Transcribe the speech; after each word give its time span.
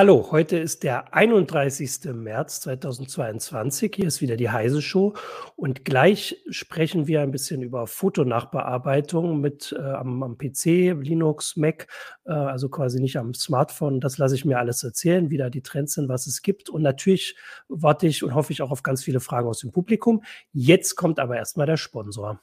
Hallo, 0.00 0.28
heute 0.30 0.56
ist 0.56 0.82
der 0.82 1.12
31. 1.12 2.14
März 2.14 2.62
2022. 2.62 3.92
Hier 3.94 4.06
ist 4.06 4.22
wieder 4.22 4.38
die 4.38 4.48
Heise 4.48 4.80
Show 4.80 5.12
und 5.56 5.84
gleich 5.84 6.42
sprechen 6.48 7.06
wir 7.06 7.20
ein 7.20 7.32
bisschen 7.32 7.60
über 7.60 7.86
Fotonachbearbeitung 7.86 9.42
mit 9.42 9.76
äh, 9.78 9.82
am, 9.82 10.22
am, 10.22 10.38
PC, 10.38 10.96
Linux, 11.02 11.58
Mac, 11.58 11.86
äh, 12.24 12.32
also 12.32 12.70
quasi 12.70 12.98
nicht 12.98 13.18
am 13.18 13.34
Smartphone. 13.34 14.00
Das 14.00 14.16
lasse 14.16 14.36
ich 14.36 14.46
mir 14.46 14.58
alles 14.58 14.82
erzählen, 14.82 15.28
wie 15.28 15.36
da 15.36 15.50
die 15.50 15.60
Trends 15.60 15.92
sind, 15.92 16.08
was 16.08 16.26
es 16.26 16.40
gibt. 16.40 16.70
Und 16.70 16.80
natürlich 16.80 17.36
warte 17.68 18.06
ich 18.06 18.24
und 18.24 18.34
hoffe 18.34 18.54
ich 18.54 18.62
auch 18.62 18.70
auf 18.70 18.82
ganz 18.82 19.04
viele 19.04 19.20
Fragen 19.20 19.48
aus 19.48 19.58
dem 19.58 19.70
Publikum. 19.70 20.22
Jetzt 20.50 20.96
kommt 20.96 21.18
aber 21.18 21.36
erstmal 21.36 21.66
der 21.66 21.76
Sponsor. 21.76 22.40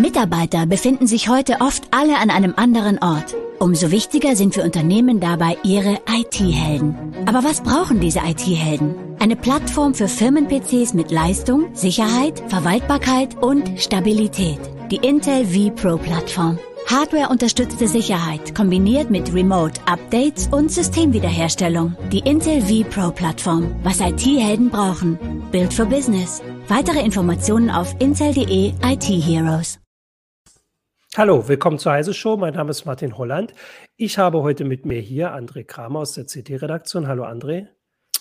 Mitarbeiter 0.00 0.66
befinden 0.66 1.06
sich 1.06 1.28
heute 1.28 1.58
oft 1.60 1.84
alle 1.92 2.18
an 2.18 2.30
einem 2.30 2.54
anderen 2.56 2.98
Ort. 2.98 3.36
Umso 3.62 3.92
wichtiger 3.92 4.34
sind 4.34 4.54
für 4.54 4.64
Unternehmen 4.64 5.20
dabei 5.20 5.56
ihre 5.62 6.00
IT-Helden. 6.12 6.96
Aber 7.26 7.44
was 7.44 7.60
brauchen 7.60 8.00
diese 8.00 8.18
IT-Helden? 8.18 8.96
Eine 9.20 9.36
Plattform 9.36 9.94
für 9.94 10.08
Firmen-PCs 10.08 10.94
mit 10.94 11.12
Leistung, 11.12 11.70
Sicherheit, 11.72 12.42
Verwaltbarkeit 12.48 13.40
und 13.40 13.80
Stabilität. 13.80 14.58
Die 14.90 14.96
Intel 14.96 15.46
vPro-Plattform. 15.46 16.58
Hardware-unterstützte 16.88 17.86
Sicherheit 17.86 18.52
kombiniert 18.52 19.12
mit 19.12 19.32
Remote-Updates 19.32 20.48
und 20.48 20.72
Systemwiederherstellung. 20.72 21.94
Die 22.10 22.18
Intel 22.18 22.62
vPro-Plattform. 22.62 23.76
Was 23.84 24.00
IT-Helden 24.00 24.70
brauchen. 24.70 25.16
Build 25.52 25.72
for 25.72 25.86
Business. 25.86 26.42
Weitere 26.66 26.98
Informationen 26.98 27.70
auf 27.70 27.94
intel.de 28.00 28.72
IT 28.84 29.04
Heroes. 29.04 29.78
Hallo, 31.14 31.46
willkommen 31.46 31.78
zur 31.78 31.92
Heise 31.92 32.14
Show. 32.14 32.38
Mein 32.38 32.54
Name 32.54 32.70
ist 32.70 32.86
Martin 32.86 33.18
Holland. 33.18 33.52
Ich 33.98 34.16
habe 34.16 34.40
heute 34.40 34.64
mit 34.64 34.86
mir 34.86 34.98
hier 34.98 35.34
André 35.34 35.62
Kramer 35.62 35.98
aus 35.98 36.14
der 36.14 36.24
CT-Redaktion. 36.24 37.06
Hallo 37.06 37.24
André. 37.24 37.66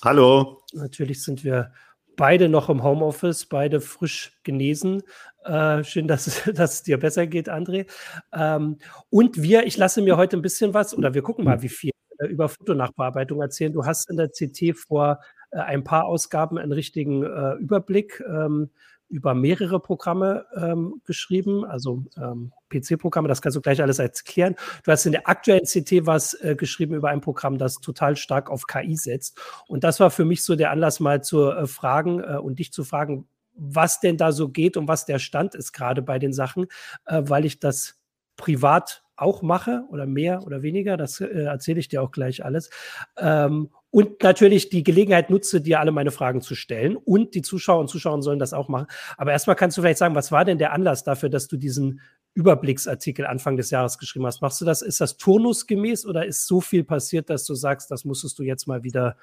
Hallo. 0.03 0.61
Natürlich 0.73 1.23
sind 1.23 1.45
wir 1.45 1.71
beide 2.17 2.49
noch 2.49 2.67
im 2.67 2.83
Homeoffice, 2.83 3.45
beide 3.45 3.79
frisch 3.79 4.37
genesen. 4.43 5.03
Äh, 5.45 5.85
schön, 5.85 6.09
dass, 6.09 6.43
dass 6.53 6.73
es 6.73 6.83
dir 6.83 6.99
besser 6.99 7.27
geht, 7.27 7.49
André. 7.49 7.89
Ähm, 8.33 8.77
und 9.09 9.41
wir, 9.41 9.65
ich 9.65 9.77
lasse 9.77 10.01
mir 10.01 10.17
heute 10.17 10.35
ein 10.35 10.41
bisschen 10.41 10.73
was, 10.73 10.93
oder 10.93 11.13
wir 11.13 11.21
gucken 11.21 11.45
mal, 11.45 11.61
wie 11.61 11.69
viel 11.69 11.91
äh, 12.17 12.25
über 12.25 12.49
Fotonachbearbeitung 12.49 13.41
erzählen. 13.41 13.71
Du 13.71 13.85
hast 13.85 14.09
in 14.09 14.17
der 14.17 14.27
CT 14.27 14.77
vor 14.77 15.21
äh, 15.51 15.59
ein 15.59 15.85
paar 15.85 16.07
Ausgaben 16.07 16.57
einen 16.57 16.73
richtigen 16.73 17.23
äh, 17.23 17.53
Überblick 17.53 18.21
ähm, 18.27 18.69
über 19.11 19.33
mehrere 19.33 19.79
Programme 19.79 20.45
ähm, 20.55 21.01
geschrieben, 21.05 21.65
also 21.65 22.03
ähm, 22.17 22.53
PC-Programme, 22.69 23.27
das 23.27 23.41
kannst 23.41 23.57
du 23.57 23.61
gleich 23.61 23.81
alles 23.81 23.99
erklären. 23.99 24.55
Du 24.83 24.91
hast 24.91 25.05
in 25.05 25.11
der 25.11 25.27
aktuellen 25.27 25.65
CT 25.65 26.05
was 26.05 26.33
äh, 26.35 26.55
geschrieben 26.55 26.95
über 26.95 27.09
ein 27.09 27.21
Programm, 27.21 27.57
das 27.57 27.75
total 27.75 28.15
stark 28.15 28.49
auf 28.49 28.67
KI 28.67 28.95
setzt. 28.95 29.39
Und 29.67 29.83
das 29.83 29.99
war 29.99 30.11
für 30.11 30.25
mich 30.25 30.43
so 30.43 30.55
der 30.55 30.71
Anlass, 30.71 30.99
mal 30.99 31.23
zu 31.23 31.51
äh, 31.51 31.67
fragen 31.67 32.23
äh, 32.23 32.37
und 32.37 32.59
dich 32.59 32.71
zu 32.71 32.83
fragen, 32.83 33.27
was 33.53 33.99
denn 33.99 34.17
da 34.17 34.31
so 34.31 34.49
geht 34.49 34.77
und 34.77 34.87
was 34.87 35.05
der 35.05 35.19
Stand 35.19 35.55
ist 35.55 35.73
gerade 35.73 36.01
bei 36.01 36.17
den 36.17 36.31
Sachen, 36.31 36.67
äh, 37.05 37.21
weil 37.25 37.45
ich 37.45 37.59
das 37.59 37.99
privat 38.37 39.03
auch 39.17 39.41
mache 39.41 39.83
oder 39.89 40.05
mehr 40.05 40.43
oder 40.43 40.63
weniger. 40.63 40.97
Das 40.97 41.19
äh, 41.19 41.25
erzähle 41.25 41.79
ich 41.79 41.89
dir 41.89 42.01
auch 42.01 42.11
gleich 42.11 42.43
alles. 42.43 42.69
Ähm, 43.17 43.69
und 43.91 44.23
natürlich 44.23 44.69
die 44.69 44.83
Gelegenheit 44.83 45.29
nutze, 45.29 45.59
dir 45.59 45.81
alle 45.81 45.91
meine 45.91 46.11
Fragen 46.11 46.41
zu 46.41 46.55
stellen. 46.55 46.95
Und 46.95 47.35
die 47.35 47.41
Zuschauer 47.41 47.81
und 47.81 47.89
Zuschauerinnen 47.89 48.23
sollen 48.23 48.39
das 48.39 48.53
auch 48.53 48.69
machen. 48.69 48.87
Aber 49.17 49.33
erstmal 49.33 49.57
kannst 49.57 49.77
du 49.77 49.81
vielleicht 49.81 49.97
sagen, 49.99 50.15
was 50.15 50.31
war 50.31 50.45
denn 50.45 50.57
der 50.57 50.71
Anlass 50.71 51.03
dafür, 51.03 51.29
dass 51.29 51.49
du 51.49 51.57
diesen 51.57 51.99
Überblicksartikel 52.33 53.25
Anfang 53.25 53.57
des 53.57 53.69
Jahres 53.69 53.97
geschrieben 53.97 54.25
hast? 54.25 54.41
Machst 54.41 54.61
du 54.61 54.65
das, 54.65 54.81
ist 54.81 55.01
das 55.01 55.17
turnusgemäß 55.17 56.05
oder 56.05 56.25
ist 56.25 56.47
so 56.47 56.61
viel 56.61 56.85
passiert, 56.85 57.29
dass 57.29 57.43
du 57.43 57.53
sagst, 57.53 57.91
das 57.91 58.05
musstest 58.05 58.39
du 58.39 58.43
jetzt 58.43 58.65
mal 58.65 58.83
wieder 58.83 59.17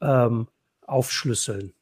ähm, 0.00 0.48
aufschlüsseln? 0.84 1.72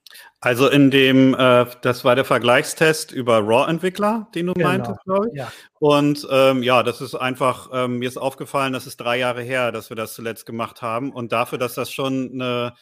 Also 0.40 0.68
in 0.68 0.90
dem, 0.90 1.34
äh, 1.34 1.66
das 1.82 2.04
war 2.04 2.14
der 2.14 2.24
Vergleichstest 2.24 3.10
über 3.10 3.38
RAW-Entwickler, 3.38 4.28
den 4.34 4.46
du 4.46 4.54
genau. 4.54 4.68
meintest, 4.68 5.02
glaube 5.04 5.28
ich. 5.32 5.38
Ja. 5.38 5.50
Und 5.78 6.26
ähm, 6.30 6.62
ja, 6.62 6.82
das 6.82 7.00
ist 7.00 7.14
einfach, 7.14 7.70
ähm, 7.72 7.98
mir 7.98 8.08
ist 8.08 8.18
aufgefallen, 8.18 8.72
das 8.72 8.86
ist 8.86 8.98
drei 8.98 9.18
Jahre 9.18 9.42
her, 9.42 9.72
dass 9.72 9.90
wir 9.90 9.96
das 9.96 10.14
zuletzt 10.14 10.46
gemacht 10.46 10.82
haben. 10.82 11.10
Und 11.10 11.32
dafür, 11.32 11.58
dass 11.58 11.74
das 11.74 11.90
schon 11.90 12.32
eine, 12.34 12.74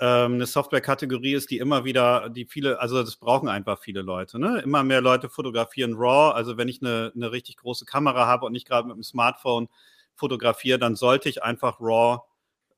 ähm, 0.00 0.34
eine 0.34 0.46
Software-Kategorie 0.46 1.34
ist, 1.34 1.50
die 1.50 1.58
immer 1.58 1.84
wieder, 1.84 2.30
die 2.30 2.46
viele, 2.46 2.80
also 2.80 3.02
das 3.02 3.16
brauchen 3.16 3.48
einfach 3.48 3.80
viele 3.80 4.02
Leute. 4.02 4.38
Ne? 4.38 4.60
Immer 4.60 4.82
mehr 4.82 5.00
Leute 5.00 5.28
fotografieren 5.28 5.94
RAW. 5.96 6.34
Also 6.34 6.56
wenn 6.56 6.68
ich 6.68 6.80
eine, 6.82 7.12
eine 7.14 7.30
richtig 7.32 7.56
große 7.56 7.84
Kamera 7.84 8.26
habe 8.26 8.46
und 8.46 8.52
nicht 8.52 8.68
gerade 8.68 8.88
mit 8.88 8.96
dem 8.96 9.02
Smartphone 9.02 9.68
fotografiere, 10.14 10.78
dann 10.78 10.94
sollte 10.94 11.28
ich 11.28 11.42
einfach 11.42 11.80
RAW 11.80 12.20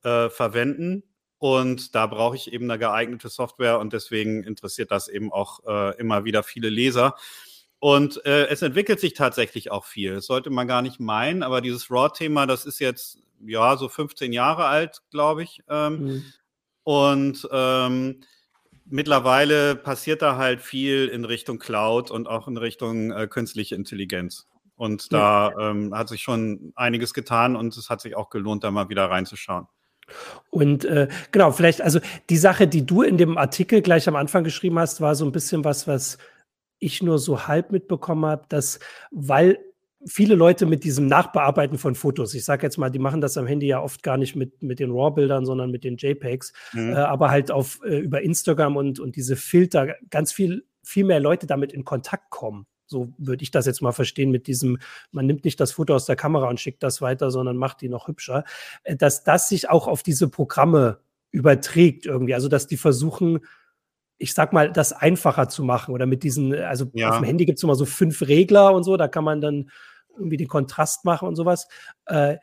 äh, 0.03 0.29
verwenden 0.29 1.03
und 1.44 1.94
da 1.94 2.06
brauche 2.06 2.37
ich 2.37 2.55
eben 2.55 2.71
eine 2.71 2.78
geeignete 2.78 3.28
Software 3.28 3.78
und 3.78 3.93
deswegen 3.93 4.44
interessiert 4.44 4.91
das 4.91 5.09
eben 5.09 5.31
auch 5.31 5.60
äh, 5.66 5.94
immer 5.99 6.25
wieder 6.25 6.43
viele 6.43 6.71
Leser. 6.71 7.16
Und 7.78 8.25
äh, 8.25 8.47
es 8.47 8.62
entwickelt 8.62 8.99
sich 8.99 9.12
tatsächlich 9.12 9.71
auch 9.71 9.84
viel. 9.84 10.15
Das 10.15 10.25
sollte 10.25 10.49
man 10.49 10.66
gar 10.66 10.81
nicht 10.81 11.00
meinen, 11.00 11.43
aber 11.43 11.60
dieses 11.60 11.91
RAW-Thema, 11.91 12.47
das 12.47 12.65
ist 12.65 12.78
jetzt 12.78 13.19
ja 13.44 13.77
so 13.77 13.91
15 13.91 14.32
Jahre 14.32 14.65
alt, 14.65 15.03
glaube 15.10 15.43
ich. 15.43 15.60
Ähm, 15.69 16.00
mhm. 16.00 16.25
Und 16.82 17.47
ähm, 17.53 18.22
mittlerweile 18.87 19.76
passiert 19.76 20.22
da 20.22 20.38
halt 20.38 20.62
viel 20.62 21.09
in 21.09 21.26
Richtung 21.26 21.59
Cloud 21.59 22.11
und 22.11 22.26
auch 22.26 22.49
in 22.49 22.56
Richtung 22.56 23.11
äh, 23.11 23.26
künstliche 23.26 23.75
Intelligenz. 23.75 24.49
Und 24.76 25.12
da 25.12 25.50
ja. 25.50 25.71
ähm, 25.71 25.94
hat 25.94 26.09
sich 26.09 26.22
schon 26.22 26.72
einiges 26.75 27.12
getan 27.12 27.55
und 27.55 27.76
es 27.76 27.91
hat 27.91 28.00
sich 28.00 28.16
auch 28.16 28.31
gelohnt, 28.31 28.65
da 28.65 28.71
mal 28.71 28.88
wieder 28.88 29.11
reinzuschauen. 29.11 29.66
Und 30.51 30.85
äh, 30.85 31.09
genau, 31.33 31.53
vielleicht, 31.53 31.83
also 31.83 32.01
die 32.31 32.37
Sache, 32.37 32.67
die 32.69 32.87
du 32.87 33.03
in 33.03 33.19
dem 33.19 33.39
Artikel 33.39 33.83
gleich 33.83 34.09
am 34.09 34.17
Anfang 34.17 34.45
geschrieben 34.45 34.79
hast, 34.79 35.01
war 35.01 35.15
so 35.15 35.25
ein 35.25 35.33
bisschen 35.33 35.65
was, 35.65 35.89
was 35.89 36.19
ich 36.79 37.03
nur 37.03 37.19
so 37.19 37.47
halb 37.47 37.73
mitbekommen 37.73 38.27
habe, 38.27 38.45
dass, 38.49 38.79
weil 39.11 39.59
viele 40.07 40.35
Leute 40.35 40.67
mit 40.67 40.85
diesem 40.85 41.07
Nachbearbeiten 41.07 41.79
von 41.79 41.95
Fotos, 41.95 42.35
ich 42.35 42.45
sage 42.45 42.67
jetzt 42.67 42.77
mal, 42.77 42.91
die 42.91 42.99
machen 42.99 43.21
das 43.21 43.37
am 43.37 43.47
Handy 43.47 43.67
ja 43.67 43.83
oft 43.83 44.03
gar 44.03 44.17
nicht 44.17 44.37
mit, 44.37 44.63
mit 44.63 44.79
den 44.79 44.91
RAW-Bildern, 44.91 45.47
sondern 45.47 45.71
mit 45.71 45.85
den 45.85 45.97
JPEGs, 45.97 46.53
mhm. 46.73 46.93
äh, 46.93 46.97
aber 46.97 47.31
halt 47.31 47.51
auf 47.51 47.81
äh, 47.85 47.99
über 47.99 48.23
Instagram 48.23 48.77
und, 48.77 49.01
und 49.01 49.17
diese 49.17 49.37
Filter 49.37 49.95
ganz 50.11 50.33
viel, 50.33 50.67
viel 50.83 51.05
mehr 51.05 51.21
Leute 51.21 51.47
damit 51.47 51.73
in 51.73 51.85
Kontakt 51.85 52.31
kommen. 52.31 52.67
So 52.87 53.12
würde 53.19 53.43
ich 53.43 53.50
das 53.50 53.67
jetzt 53.67 53.83
mal 53.83 53.93
verstehen 53.93 54.31
mit 54.31 54.47
diesem, 54.47 54.78
man 55.11 55.27
nimmt 55.27 55.45
nicht 55.45 55.59
das 55.61 55.72
Foto 55.72 55.95
aus 55.95 56.06
der 56.06 56.17
Kamera 56.17 56.49
und 56.49 56.61
schickt 56.61 56.83
das 56.83 57.00
weiter, 57.00 57.31
sondern 57.31 57.56
macht 57.56 57.81
die 57.81 57.89
noch 57.89 58.09
hübscher, 58.09 58.45
äh, 58.83 58.97
dass 58.97 59.25
das 59.25 59.49
sich 59.49 59.71
auch 59.71 59.87
auf 59.87 60.03
diese 60.03 60.28
Programme 60.28 60.99
überträgt 61.31 62.06
irgendwie. 62.06 62.34
Also, 62.34 62.49
dass 62.49 62.67
die 62.67 62.77
versuchen, 62.77 63.41
ich 64.19 64.34
sag 64.34 64.53
mal, 64.53 64.71
das 64.71 64.93
einfacher 64.93 65.49
zu 65.49 65.65
machen 65.65 65.93
oder 65.93 66.06
mit 66.06 66.23
diesen, 66.23 66.55
also 66.55 66.87
ja. 66.93 67.11
auf 67.11 67.17
dem 67.17 67.25
Handy 67.25 67.44
gibt 67.44 67.59
es 67.59 67.62
immer 67.65 67.75
so 67.75 67.84
fünf 67.84 68.23
Regler 68.23 68.73
und 68.73 68.84
so, 68.84 68.97
da 68.97 69.09
kann 69.09 69.25
man 69.25 69.41
dann 69.41 69.71
irgendwie 70.17 70.37
den 70.37 70.49
Kontrast 70.49 71.05
machen 71.05 71.27
und 71.27 71.37
sowas. 71.37 71.67
Äh, 72.06 72.37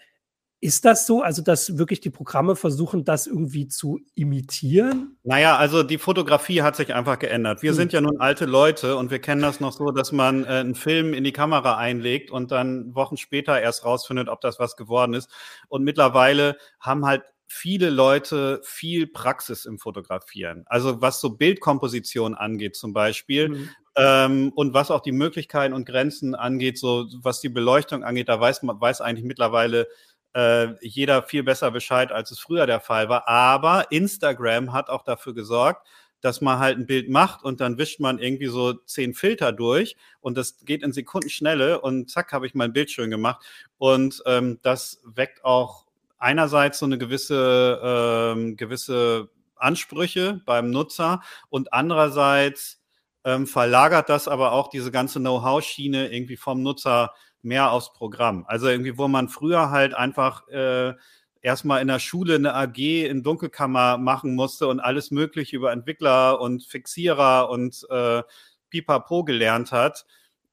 ist 0.64 0.86
das 0.86 1.08
so? 1.08 1.24
Also, 1.24 1.42
dass 1.42 1.80
wirklich 1.80 2.02
die 2.02 2.12
Programme 2.12 2.56
versuchen, 2.56 3.04
das 3.04 3.26
irgendwie 3.26 3.68
zu 3.68 4.00
imitieren? 4.14 5.18
Naja, 5.24 5.58
also 5.58 5.82
die 5.82 5.98
Fotografie 5.98 6.62
hat 6.62 6.76
sich 6.76 6.94
einfach 6.94 7.18
geändert. 7.18 7.64
Wir 7.64 7.72
hm. 7.72 7.78
sind 7.78 7.94
ja 7.94 8.02
nun 8.02 8.20
alte 8.20 8.46
Leute 8.46 8.96
und 8.96 9.10
wir 9.10 9.18
kennen 9.18 9.42
das 9.42 9.60
noch 9.60 9.72
so, 9.72 9.90
dass 9.90 10.12
man 10.12 10.44
äh, 10.44 10.50
einen 10.50 10.76
Film 10.76 11.16
in 11.16 11.24
die 11.24 11.32
Kamera 11.32 11.78
einlegt 11.78 12.30
und 12.30 12.52
dann 12.52 12.94
Wochen 12.94 13.18
später 13.18 13.60
erst 13.60 13.86
rausfindet, 13.86 14.30
ob 14.30 14.40
das 14.42 14.60
was 14.60 14.78
geworden 14.78 15.16
ist. 15.16 15.32
Und 15.68 15.84
mittlerweile 15.84 16.58
haben 16.80 17.08
halt 17.08 17.24
viele 17.48 17.90
Leute 17.90 18.62
viel 18.64 19.08
Praxis 19.08 19.66
im 19.66 19.80
Fotografieren. 19.80 20.64
Also 20.68 21.02
was 21.02 21.20
so 21.20 21.32
Bildkomposition 21.32 22.36
angeht 22.36 22.76
zum 22.76 22.94
Beispiel. 22.94 23.50
Mhm. 23.50 23.70
Ähm, 23.98 24.52
und 24.56 24.74
was 24.74 24.90
auch 24.90 25.02
die 25.02 25.12
Möglichkeiten 25.12 25.74
und 25.74 25.86
Grenzen 25.86 26.34
angeht, 26.34 26.78
so 26.78 27.08
was 27.22 27.42
die 27.42 27.50
Beleuchtung 27.50 28.04
angeht, 28.04 28.30
da 28.30 28.40
weiß 28.40 28.64
man 28.64 28.80
weiß 28.80 29.02
eigentlich 29.02 29.26
mittlerweile 29.26 29.88
äh, 30.34 30.74
jeder 30.82 31.24
viel 31.24 31.44
besser 31.44 31.72
Bescheid, 31.72 32.12
als 32.12 32.32
es 32.32 32.40
früher 32.40 32.66
der 32.66 32.80
Fall 32.80 33.10
war. 33.10 33.28
Aber 33.28 33.92
Instagram 33.92 34.74
hat 34.74 34.90
auch 34.90 35.04
dafür 35.04 35.34
gesorgt, 35.34 35.86
dass 36.22 36.40
man 36.40 36.60
halt 36.60 36.78
ein 36.78 36.86
Bild 36.86 37.10
macht 37.10 37.44
und 37.44 37.62
dann 37.62 37.78
wischt 37.78 38.00
man 38.00 38.20
irgendwie 38.20 38.48
so 38.48 38.74
zehn 38.74 39.14
Filter 39.14 39.52
durch 39.52 39.98
und 40.22 40.38
das 40.38 40.58
geht 40.66 40.84
in 40.84 40.94
Sekundenschnelle 40.94 41.82
und 41.82 42.10
zack, 42.10 42.32
habe 42.32 42.46
ich 42.46 42.54
mein 42.54 42.74
Bild 42.74 42.92
schön 42.92 43.10
gemacht. 43.10 43.44
Und 43.78 44.22
ähm, 44.28 44.60
das 44.62 45.02
weckt 45.04 45.44
auch 45.44 45.88
einerseits 46.20 46.80
so 46.80 46.86
eine 46.86 47.00
gewisse, 47.00 47.82
ähm, 47.84 48.56
gewisse 48.56 49.30
Ansprüche 49.56 50.42
beim 50.46 50.70
Nutzer 50.70 51.22
und 51.50 51.74
andererseits 51.74 52.82
ähm, 53.24 53.48
verlagert 53.48 54.10
das 54.10 54.28
aber 54.28 54.52
auch 54.52 54.70
diese 54.70 54.92
ganze 54.92 55.20
Know-how-Schiene 55.20 56.12
irgendwie 56.12 56.38
vom 56.38 56.62
Nutzer 56.64 57.14
mehr 57.44 57.72
aufs 57.72 57.94
Programm. 57.94 58.46
Also 58.48 58.68
irgendwie, 58.68 58.98
wo 58.98 59.08
man 59.08 59.30
früher 59.30 59.70
halt 59.72 59.94
einfach 59.94 60.48
äh, 60.50 60.94
erstmal 61.42 61.82
in 61.82 61.88
der 61.88 62.00
Schule 62.00 62.36
eine 62.36 62.54
AG 62.54 62.78
in 62.78 63.24
Dunkelkammer 63.24 63.98
machen 63.98 64.36
musste 64.36 64.68
und 64.68 64.80
alles 64.80 65.12
Mögliche 65.12 65.56
über 65.56 65.72
Entwickler 65.72 66.40
und 66.40 66.64
Fixierer 66.64 67.50
und 67.50 67.86
äh, 67.90 68.24
Pipapo 68.70 69.24
gelernt 69.24 69.72
hat, 69.72 70.06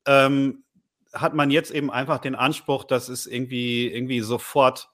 ähm, 0.06 0.64
hat 1.12 1.34
man 1.34 1.50
jetzt 1.50 1.70
eben 1.70 1.90
einfach 1.90 2.18
den 2.18 2.34
Anspruch, 2.34 2.84
dass 2.84 3.08
es 3.08 3.26
irgendwie, 3.26 3.88
irgendwie 3.88 4.20
sofort 4.20 4.90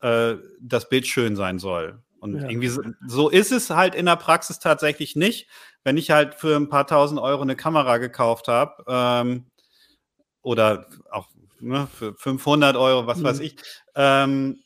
äh, 0.00 0.34
das 0.60 0.88
Bild 0.88 1.06
schön 1.06 1.36
sein 1.36 1.58
soll. 1.58 2.02
Und 2.18 2.40
ja. 2.40 2.48
irgendwie 2.48 2.68
so, 2.68 2.82
so, 3.06 3.28
ist 3.28 3.52
es 3.52 3.70
halt 3.70 3.94
in 3.94 4.06
der 4.06 4.16
Praxis 4.16 4.58
tatsächlich 4.58 5.16
nicht. 5.16 5.48
Wenn 5.84 5.96
ich 5.96 6.10
halt 6.10 6.34
für 6.34 6.56
ein 6.56 6.68
paar 6.68 6.86
tausend 6.86 7.20
Euro 7.20 7.42
eine 7.42 7.56
Kamera 7.56 7.98
gekauft 7.98 8.48
habe 8.48 8.84
ähm, 8.88 9.46
oder 10.46 10.86
auch 11.10 11.26
ne, 11.58 11.88
für 11.92 12.14
500 12.14 12.76
Euro, 12.76 13.08
was 13.08 13.18
mhm. 13.18 13.24
weiß 13.24 13.40
ich, 13.40 13.56
ähm, 13.96 14.60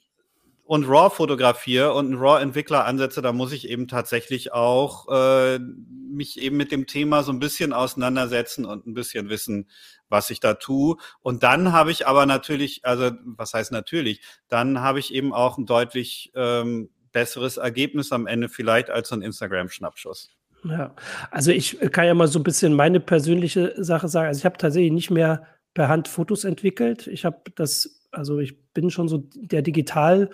und 0.64 0.84
RAW 0.84 1.10
fotografiere 1.10 1.94
und 1.94 2.06
einen 2.06 2.18
RAW-Entwickler 2.18 2.84
ansetze, 2.84 3.22
da 3.22 3.32
muss 3.32 3.50
ich 3.50 3.66
eben 3.66 3.88
tatsächlich 3.88 4.52
auch 4.52 5.08
äh, 5.08 5.58
mich 5.58 6.40
eben 6.40 6.58
mit 6.58 6.70
dem 6.70 6.86
Thema 6.86 7.22
so 7.22 7.32
ein 7.32 7.40
bisschen 7.40 7.72
auseinandersetzen 7.72 8.66
und 8.66 8.86
ein 8.86 8.94
bisschen 8.94 9.30
wissen, 9.30 9.68
was 10.10 10.28
ich 10.28 10.38
da 10.38 10.54
tue. 10.54 10.96
Und 11.22 11.42
dann 11.42 11.72
habe 11.72 11.90
ich 11.90 12.06
aber 12.06 12.26
natürlich, 12.26 12.84
also 12.84 13.12
was 13.24 13.54
heißt 13.54 13.72
natürlich, 13.72 14.20
dann 14.48 14.80
habe 14.80 15.00
ich 15.00 15.14
eben 15.14 15.32
auch 15.32 15.56
ein 15.56 15.66
deutlich 15.66 16.30
ähm, 16.36 16.90
besseres 17.10 17.56
Ergebnis 17.56 18.12
am 18.12 18.26
Ende 18.26 18.50
vielleicht 18.50 18.90
als 18.90 19.08
so 19.08 19.16
ein 19.16 19.22
Instagram-Schnappschuss. 19.22 20.36
Ja, 20.62 20.94
also 21.30 21.50
ich 21.50 21.78
kann 21.90 22.04
ja 22.04 22.14
mal 22.14 22.28
so 22.28 22.38
ein 22.38 22.44
bisschen 22.44 22.74
meine 22.74 23.00
persönliche 23.00 23.74
Sache 23.82 24.08
sagen. 24.08 24.28
Also 24.28 24.40
ich 24.40 24.44
habe 24.44 24.58
tatsächlich 24.58 24.92
nicht 24.92 25.10
mehr 25.10 25.46
per 25.74 25.88
Hand 25.88 26.08
Fotos 26.08 26.44
entwickelt. 26.44 27.06
Ich 27.06 27.24
habe 27.24 27.42
das, 27.54 28.06
also 28.10 28.38
ich 28.38 28.72
bin 28.72 28.90
schon 28.90 29.08
so 29.08 29.28
der 29.34 29.62
Digital- 29.62 30.30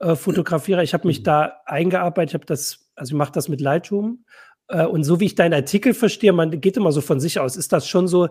äh. 0.00 0.12
Ich 0.82 0.94
habe 0.94 1.06
mich 1.06 1.22
da 1.22 1.60
eingearbeitet, 1.66 2.30
ich 2.30 2.34
habe 2.34 2.46
das, 2.46 2.90
also 2.94 3.10
ich 3.10 3.18
mache 3.18 3.32
das 3.32 3.48
mit 3.48 3.60
Lightroom. 3.60 4.24
Äh, 4.68 4.86
und 4.86 5.04
so 5.04 5.20
wie 5.20 5.26
ich 5.26 5.34
deinen 5.34 5.54
Artikel 5.54 5.94
verstehe, 5.94 6.32
man 6.32 6.60
geht 6.60 6.76
immer 6.76 6.92
so 6.92 7.00
von 7.00 7.20
sich 7.20 7.40
aus, 7.40 7.56
ist 7.56 7.72
das 7.72 7.88
schon 7.88 8.06
so, 8.06 8.28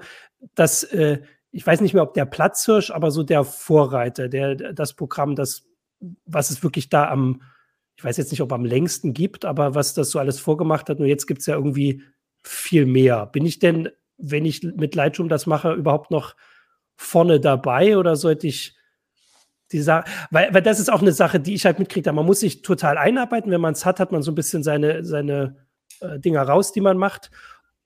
dass 0.55 0.83
äh, 0.83 1.19
ich 1.51 1.65
weiß 1.65 1.81
nicht 1.81 1.93
mehr, 1.93 2.03
ob 2.03 2.13
der 2.13 2.25
Platzhirsch, 2.25 2.91
aber 2.91 3.11
so 3.11 3.23
der 3.23 3.43
Vorreiter, 3.43 4.29
der 4.29 4.55
das 4.55 4.93
Programm, 4.93 5.35
das, 5.35 5.67
was 6.25 6.49
es 6.49 6.61
wirklich 6.61 6.89
da 6.89 7.09
am, 7.09 7.41
ich 7.95 8.03
weiß 8.03 8.17
jetzt 8.17 8.31
nicht, 8.31 8.41
ob 8.41 8.53
am 8.53 8.65
längsten 8.65 9.13
gibt, 9.13 9.45
aber 9.45 9.73
was 9.73 9.93
das 9.93 10.11
so 10.11 10.19
alles 10.19 10.39
vorgemacht 10.39 10.89
hat. 10.89 10.99
Nur 10.99 11.07
jetzt 11.07 11.25
gibt 11.25 11.39
es 11.39 11.47
ja 11.47 11.55
irgendwie 11.55 12.03
viel 12.43 12.85
mehr. 12.85 13.25
Bin 13.25 13.45
ich 13.45 13.59
denn, 13.59 13.89
wenn 14.17 14.45
ich 14.45 14.63
mit 14.63 14.95
Lightroom 14.95 15.29
das 15.29 15.45
mache, 15.45 15.73
überhaupt 15.73 16.11
noch 16.11 16.35
vorne 16.95 17.39
dabei 17.39 17.97
oder 17.97 18.15
sollte 18.15 18.47
ich 18.47 18.75
die 19.71 19.81
Sache, 19.81 20.05
weil, 20.31 20.53
weil 20.53 20.61
das 20.61 20.79
ist 20.79 20.91
auch 20.91 21.01
eine 21.01 21.11
Sache, 21.11 21.39
die 21.39 21.53
ich 21.53 21.65
halt 21.65 21.79
mitkriege. 21.79 22.11
Man 22.13 22.25
muss 22.25 22.39
sich 22.39 22.61
total 22.61 22.97
einarbeiten. 22.97 23.51
Wenn 23.51 23.61
man 23.61 23.73
es 23.73 23.85
hat, 23.85 23.99
hat 23.99 24.11
man 24.11 24.21
so 24.21 24.31
ein 24.31 24.35
bisschen 24.35 24.63
seine, 24.63 25.03
seine 25.03 25.57
äh, 25.99 26.19
Dinger 26.19 26.43
raus, 26.43 26.71
die 26.71 26.81
man 26.81 26.97
macht. 26.97 27.31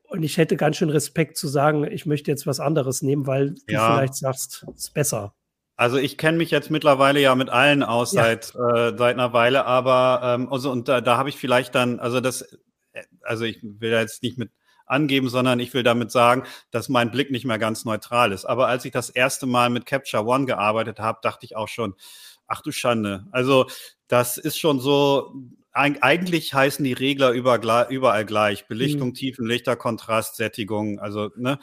Und 0.04 0.24
ich 0.24 0.38
hätte 0.38 0.58
ganz 0.58 0.78
schön 0.78 0.90
Respekt 0.90 1.38
zu 1.38 1.48
sagen, 1.48 1.90
ich 1.90 2.06
möchte 2.06 2.30
jetzt 2.30 2.46
was 2.46 2.60
anderes 2.60 3.02
nehmen, 3.02 3.28
weil 3.28 3.52
du 3.52 3.62
ja. 3.74 3.96
vielleicht 3.96 4.16
sagst, 4.16 4.66
es 4.76 4.84
ist 4.86 4.94
besser. 4.94 5.34
Also 5.78 5.98
ich 5.98 6.18
kenne 6.18 6.38
mich 6.38 6.52
jetzt 6.52 6.70
mittlerweile 6.70 7.20
ja 7.22 7.34
mit 7.34 7.50
allen 7.50 7.82
aus 7.82 8.12
ja. 8.12 8.24
seit, 8.24 8.54
äh, 8.54 8.96
seit 8.98 9.16
einer 9.16 9.34
Weile, 9.34 9.66
aber 9.66 10.36
ähm, 10.36 10.52
also 10.52 10.70
und 10.70 10.88
da, 10.88 11.02
da 11.02 11.18
habe 11.18 11.30
ich 11.30 11.38
vielleicht 11.38 11.74
dann, 11.74 12.00
also 12.00 12.20
das, 12.20 12.42
äh, 12.92 13.04
also 13.22 13.46
ich 13.46 13.60
will 13.64 13.90
da 13.90 14.02
jetzt 14.02 14.22
nicht 14.22 14.38
mit 14.38 14.52
angeben, 14.92 15.30
sondern 15.30 15.60
ich 15.60 15.74
will 15.74 15.84
damit 15.84 16.12
sagen, 16.12 16.44
dass 16.70 16.90
mein 16.90 17.12
Blick 17.12 17.32
nicht 17.32 17.46
mehr 17.46 17.60
ganz 17.60 17.86
neutral 17.86 18.32
ist. 18.32 18.46
Aber 18.46 18.68
als 18.68 18.86
ich 18.86 18.92
das 18.92 19.10
erste 19.10 19.46
Mal 19.46 19.70
mit 19.70 19.86
Capture 19.86 20.26
One 20.26 20.46
gearbeitet 20.46 21.00
habe, 21.00 21.20
dachte 21.22 21.46
ich 21.46 21.56
auch 21.56 21.68
schon, 21.68 21.96
ach 22.48 22.62
du 22.62 22.72
Schande. 22.72 23.26
Also 23.32 23.68
das 24.08 24.38
ist 24.38 24.60
schon 24.60 24.80
so, 24.80 25.34
eigentlich 25.72 26.54
heißen 26.54 26.84
die 26.84 26.94
Regler 26.94 27.32
überall 27.32 28.26
gleich. 28.26 28.68
Belichtung, 28.68 29.10
mhm. 29.10 29.14
Tiefenlichter, 29.14 29.76
Kontrast, 29.76 30.36
Sättigung, 30.36 31.00
also, 31.00 31.30
ne? 31.36 31.60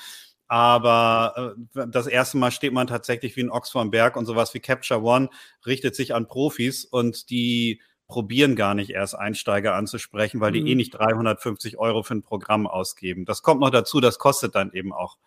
Aber 0.50 1.54
äh, 1.74 1.86
das 1.90 2.06
erste 2.06 2.38
Mal 2.38 2.50
steht 2.50 2.72
man 2.72 2.86
tatsächlich 2.86 3.36
wie 3.36 3.42
ein 3.42 3.50
Ochs 3.50 3.68
vom 3.68 3.90
Berg 3.90 4.16
und 4.16 4.24
sowas 4.24 4.54
wie 4.54 4.60
Capture 4.60 5.02
One 5.02 5.28
richtet 5.66 5.94
sich 5.94 6.14
an 6.14 6.26
Profis 6.26 6.86
und 6.86 7.28
die 7.28 7.82
probieren 8.08 8.56
gar 8.56 8.74
nicht 8.74 8.90
erst 8.90 9.14
Einsteiger 9.14 9.74
anzusprechen, 9.74 10.40
weil 10.40 10.52
die 10.52 10.60
eh 10.60 10.72
mhm. 10.72 10.78
nicht 10.78 10.90
350 10.90 11.78
Euro 11.78 12.02
für 12.02 12.14
ein 12.14 12.22
Programm 12.22 12.66
ausgeben. 12.66 13.26
Das 13.26 13.42
kommt 13.42 13.60
noch 13.60 13.70
dazu, 13.70 14.00
das 14.00 14.18
kostet 14.18 14.54
dann 14.54 14.72
eben 14.72 14.92
auch 14.92 15.18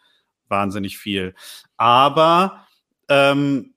wahnsinnig 0.48 0.98
viel. 0.98 1.36
Aber 1.78 2.66
ähm, 3.08 3.74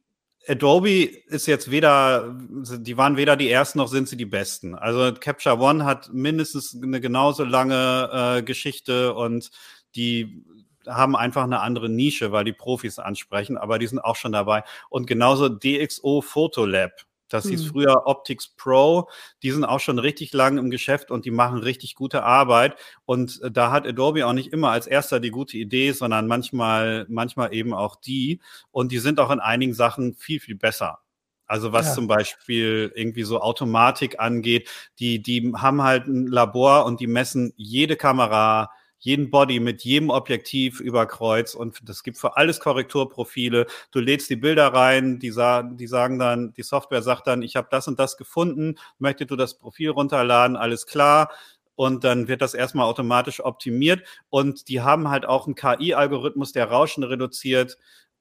Adobe 0.48 1.04
ist 1.04 1.46
jetzt 1.46 1.70
weder, 1.70 2.34
die 2.34 2.96
waren 2.96 3.16
weder 3.16 3.36
die 3.36 3.50
ersten 3.50 3.78
noch 3.78 3.88
sind 3.88 4.08
sie 4.08 4.16
die 4.16 4.26
besten. 4.26 4.74
Also 4.74 5.12
Capture 5.18 5.58
One 5.58 5.84
hat 5.84 6.12
mindestens 6.12 6.76
eine 6.82 7.00
genauso 7.00 7.44
lange 7.44 8.10
äh, 8.12 8.42
Geschichte 8.42 9.14
und 9.14 9.50
die 9.94 10.44
haben 10.86 11.16
einfach 11.16 11.44
eine 11.44 11.60
andere 11.60 11.88
Nische, 11.88 12.32
weil 12.32 12.44
die 12.44 12.52
Profis 12.52 12.98
ansprechen, 12.98 13.56
aber 13.56 13.78
die 13.78 13.86
sind 13.86 14.00
auch 14.00 14.16
schon 14.16 14.32
dabei. 14.32 14.64
Und 14.90 15.06
genauso 15.06 15.48
DxO 15.48 16.20
Photolab 16.20 16.92
das 17.34 17.48
hieß 17.48 17.64
mhm. 17.64 17.68
früher 17.68 18.06
Optics 18.06 18.46
Pro. 18.46 19.08
Die 19.42 19.50
sind 19.50 19.64
auch 19.64 19.80
schon 19.80 19.98
richtig 19.98 20.32
lang 20.32 20.56
im 20.56 20.70
Geschäft 20.70 21.10
und 21.10 21.24
die 21.24 21.32
machen 21.32 21.58
richtig 21.58 21.96
gute 21.96 22.22
Arbeit. 22.22 22.76
Und 23.06 23.42
äh, 23.42 23.50
da 23.50 23.72
hat 23.72 23.88
Adobe 23.88 24.24
auch 24.24 24.32
nicht 24.32 24.52
immer 24.52 24.70
als 24.70 24.86
erster 24.86 25.18
die 25.18 25.32
gute 25.32 25.58
Idee, 25.58 25.90
sondern 25.90 26.28
manchmal, 26.28 27.06
manchmal 27.08 27.52
eben 27.52 27.74
auch 27.74 27.96
die. 27.96 28.40
Und 28.70 28.92
die 28.92 28.98
sind 28.98 29.18
auch 29.18 29.32
in 29.32 29.40
einigen 29.40 29.74
Sachen 29.74 30.14
viel, 30.14 30.38
viel 30.38 30.54
besser. 30.54 31.00
Also 31.46 31.72
was 31.72 31.88
ja. 31.88 31.94
zum 31.94 32.06
Beispiel 32.06 32.92
irgendwie 32.94 33.24
so 33.24 33.40
Automatik 33.40 34.20
angeht, 34.20 34.70
die, 35.00 35.20
die 35.20 35.52
haben 35.56 35.82
halt 35.82 36.06
ein 36.06 36.28
Labor 36.28 36.86
und 36.86 37.00
die 37.00 37.08
messen 37.08 37.52
jede 37.56 37.96
Kamera, 37.96 38.70
jeden 39.04 39.30
Body 39.30 39.60
mit 39.60 39.82
jedem 39.82 40.10
Objektiv 40.10 40.80
über 40.80 41.06
Kreuz 41.06 41.54
und 41.54 41.88
das 41.88 42.02
gibt 42.02 42.16
für 42.16 42.36
alles 42.36 42.58
Korrekturprofile. 42.58 43.66
Du 43.90 44.00
lädst 44.00 44.30
die 44.30 44.36
Bilder 44.36 44.68
rein, 44.68 45.18
die, 45.18 45.30
sa 45.30 45.62
die 45.62 45.86
sagen 45.86 46.18
dann, 46.18 46.54
die 46.54 46.62
Software 46.62 47.02
sagt 47.02 47.26
dann, 47.26 47.42
ich 47.42 47.56
habe 47.56 47.68
das 47.70 47.86
und 47.86 47.98
das 47.98 48.16
gefunden, 48.16 48.76
möchtest 48.98 49.30
du 49.30 49.36
das 49.36 49.58
Profil 49.58 49.90
runterladen, 49.90 50.56
alles 50.56 50.86
klar 50.86 51.30
und 51.76 52.04
dann 52.04 52.28
wird 52.28 52.40
das 52.40 52.54
erstmal 52.54 52.86
automatisch 52.86 53.44
optimiert. 53.44 54.06
Und 54.30 54.68
die 54.68 54.80
haben 54.80 55.10
halt 55.10 55.26
auch 55.26 55.46
einen 55.46 55.54
KI-Algorithmus, 55.54 56.52
der 56.52 56.70
Rauschen 56.70 57.02
reduziert. 57.02 57.76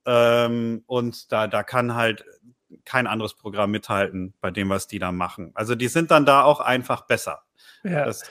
Ähm, 0.05 0.83
und 0.87 1.31
da, 1.31 1.47
da 1.47 1.63
kann 1.63 1.95
halt 1.95 2.25
kein 2.85 3.07
anderes 3.07 3.35
Programm 3.35 3.71
mithalten 3.71 4.33
bei 4.41 4.51
dem, 4.51 4.69
was 4.69 4.87
die 4.87 4.99
da 4.99 5.11
machen. 5.11 5.51
Also 5.53 5.75
die 5.75 5.87
sind 5.87 6.11
dann 6.11 6.25
da 6.25 6.43
auch 6.43 6.59
einfach 6.59 7.01
besser. 7.01 7.43
Ja. 7.83 8.05
Das, 8.05 8.23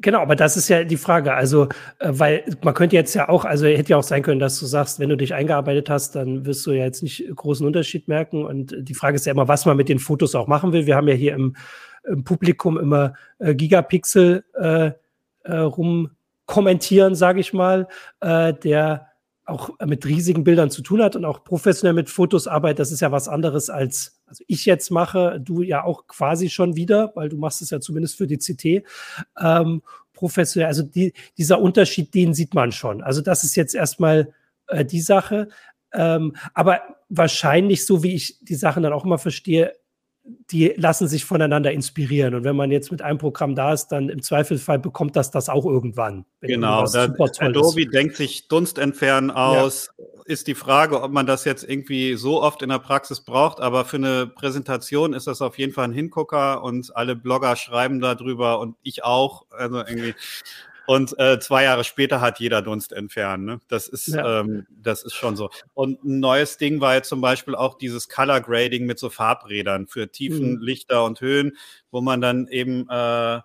Genau, 0.00 0.20
aber 0.20 0.36
das 0.36 0.56
ist 0.56 0.68
ja 0.68 0.84
die 0.84 0.96
Frage. 0.96 1.34
Also, 1.34 1.64
äh, 1.98 2.10
weil 2.10 2.44
man 2.62 2.74
könnte 2.74 2.94
jetzt 2.94 3.14
ja 3.14 3.28
auch, 3.28 3.44
also 3.44 3.66
hätte 3.66 3.90
ja 3.90 3.96
auch 3.96 4.04
sein 4.04 4.22
können, 4.22 4.38
dass 4.38 4.60
du 4.60 4.66
sagst, 4.66 5.00
wenn 5.00 5.08
du 5.08 5.16
dich 5.16 5.34
eingearbeitet 5.34 5.90
hast, 5.90 6.14
dann 6.14 6.46
wirst 6.46 6.64
du 6.66 6.70
ja 6.70 6.84
jetzt 6.84 7.02
nicht 7.02 7.24
großen 7.34 7.66
Unterschied 7.66 8.06
merken. 8.06 8.44
Und 8.44 8.74
die 8.78 8.94
Frage 8.94 9.16
ist 9.16 9.26
ja 9.26 9.32
immer, 9.32 9.48
was 9.48 9.66
man 9.66 9.76
mit 9.76 9.88
den 9.88 9.98
Fotos 9.98 10.36
auch 10.36 10.46
machen 10.46 10.72
will. 10.72 10.86
Wir 10.86 10.94
haben 10.94 11.08
ja 11.08 11.14
hier 11.14 11.34
im, 11.34 11.56
im 12.04 12.22
Publikum 12.22 12.78
immer 12.78 13.14
äh, 13.40 13.56
Gigapixel 13.56 14.44
äh, 14.54 14.92
äh, 15.42 15.56
rum 15.56 16.10
kommentieren, 16.46 17.14
sage 17.16 17.40
ich 17.40 17.52
mal, 17.52 17.88
äh, 18.20 18.54
der 18.54 19.07
auch 19.48 19.70
mit 19.84 20.04
riesigen 20.06 20.44
Bildern 20.44 20.70
zu 20.70 20.82
tun 20.82 21.02
hat 21.02 21.16
und 21.16 21.24
auch 21.24 21.44
professionell 21.44 21.94
mit 21.94 22.10
Fotos 22.10 22.46
arbeitet. 22.46 22.80
Das 22.80 22.92
ist 22.92 23.00
ja 23.00 23.12
was 23.12 23.28
anderes 23.28 23.70
als 23.70 24.18
also 24.28 24.44
ich 24.46 24.66
jetzt 24.66 24.90
mache, 24.90 25.40
du 25.40 25.62
ja 25.62 25.84
auch 25.84 26.06
quasi 26.06 26.50
schon 26.50 26.76
wieder, 26.76 27.12
weil 27.14 27.28
du 27.28 27.38
machst 27.38 27.62
es 27.62 27.70
ja 27.70 27.80
zumindest 27.80 28.16
für 28.16 28.26
die 28.26 28.36
CT, 28.36 28.86
ähm, 29.40 29.82
professionell. 30.12 30.68
Also 30.68 30.82
die, 30.82 31.14
dieser 31.38 31.60
Unterschied, 31.60 32.14
den 32.14 32.34
sieht 32.34 32.54
man 32.54 32.72
schon. 32.72 33.02
Also 33.02 33.20
das 33.22 33.44
ist 33.44 33.56
jetzt 33.56 33.74
erstmal 33.74 34.34
äh, 34.66 34.84
die 34.84 35.00
Sache. 35.00 35.48
Ähm, 35.92 36.36
aber 36.52 36.82
wahrscheinlich, 37.08 37.86
so 37.86 38.02
wie 38.02 38.14
ich 38.14 38.38
die 38.42 38.54
Sachen 38.54 38.82
dann 38.82 38.92
auch 38.92 39.04
immer 39.04 39.18
verstehe, 39.18 39.72
die 40.50 40.74
lassen 40.76 41.08
sich 41.08 41.24
voneinander 41.24 41.72
inspirieren. 41.72 42.34
Und 42.34 42.44
wenn 42.44 42.56
man 42.56 42.70
jetzt 42.70 42.90
mit 42.90 43.02
einem 43.02 43.18
Programm 43.18 43.54
da 43.54 43.72
ist, 43.72 43.88
dann 43.88 44.08
im 44.08 44.22
Zweifelsfall 44.22 44.78
bekommt 44.78 45.16
das 45.16 45.30
das 45.30 45.48
auch 45.48 45.64
irgendwann. 45.64 46.24
Genau, 46.40 46.84
Adobe 46.84 47.82
ist. 47.82 47.92
denkt 47.92 48.16
sich 48.16 48.48
Dunst 48.48 48.78
entfernen 48.78 49.30
aus. 49.30 49.90
Ja. 49.98 50.04
Ist 50.26 50.46
die 50.46 50.54
Frage, 50.54 51.02
ob 51.02 51.10
man 51.10 51.26
das 51.26 51.44
jetzt 51.46 51.66
irgendwie 51.66 52.14
so 52.14 52.42
oft 52.42 52.62
in 52.62 52.68
der 52.68 52.78
Praxis 52.78 53.22
braucht, 53.22 53.60
aber 53.60 53.86
für 53.86 53.96
eine 53.96 54.26
Präsentation 54.26 55.14
ist 55.14 55.26
das 55.26 55.40
auf 55.40 55.58
jeden 55.58 55.72
Fall 55.72 55.86
ein 55.86 55.92
Hingucker 55.92 56.62
und 56.62 56.94
alle 56.94 57.16
Blogger 57.16 57.56
schreiben 57.56 58.00
darüber 58.00 58.60
und 58.60 58.76
ich 58.82 59.04
auch. 59.04 59.46
Also 59.50 59.78
irgendwie. 59.78 60.14
Und 60.88 61.18
äh, 61.18 61.38
zwei 61.38 61.64
Jahre 61.64 61.84
später 61.84 62.22
hat 62.22 62.40
jeder 62.40 62.62
Dunst 62.62 62.94
entfernt. 62.94 63.44
Ne? 63.44 63.60
Das 63.68 63.88
ist, 63.88 64.06
ja. 64.06 64.40
ähm, 64.40 64.66
das 64.70 65.02
ist 65.02 65.12
schon 65.12 65.36
so. 65.36 65.50
Und 65.74 66.02
ein 66.02 66.18
neues 66.18 66.56
Ding 66.56 66.80
war 66.80 66.94
jetzt 66.94 67.10
zum 67.10 67.20
Beispiel 67.20 67.54
auch 67.54 67.76
dieses 67.76 68.08
Color 68.08 68.40
Grading 68.40 68.86
mit 68.86 68.98
so 68.98 69.10
Farbrädern 69.10 69.86
für 69.86 70.10
Tiefen, 70.10 70.52
mhm. 70.52 70.62
Lichter 70.62 71.04
und 71.04 71.20
Höhen, 71.20 71.58
wo 71.90 72.00
man 72.00 72.22
dann 72.22 72.48
eben 72.48 72.88
äh, 72.88 73.40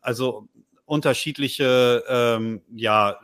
also 0.00 0.48
unterschiedliche 0.84 2.02
ähm, 2.08 2.62
ja 2.74 3.20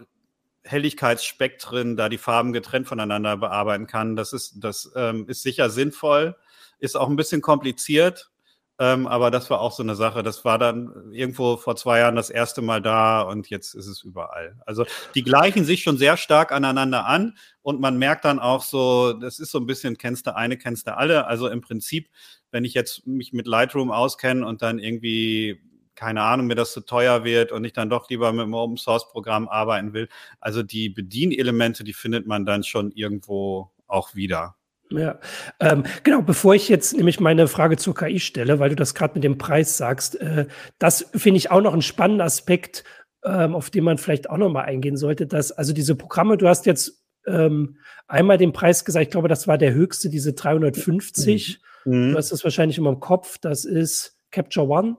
Helligkeitsspektren, 0.63 1.97
da 1.97 2.09
die 2.09 2.19
Farben 2.19 2.53
getrennt 2.53 2.87
voneinander 2.87 3.37
bearbeiten 3.37 3.89
kann. 3.89 4.15
Das 4.15 4.33
ist, 4.33 4.63
das 4.63 4.93
ähm, 4.95 5.25
ist 5.27 5.43
sicher 5.43 5.71
sinnvoll, 5.71 6.37
ist 6.79 6.97
auch 6.97 7.09
ein 7.09 7.17
bisschen 7.17 7.41
kompliziert, 7.41 8.31
Ähm, 8.79 9.07
aber 9.07 9.31
das 9.31 9.49
war 9.49 9.61
auch 9.61 9.73
so 9.73 9.83
eine 9.83 9.95
Sache. 9.95 10.23
Das 10.23 10.45
war 10.45 10.59
dann 10.59 11.11
irgendwo 11.11 11.57
vor 11.57 11.77
zwei 11.77 12.01
Jahren 12.01 12.15
das 12.15 12.29
erste 12.29 12.61
Mal 12.61 12.83
da 12.83 13.23
und 13.23 13.49
jetzt 13.49 13.75
ist 13.75 13.87
es 13.87 14.03
überall. 14.03 14.61
Also 14.67 14.85
die 15.15 15.23
gleichen 15.23 15.65
sich 15.65 15.83
schon 15.83 15.97
sehr 15.97 16.19
stark 16.19 16.53
aneinander 16.53 17.07
an 17.07 17.39
und 17.63 17.81
man 17.81 17.99
merkt 17.99 18.27
dann 18.27 18.39
auch 18.39 18.63
so, 18.63 19.15
das 19.15 19.39
ist 19.39 19.51
so 19.51 19.59
ein 19.59 19.67
bisschen, 19.67 19.97
kennst 19.97 20.27
du 20.27 20.37
eine, 20.37 20.59
kennst 20.59 20.87
du 20.87 20.97
alle. 20.97 21.27
Also 21.27 21.49
im 21.49 21.63
Prinzip, 21.63 22.11
wenn 22.51 22.67
ich 22.67 22.75
jetzt 22.75 23.07
mich 23.07 23.33
mit 23.33 23.47
Lightroom 23.47 23.91
auskenne 23.91 24.47
und 24.47 24.61
dann 24.61 24.79
irgendwie 24.79 25.59
keine 25.95 26.23
Ahnung, 26.23 26.47
mir 26.47 26.55
das 26.55 26.73
zu 26.73 26.83
teuer 26.83 27.25
wird 27.25 27.53
und 27.53 27.65
ich 27.65 27.73
dann 27.73 27.89
doch 27.89 28.11
lieber 28.11 28.31
mit 28.33 28.43
einem 28.43 28.53
Open 28.53 28.77
Source 28.77 29.09
Programm 29.09 29.49
arbeiten 29.49 29.95
will. 29.95 30.09
Also 30.41 30.63
die 30.63 30.91
Bedienelemente, 30.91 31.85
die 31.85 31.95
findet 31.95 32.27
man 32.27 32.45
dann 32.45 32.63
schon 32.63 32.93
irgendwo 32.93 33.71
auch 33.87 34.15
wieder. 34.15 34.56
Ja, 34.91 35.19
ähm, 35.59 35.85
genau, 36.05 36.23
bevor 36.23 36.55
ich 36.55 36.69
jetzt 36.69 36.97
nämlich 36.97 37.19
meine 37.19 37.49
Frage 37.49 37.77
zur 37.77 37.95
KI 37.95 38.21
stelle, 38.21 38.61
weil 38.61 38.71
du 38.71 38.77
das 38.77 38.95
gerade 38.95 39.15
mit 39.15 39.25
dem 39.25 39.37
Preis 39.37 39.77
sagst, 39.77 40.21
äh, 40.21 40.47
das 40.79 41.07
finde 41.15 41.39
ich 41.39 41.51
auch 41.51 41.61
noch 41.61 41.75
ein 41.75 41.83
spannender 41.83 42.25
Aspekt, 42.25 42.85
ähm, 43.25 43.55
auf 43.55 43.71
den 43.71 43.83
man 43.83 43.99
vielleicht 43.99 44.31
auch 44.31 44.37
noch 44.37 44.49
mal 44.49 44.63
eingehen 44.63 44.97
sollte, 44.97 45.27
dass 45.27 45.51
also 45.51 45.73
diese 45.73 45.97
Programme, 45.97 46.37
du 46.37 46.49
hast 46.49 46.67
jetzt 46.67 47.03
ähm, 47.27 47.79
einmal 48.07 48.39
den 48.39 48.53
Preis 48.53 48.85
gesagt, 48.85 49.03
ich 49.03 49.11
glaube, 49.11 49.29
das 49.29 49.49
war 49.49 49.59
der 49.59 49.75
höchste, 49.75 50.09
diese 50.09 50.33
350. 50.35 51.61
Mhm. 51.85 52.13
Du 52.13 52.19
hast 52.19 52.31
das 52.31 52.45
wahrscheinlich 52.45 52.79
immer 52.79 52.91
im 52.91 53.01
Kopf, 53.01 53.39
das 53.39 53.65
ist 53.65 54.17
Capture 54.31 54.69
One. 54.69 54.97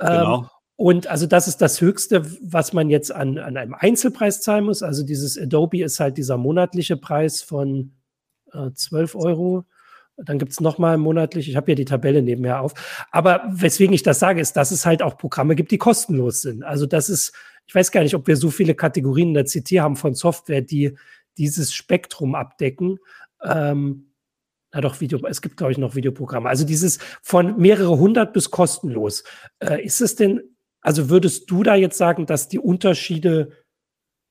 Ähm, 0.00 0.08
genau. 0.08 0.50
Und 0.76 1.08
also 1.08 1.26
das 1.26 1.48
ist 1.48 1.60
das 1.60 1.80
Höchste, 1.80 2.24
was 2.40 2.72
man 2.72 2.88
jetzt 2.88 3.12
an, 3.12 3.38
an 3.38 3.56
einem 3.56 3.74
Einzelpreis 3.74 4.40
zahlen 4.42 4.64
muss. 4.64 4.84
Also 4.84 5.04
dieses 5.04 5.36
Adobe 5.36 5.82
ist 5.82 5.98
halt 5.98 6.16
dieser 6.16 6.36
monatliche 6.36 6.96
Preis 6.96 7.42
von 7.42 7.97
äh, 8.52 8.72
12 8.72 9.14
Euro. 9.14 9.64
Dann 10.16 10.38
gibt 10.38 10.52
es 10.52 10.60
nochmal 10.60 10.98
monatlich, 10.98 11.48
ich 11.48 11.54
habe 11.54 11.70
ja 11.70 11.74
die 11.76 11.84
Tabelle 11.84 12.22
nebenher 12.22 12.60
auf. 12.60 12.74
Aber 13.12 13.42
weswegen 13.50 13.94
ich 13.94 14.02
das 14.02 14.18
sage, 14.18 14.40
ist, 14.40 14.54
dass 14.56 14.72
es 14.72 14.84
halt 14.84 15.00
auch 15.00 15.16
Programme 15.16 15.54
gibt, 15.54 15.70
die 15.70 15.78
kostenlos 15.78 16.40
sind. 16.40 16.64
Also 16.64 16.86
das 16.86 17.08
ist, 17.08 17.32
ich 17.66 17.74
weiß 17.74 17.92
gar 17.92 18.02
nicht, 18.02 18.16
ob 18.16 18.26
wir 18.26 18.36
so 18.36 18.50
viele 18.50 18.74
Kategorien 18.74 19.28
in 19.28 19.34
der 19.34 19.44
CT 19.44 19.80
haben 19.80 19.94
von 19.94 20.14
Software, 20.14 20.60
die 20.60 20.96
dieses 21.36 21.72
Spektrum 21.72 22.34
abdecken. 22.34 22.98
Ähm, 23.44 24.12
na 24.72 24.80
doch, 24.80 25.00
Video, 25.00 25.24
es 25.26 25.40
gibt, 25.40 25.56
glaube 25.56 25.72
ich, 25.72 25.78
noch 25.78 25.94
Videoprogramme. 25.94 26.48
Also 26.48 26.64
dieses 26.64 26.98
von 27.22 27.56
mehrere 27.56 27.96
hundert 27.98 28.32
bis 28.32 28.50
kostenlos. 28.50 29.24
Äh, 29.60 29.84
ist 29.84 30.00
es 30.00 30.16
denn, 30.16 30.42
also 30.80 31.08
würdest 31.08 31.50
du 31.50 31.62
da 31.62 31.74
jetzt 31.74 31.96
sagen, 31.96 32.26
dass 32.26 32.48
die 32.48 32.58
Unterschiede 32.58 33.52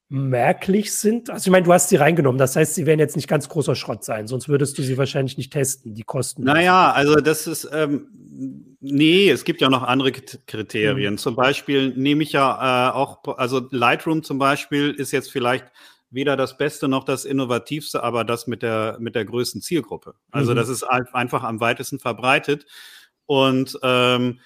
merklich 0.10 0.94
sind? 0.94 1.30
Also 1.30 1.48
ich 1.48 1.52
meine, 1.52 1.66
du 1.66 1.74
hast 1.74 1.90
sie 1.90 1.98
reingenommen, 1.98 2.38
das 2.38 2.56
heißt, 2.56 2.76
sie 2.76 2.86
werden 2.86 3.00
jetzt 3.00 3.16
nicht 3.16 3.28
ganz 3.28 3.50
großer 3.50 3.76
Schrott 3.76 4.04
sein, 4.04 4.28
sonst 4.28 4.48
würdest 4.48 4.78
du 4.78 4.82
sie 4.82 4.98
wahrscheinlich 4.98 5.38
nicht 5.38 5.52
testen, 5.52 5.96
die 5.96 6.04
Kosten. 6.04 6.44
Naja, 6.44 6.92
also 6.92 7.16
das 7.16 7.46
ist, 7.48 7.70
ähm, 7.74 8.78
nee, 8.80 9.30
es 9.30 9.44
gibt 9.44 9.60
ja 9.60 9.70
noch 9.70 9.84
andere 9.84 10.12
Kriterien. 10.12 11.16
Mhm. 11.16 11.18
Zum 11.18 11.36
Beispiel 11.36 11.94
nehme 11.96 12.24
ich 12.24 12.32
ja 12.32 12.90
äh, 12.90 12.94
auch, 12.94 13.20
also 13.38 13.68
Lightroom 13.72 14.24
zum 14.24 14.38
Beispiel 14.38 14.92
ist 14.92 15.12
jetzt 15.12 15.32
vielleicht 15.32 15.66
weder 16.10 16.38
das 16.38 16.58
Beste 16.58 16.88
noch 16.88 17.04
das 17.04 17.26
Innovativste, 17.26 18.02
aber 18.02 18.24
das 18.24 18.48
mit 18.48 18.64
der, 18.64 18.98
mit 19.00 19.16
der 19.16 19.26
größten 19.26 19.62
Zielgruppe. 19.62 20.16
Also 20.32 20.52
mhm. 20.54 20.56
das 20.56 20.70
ist 20.70 20.84
einfach 20.84 21.44
am 21.44 21.60
weitesten 21.60 22.00
verbreitet. 22.00 22.66
Und 23.26 23.78
ähm, 23.84 24.40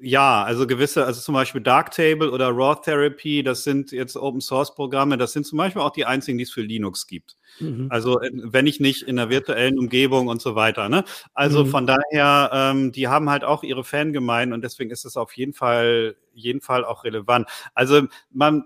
ja, 0.00 0.42
also 0.42 0.66
gewisse, 0.66 1.06
also 1.06 1.20
zum 1.20 1.34
Beispiel 1.34 1.60
Darktable 1.60 2.30
oder 2.30 2.48
Raw 2.48 2.74
Therapy, 2.82 3.42
das 3.42 3.62
sind 3.62 3.92
jetzt 3.92 4.16
Open 4.16 4.40
Source 4.40 4.74
Programme, 4.74 5.16
das 5.16 5.32
sind 5.32 5.46
zum 5.46 5.58
Beispiel 5.58 5.80
auch 5.80 5.92
die 5.92 6.04
einzigen, 6.04 6.38
die 6.38 6.44
es 6.44 6.50
für 6.50 6.62
Linux 6.62 7.06
gibt. 7.06 7.36
Mhm. 7.60 7.86
Also 7.88 8.20
äh, 8.20 8.30
wenn 8.32 8.66
ich 8.66 8.80
nicht 8.80 9.02
in 9.02 9.16
der 9.16 9.30
virtuellen 9.30 9.78
Umgebung 9.78 10.26
und 10.26 10.42
so 10.42 10.54
weiter. 10.56 10.88
Ne? 10.88 11.04
Also 11.34 11.64
mhm. 11.64 11.68
von 11.68 11.86
daher, 11.86 12.50
ähm, 12.52 12.92
die 12.92 13.08
haben 13.08 13.30
halt 13.30 13.44
auch 13.44 13.62
ihre 13.62 13.84
Fangemeinden 13.84 14.54
und 14.54 14.62
deswegen 14.62 14.90
ist 14.90 15.04
es 15.04 15.16
auf 15.16 15.36
jeden 15.36 15.52
Fall, 15.52 16.16
jeden 16.34 16.60
Fall 16.60 16.84
auch 16.84 17.04
relevant. 17.04 17.48
Also 17.74 18.02
man, 18.32 18.64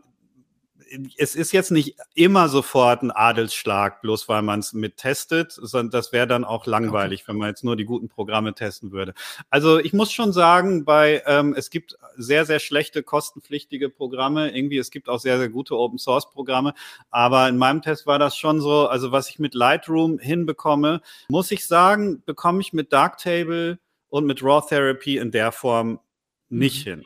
es 1.16 1.34
ist 1.34 1.52
jetzt 1.52 1.70
nicht 1.70 1.96
immer 2.14 2.48
sofort 2.48 3.02
ein 3.02 3.10
Adelsschlag, 3.10 4.00
bloß 4.02 4.28
weil 4.28 4.42
man 4.42 4.60
es 4.60 4.72
mit 4.72 4.96
testet, 4.96 5.52
sondern 5.52 5.90
das 5.90 6.12
wäre 6.12 6.26
dann 6.26 6.44
auch 6.44 6.66
langweilig, 6.66 7.22
okay. 7.22 7.28
wenn 7.28 7.36
man 7.38 7.48
jetzt 7.48 7.64
nur 7.64 7.76
die 7.76 7.84
guten 7.84 8.08
Programme 8.08 8.54
testen 8.54 8.92
würde. 8.92 9.14
Also 9.50 9.78
ich 9.78 9.92
muss 9.92 10.12
schon 10.12 10.32
sagen, 10.32 10.84
bei 10.84 11.22
ähm, 11.26 11.54
es 11.56 11.70
gibt 11.70 11.96
sehr, 12.16 12.44
sehr 12.46 12.60
schlechte 12.60 13.02
kostenpflichtige 13.02 13.88
Programme. 13.88 14.56
Irgendwie, 14.56 14.78
es 14.78 14.90
gibt 14.90 15.08
auch 15.08 15.18
sehr, 15.18 15.38
sehr 15.38 15.48
gute 15.48 15.76
Open 15.76 15.98
Source 15.98 16.30
Programme. 16.30 16.74
Aber 17.10 17.48
in 17.48 17.56
meinem 17.56 17.82
Test 17.82 18.06
war 18.06 18.18
das 18.18 18.36
schon 18.36 18.60
so, 18.60 18.88
also 18.88 19.12
was 19.12 19.28
ich 19.30 19.38
mit 19.38 19.54
Lightroom 19.54 20.18
hinbekomme, 20.18 21.00
muss 21.28 21.50
ich 21.50 21.66
sagen, 21.66 22.22
bekomme 22.24 22.60
ich 22.60 22.72
mit 22.72 22.92
Darktable 22.92 23.78
und 24.08 24.26
mit 24.26 24.42
Raw 24.42 24.62
Therapy 24.66 25.18
in 25.18 25.30
der 25.30 25.52
Form 25.52 26.00
nicht 26.48 26.86
mhm. 26.86 26.90
hin. 26.90 27.04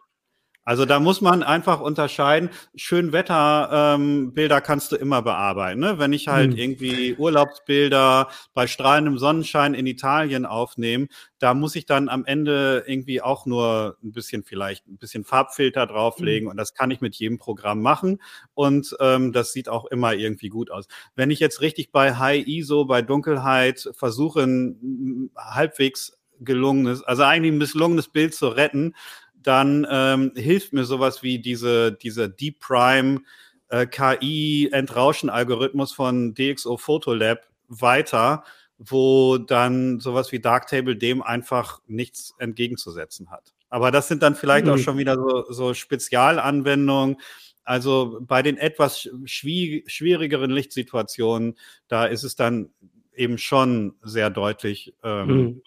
Also 0.71 0.85
da 0.85 1.01
muss 1.01 1.21
man 1.21 1.43
einfach 1.43 1.81
unterscheiden. 1.81 2.49
Schönwetterbilder 2.77 4.57
ähm, 4.57 4.63
kannst 4.63 4.93
du 4.93 4.97
immer 4.97 5.21
bearbeiten. 5.21 5.81
Ne? 5.81 5.99
Wenn 5.99 6.13
ich 6.13 6.29
halt 6.29 6.53
hm. 6.53 6.59
irgendwie 6.59 7.17
Urlaubsbilder 7.17 8.29
bei 8.55 8.69
strahlendem 8.69 9.19
Sonnenschein 9.19 9.75
in 9.75 9.89
Italien 9.89 10.47
aufnehme, 10.47 11.09
da 11.41 11.55
muss 11.55 11.75
ich 11.75 11.87
dann 11.87 12.09
am 12.09 12.25
Ende 12.25 12.85
irgendwie 12.87 13.21
auch 13.21 13.47
nur 13.47 13.97
ein 14.05 14.13
bisschen 14.13 14.45
vielleicht 14.45 14.87
ein 14.87 14.97
bisschen 14.97 15.25
Farbfilter 15.25 15.89
drauflegen 15.89 16.47
hm. 16.47 16.53
und 16.53 16.57
das 16.57 16.73
kann 16.73 16.93
ich 16.93 17.01
mit 17.01 17.17
jedem 17.17 17.39
Programm 17.39 17.83
machen 17.83 18.23
und 18.55 18.97
ähm, 19.01 19.33
das 19.33 19.53
sieht 19.53 19.69
auch 19.69 19.87
immer 19.87 20.15
irgendwie 20.15 20.51
gut 20.51 20.71
aus. 20.71 20.87
Wenn 21.17 21.33
ich 21.33 21.41
jetzt 21.41 21.63
richtig 21.63 21.91
bei 21.91 22.15
High 22.15 22.47
ISO, 22.47 22.85
bei 22.85 23.03
Dunkelheit 23.03 23.91
versuche, 23.97 24.43
ein 24.43 25.33
halbwegs 25.37 26.17
gelungenes, 26.41 27.03
also 27.03 27.23
eigentlich 27.25 27.53
ein 27.53 27.59
misslungenes 27.59 28.09
Bild 28.09 28.35
zu 28.35 28.49
retten, 28.49 28.95
dann 29.43 29.87
ähm, 29.91 30.33
hilft 30.37 30.73
mir 30.73 30.85
sowas 30.85 31.23
wie 31.23 31.39
diese, 31.39 31.93
dieser 31.93 32.29
Deep 32.29 32.61
Prime 32.61 33.21
äh, 33.69 33.87
KI-Entrauschen-Algorithmus 33.87 35.93
von 35.93 36.35
DxO 36.35 36.77
Photolab 36.77 37.47
weiter, 37.69 38.45
wo 38.79 39.39
dann 39.39 40.01
sowas 40.01 40.33
wie 40.33 40.41
Darktable 40.41 40.97
dem 40.97 41.23
einfach 41.23 41.81
nichts 41.87 42.35
entgegenzusetzen 42.39 43.31
hat. 43.31 43.55
Aber 43.69 43.91
das 43.91 44.09
sind 44.09 44.23
dann 44.23 44.35
vielleicht 44.35 44.65
mhm. 44.67 44.73
auch 44.73 44.79
schon 44.79 44.99
wieder 44.99 45.15
so, 45.15 45.45
so 45.51 45.75
Spezialanwendungen. 45.75 47.19
Also 47.63 48.19
bei 48.23 48.43
den 48.43 48.57
etwas 48.57 49.09
schwierigeren 49.25 50.51
Lichtsituationen, 50.51 51.57
da 51.87 52.07
ist 52.07 52.25
es 52.25 52.35
dann 52.35 52.71
eben 53.15 53.39
schon 53.39 53.95
sehr 54.03 54.31
deutlich, 54.31 54.93
ähm, 55.05 55.29
mhm. 55.29 55.63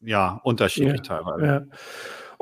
ja, 0.00 0.40
unterschiedlich 0.44 1.02
ja, 1.06 1.20
teilweise. 1.20 1.44
Ja. 1.44 1.66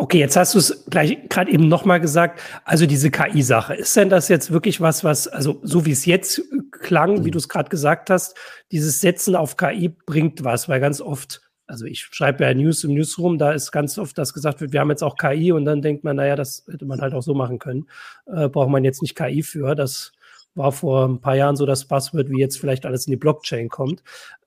Okay, 0.00 0.21
jetzt 0.21 0.37
hast 0.37 0.55
du 0.55 0.61
es 0.61 0.85
gleich 0.88 1.19
gerade 1.28 1.50
eben 1.50 1.67
nochmal 1.67 2.00
gesagt. 2.00 2.40
Also 2.64 2.87
diese 2.87 3.11
KI-Sache, 3.11 3.75
ist 3.75 3.97
denn 3.97 4.09
das 4.09 4.28
jetzt 4.28 4.52
wirklich 4.52 4.81
was, 4.81 5.02
was, 5.02 5.26
also 5.26 5.59
so 5.64 5.87
wie 5.87 5.90
es 5.90 6.07
jetzt 6.07 6.40
klang, 6.71 7.25
wie 7.25 7.28
mhm. 7.28 7.33
du 7.33 7.38
es 7.38 7.49
gerade 7.49 7.69
gesagt 7.69 8.09
hast, 8.09 8.37
dieses 8.71 9.00
Setzen 9.00 9.35
auf 9.35 9.57
KI 9.57 9.88
bringt 9.88 10.45
was, 10.45 10.69
weil 10.69 10.78
ganz 10.78 11.00
oft, 11.00 11.43
also 11.67 11.85
ich 11.85 12.02
schreibe 12.12 12.45
ja 12.45 12.55
News 12.55 12.85
im 12.85 12.95
Newsroom, 12.95 13.38
da 13.38 13.50
ist 13.50 13.73
ganz 13.73 13.99
oft, 13.99 14.17
dass 14.19 14.33
gesagt 14.33 14.61
wird, 14.61 14.73
wir 14.73 14.78
haben 14.78 14.90
jetzt 14.90 15.02
auch 15.02 15.17
KI 15.17 15.50
und 15.50 15.64
dann 15.64 15.83
denkt 15.83 16.05
man, 16.05 16.14
naja, 16.14 16.37
das 16.37 16.64
hätte 16.71 16.87
man 16.87 17.00
halt 17.00 17.12
auch 17.12 17.23
so 17.23 17.35
machen 17.35 17.59
können. 17.59 17.88
Äh, 18.26 18.49
braucht 18.49 18.71
man 18.71 18.85
jetzt 18.85 19.02
nicht 19.02 19.17
KI 19.17 19.43
für. 19.43 19.75
Das 19.75 20.12
war 20.59 20.73
vor 20.73 21.07
ein 21.07 21.21
paar 21.21 21.37
Jahren 21.37 21.57
so 21.57 21.65
das 21.65 21.87
Passwort, 21.87 22.29
wie 22.29 22.38
jetzt 22.38 22.59
vielleicht 22.59 22.85
alles 22.85 23.07
in 23.07 23.12
die 23.12 23.17
Blockchain 23.17 23.69
kommt. 23.69 24.03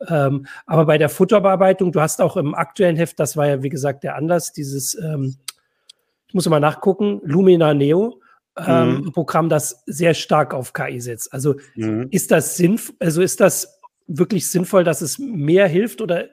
Ähm, 0.08 0.46
aber 0.68 0.86
bei 0.86 0.98
der 0.98 1.10
Futterbearbeitung, 1.10 1.92
du 1.92 2.02
hast 2.02 2.22
auch 2.22 2.38
im 2.38 2.54
aktuellen 2.54 2.98
Heft, 2.98 3.20
das 3.20 3.36
war 3.38 3.48
ja 3.48 3.64
wie 3.64 3.70
gesagt 3.70 4.04
der 4.04 4.16
Anlass, 4.16 4.54
dieses, 4.54 4.94
ähm, 4.94 5.38
ich 6.28 6.34
muss 6.34 6.48
mal 6.48 6.60
nachgucken, 6.60 7.22
Lumina 7.24 7.74
Neo. 7.74 8.20
Ähm, 8.58 9.06
mhm. 9.06 9.12
Programm, 9.14 9.48
das 9.48 9.82
sehr 9.86 10.14
stark 10.14 10.54
auf 10.54 10.74
KI 10.74 11.00
setzt. 11.00 11.32
Also 11.32 11.56
mhm. 11.76 12.08
ist 12.12 12.32
das 12.32 12.58
sinnvoll, 12.58 12.96
also 13.00 13.22
ist 13.22 13.40
das 13.40 13.80
wirklich 14.08 14.50
sinnvoll, 14.50 14.84
dass 14.84 15.02
es 15.02 15.18
mehr 15.20 15.70
hilft 15.70 16.02
oder 16.02 16.26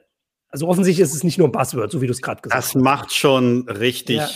also 0.49 0.67
offensichtlich 0.67 1.03
ist 1.03 1.13
es 1.13 1.23
nicht 1.23 1.37
nur 1.37 1.47
ein 1.47 1.51
Passwort, 1.51 1.91
so 1.91 2.01
wie 2.01 2.07
du 2.07 2.11
es 2.11 2.21
gerade 2.21 2.41
gesagt 2.41 2.63
hast. 2.63 2.75
Das 2.75 2.81
macht 2.81 3.13
schon 3.13 3.67
richtig 3.69 4.17
ja. 4.17 4.27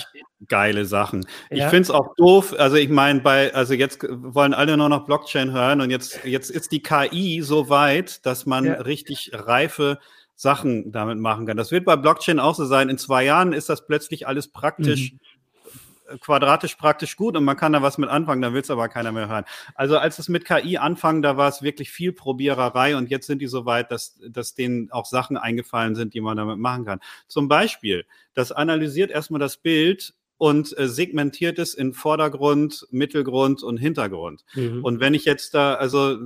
geile 0.47 0.85
Sachen. 0.85 1.25
Ja. 1.49 1.65
Ich 1.65 1.69
finde 1.69 1.81
es 1.81 1.91
auch 1.91 2.13
doof. 2.15 2.53
Also 2.57 2.75
ich 2.75 2.89
meine, 2.89 3.21
bei, 3.21 3.53
also 3.53 3.73
jetzt 3.73 4.03
wollen 4.09 4.53
alle 4.53 4.77
nur 4.77 4.89
noch 4.89 5.05
Blockchain 5.05 5.51
hören 5.51 5.81
und 5.81 5.89
jetzt, 5.89 6.23
jetzt 6.23 6.51
ist 6.51 6.71
die 6.71 6.81
KI 6.81 7.41
so 7.41 7.69
weit, 7.69 8.25
dass 8.25 8.45
man 8.45 8.65
ja. 8.65 8.73
richtig 8.73 9.31
reife 9.33 9.99
Sachen 10.35 10.91
damit 10.91 11.17
machen 11.17 11.45
kann. 11.45 11.57
Das 11.57 11.71
wird 11.71 11.85
bei 11.85 11.95
Blockchain 11.95 12.39
auch 12.39 12.55
so 12.55 12.65
sein. 12.65 12.89
In 12.89 12.97
zwei 12.97 13.23
Jahren 13.23 13.53
ist 13.53 13.69
das 13.69 13.85
plötzlich 13.87 14.27
alles 14.27 14.51
praktisch. 14.51 15.13
Mhm 15.13 15.19
quadratisch 16.19 16.75
praktisch 16.75 17.15
gut 17.15 17.35
und 17.37 17.43
man 17.43 17.57
kann 17.57 17.73
da 17.73 17.81
was 17.81 17.97
mit 17.97 18.09
anfangen, 18.09 18.41
da 18.41 18.53
will 18.53 18.61
es 18.61 18.69
aber 18.69 18.89
keiner 18.89 19.11
mehr 19.11 19.27
hören. 19.27 19.45
Also 19.75 19.97
als 19.97 20.19
es 20.19 20.29
mit 20.29 20.45
KI 20.45 20.77
anfangen, 20.77 21.21
da 21.21 21.37
war 21.37 21.49
es 21.49 21.61
wirklich 21.61 21.91
viel 21.91 22.13
Probiererei 22.13 22.95
und 22.95 23.09
jetzt 23.09 23.27
sind 23.27 23.41
die 23.41 23.47
so 23.47 23.65
weit, 23.65 23.91
dass, 23.91 24.19
dass 24.27 24.53
denen 24.53 24.91
auch 24.91 25.05
Sachen 25.05 25.37
eingefallen 25.37 25.95
sind, 25.95 26.13
die 26.13 26.21
man 26.21 26.37
damit 26.37 26.57
machen 26.57 26.85
kann. 26.85 26.99
Zum 27.27 27.47
Beispiel, 27.47 28.05
das 28.33 28.51
analysiert 28.51 29.11
erstmal 29.11 29.39
das 29.39 29.57
Bild 29.57 30.13
und 30.37 30.77
äh, 30.77 30.87
segmentiert 30.87 31.59
es 31.59 31.73
in 31.73 31.93
Vordergrund, 31.93 32.87
Mittelgrund 32.91 33.63
und 33.63 33.77
Hintergrund. 33.77 34.43
Mhm. 34.55 34.83
Und 34.83 34.99
wenn 34.99 35.13
ich 35.13 35.25
jetzt 35.25 35.53
da, 35.53 35.75
also 35.75 36.17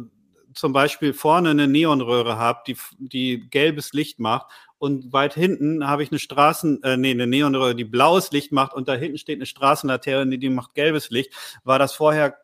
zum 0.53 0.73
Beispiel 0.73 1.13
vorne 1.13 1.51
eine 1.51 1.67
Neonröhre 1.67 2.37
habe, 2.37 2.61
die, 2.65 2.77
die 2.97 3.47
gelbes 3.49 3.93
Licht 3.93 4.19
macht 4.19 4.47
und 4.79 5.11
weit 5.13 5.33
hinten 5.33 5.87
habe 5.87 6.03
ich 6.03 6.11
eine 6.11 6.19
Straßen, 6.19 6.83
äh, 6.83 6.97
nee, 6.97 7.11
eine 7.11 7.27
Neonröhre, 7.27 7.75
die 7.75 7.85
blaues 7.85 8.31
Licht 8.31 8.51
macht. 8.51 8.73
Und 8.73 8.87
da 8.87 8.93
hinten 8.93 9.17
steht 9.17 9.37
eine 9.37 9.45
Straßenlaterne, 9.45 10.37
die 10.37 10.49
macht 10.49 10.75
gelbes 10.75 11.09
Licht, 11.09 11.31
war 11.63 11.79
das 11.79 11.93
vorher 11.93 12.37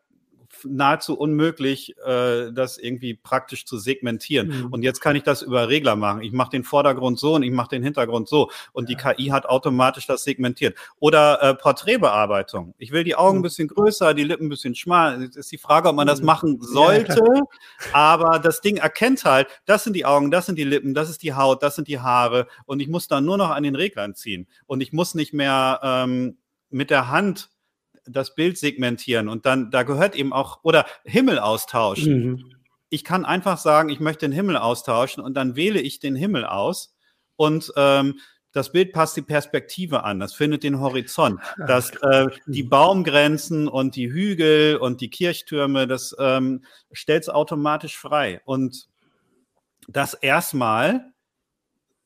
nahezu 0.66 1.18
unmöglich, 1.18 1.96
äh, 2.04 2.52
das 2.52 2.78
irgendwie 2.78 3.14
praktisch 3.14 3.66
zu 3.66 3.78
segmentieren. 3.78 4.48
Mhm. 4.48 4.66
Und 4.72 4.82
jetzt 4.82 5.00
kann 5.00 5.16
ich 5.16 5.22
das 5.22 5.42
über 5.42 5.68
Regler 5.68 5.96
machen. 5.96 6.22
Ich 6.22 6.32
mache 6.32 6.50
den 6.50 6.64
Vordergrund 6.64 7.18
so 7.18 7.34
und 7.34 7.42
ich 7.42 7.50
mache 7.50 7.68
den 7.68 7.82
Hintergrund 7.82 8.28
so. 8.28 8.50
Und 8.72 8.88
ja. 8.88 8.96
die 8.96 9.02
KI 9.02 9.28
hat 9.28 9.46
automatisch 9.46 10.06
das 10.06 10.24
segmentiert. 10.24 10.76
Oder 10.98 11.42
äh, 11.42 11.54
Porträtbearbeitung. 11.54 12.74
Ich 12.78 12.92
will 12.92 13.04
die 13.04 13.16
Augen 13.16 13.38
mhm. 13.38 13.40
ein 13.40 13.42
bisschen 13.42 13.68
größer, 13.68 14.14
die 14.14 14.24
Lippen 14.24 14.46
ein 14.46 14.50
bisschen 14.50 14.74
schmal. 14.74 15.22
Es 15.22 15.36
ist 15.36 15.52
die 15.52 15.58
Frage, 15.58 15.88
ob 15.88 15.96
man 15.96 16.06
das 16.06 16.20
mhm. 16.20 16.26
machen 16.26 16.58
sollte. 16.60 17.24
Ja, 17.24 17.92
aber 17.92 18.38
das 18.38 18.60
Ding 18.60 18.76
erkennt 18.76 19.24
halt, 19.24 19.48
das 19.66 19.84
sind 19.84 19.94
die 19.94 20.04
Augen, 20.04 20.30
das 20.30 20.46
sind 20.46 20.58
die 20.58 20.64
Lippen, 20.64 20.94
das 20.94 21.10
ist 21.10 21.22
die 21.22 21.34
Haut, 21.34 21.62
das 21.62 21.76
sind 21.76 21.88
die 21.88 22.00
Haare. 22.00 22.46
Und 22.66 22.80
ich 22.80 22.88
muss 22.88 23.08
dann 23.08 23.24
nur 23.24 23.38
noch 23.38 23.50
an 23.50 23.62
den 23.62 23.76
Reglern 23.76 24.14
ziehen. 24.14 24.46
Und 24.66 24.80
ich 24.80 24.92
muss 24.92 25.14
nicht 25.14 25.32
mehr 25.32 25.80
ähm, 25.82 26.38
mit 26.70 26.90
der 26.90 27.08
Hand 27.08 27.50
das 28.06 28.34
Bild 28.34 28.58
segmentieren 28.58 29.28
und 29.28 29.46
dann, 29.46 29.70
da 29.70 29.82
gehört 29.82 30.14
eben 30.14 30.32
auch, 30.32 30.60
oder 30.62 30.86
Himmel 31.04 31.38
austauschen. 31.38 32.24
Mhm. 32.24 32.50
Ich 32.90 33.04
kann 33.04 33.24
einfach 33.24 33.58
sagen, 33.58 33.88
ich 33.88 34.00
möchte 34.00 34.26
den 34.26 34.32
Himmel 34.32 34.56
austauschen 34.56 35.22
und 35.22 35.34
dann 35.34 35.56
wähle 35.56 35.80
ich 35.80 35.98
den 35.98 36.14
Himmel 36.14 36.44
aus 36.44 36.94
und 37.36 37.72
ähm, 37.76 38.20
das 38.52 38.70
Bild 38.70 38.92
passt 38.92 39.16
die 39.16 39.22
Perspektive 39.22 40.04
an, 40.04 40.20
das 40.20 40.32
findet 40.32 40.62
den 40.62 40.78
Horizont, 40.78 41.40
das, 41.66 41.90
äh, 42.02 42.28
die 42.46 42.62
Baumgrenzen 42.62 43.68
und 43.68 43.96
die 43.96 44.12
Hügel 44.12 44.76
und 44.76 45.00
die 45.00 45.10
Kirchtürme, 45.10 45.86
das 45.86 46.14
ähm, 46.18 46.64
stellt 46.92 47.24
es 47.24 47.28
automatisch 47.28 47.98
frei. 47.98 48.40
Und 48.44 48.88
das 49.88 50.14
erstmal 50.14 51.12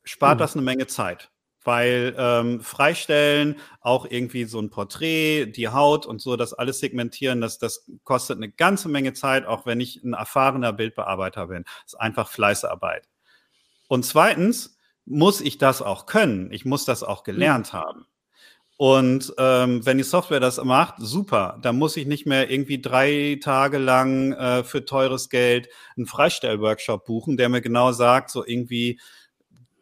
spart 0.04 0.38
mhm. 0.38 0.40
das 0.40 0.54
eine 0.54 0.62
Menge 0.62 0.86
Zeit 0.86 1.30
weil 1.68 2.14
ähm, 2.16 2.62
freistellen, 2.62 3.56
auch 3.82 4.06
irgendwie 4.08 4.44
so 4.44 4.58
ein 4.58 4.70
Porträt, 4.70 5.52
die 5.52 5.68
Haut 5.68 6.06
und 6.06 6.22
so, 6.22 6.34
das 6.34 6.54
alles 6.54 6.80
segmentieren, 6.80 7.42
das, 7.42 7.58
das 7.58 7.84
kostet 8.04 8.38
eine 8.38 8.48
ganze 8.48 8.88
Menge 8.88 9.12
Zeit, 9.12 9.44
auch 9.44 9.66
wenn 9.66 9.78
ich 9.78 10.02
ein 10.02 10.14
erfahrener 10.14 10.72
Bildbearbeiter 10.72 11.48
bin. 11.48 11.64
Das 11.84 11.92
ist 11.92 12.00
einfach 12.00 12.30
Fleißarbeit. 12.30 13.06
Und 13.86 14.06
zweitens 14.06 14.78
muss 15.04 15.42
ich 15.42 15.58
das 15.58 15.82
auch 15.82 16.06
können. 16.06 16.50
Ich 16.52 16.64
muss 16.64 16.86
das 16.86 17.02
auch 17.02 17.22
gelernt 17.22 17.74
mhm. 17.74 17.76
haben. 17.76 18.06
Und 18.78 19.34
ähm, 19.36 19.84
wenn 19.84 19.98
die 19.98 20.04
Software 20.04 20.40
das 20.40 20.64
macht, 20.64 20.94
super. 20.96 21.58
Da 21.60 21.74
muss 21.74 21.98
ich 21.98 22.06
nicht 22.06 22.24
mehr 22.24 22.50
irgendwie 22.50 22.80
drei 22.80 23.38
Tage 23.42 23.76
lang 23.76 24.32
äh, 24.32 24.64
für 24.64 24.86
teures 24.86 25.28
Geld 25.28 25.68
einen 25.98 26.06
Freistellworkshop 26.06 27.04
buchen, 27.04 27.36
der 27.36 27.50
mir 27.50 27.60
genau 27.60 27.92
sagt, 27.92 28.30
so 28.30 28.46
irgendwie 28.46 28.98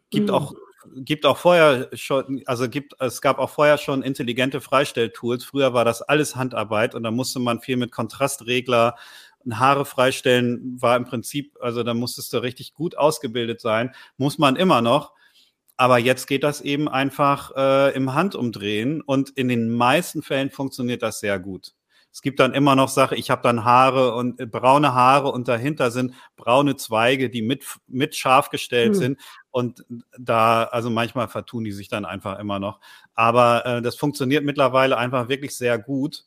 gibt 0.09 0.27
mhm. 0.27 0.33
auch 0.33 0.53
gibt 0.95 1.25
auch 1.25 1.37
vorher 1.37 1.89
schon, 1.93 2.41
also 2.45 2.69
gibt, 2.69 2.93
es 2.99 3.21
gab 3.21 3.39
auch 3.39 3.49
vorher 3.49 3.77
schon 3.77 4.03
intelligente 4.03 4.61
Freistelltools. 4.61 5.45
Früher 5.45 5.73
war 5.73 5.85
das 5.85 6.01
alles 6.01 6.35
Handarbeit 6.35 6.95
und 6.95 7.03
da 7.03 7.11
musste 7.11 7.39
man 7.39 7.61
viel 7.61 7.77
mit 7.77 7.91
Kontrastregler 7.91 8.95
Haare 9.51 9.85
freistellen, 9.85 10.81
war 10.81 10.97
im 10.97 11.05
Prinzip, 11.05 11.55
also 11.61 11.83
da 11.83 11.93
musstest 11.93 12.33
du 12.33 12.39
richtig 12.39 12.73
gut 12.73 12.97
ausgebildet 12.97 13.61
sein, 13.61 13.93
muss 14.17 14.37
man 14.37 14.55
immer 14.55 14.81
noch. 14.81 15.13
Aber 15.77 15.99
jetzt 15.99 16.27
geht 16.27 16.43
das 16.43 16.61
eben 16.61 16.89
einfach 16.89 17.51
äh, 17.55 17.95
im 17.95 18.13
Handumdrehen 18.13 19.01
und 19.01 19.29
in 19.29 19.47
den 19.47 19.69
meisten 19.69 20.23
Fällen 20.23 20.49
funktioniert 20.49 21.03
das 21.03 21.19
sehr 21.19 21.39
gut. 21.39 21.76
Es 22.17 22.23
gibt 22.23 22.39
dann 22.39 22.55
immer 22.55 22.75
noch 22.75 22.89
Sache, 22.89 23.15
ich 23.15 23.29
habe 23.29 23.43
dann 23.43 23.63
Haare 23.63 24.15
und 24.15 24.39
äh, 24.39 24.47
braune 24.47 24.95
Haare 24.95 25.31
und 25.31 25.47
dahinter 25.47 25.91
sind 25.91 26.15
braune 26.35 26.75
Zweige, 26.75 27.29
die 27.29 27.43
mit, 27.43 27.63
mit 27.85 28.15
scharf 28.15 28.49
gestellt 28.49 28.93
mhm. 28.93 28.95
sind. 28.95 29.19
Und 29.51 29.85
da, 30.17 30.63
also 30.63 30.89
manchmal 30.89 31.27
vertun 31.27 31.63
die 31.63 31.71
sich 31.71 31.89
dann 31.89 32.05
einfach 32.05 32.39
immer 32.39 32.57
noch. 32.57 32.79
Aber 33.13 33.67
äh, 33.67 33.81
das 33.83 33.97
funktioniert 33.97 34.43
mittlerweile 34.43 34.97
einfach 34.97 35.29
wirklich 35.29 35.55
sehr 35.55 35.77
gut. 35.77 36.25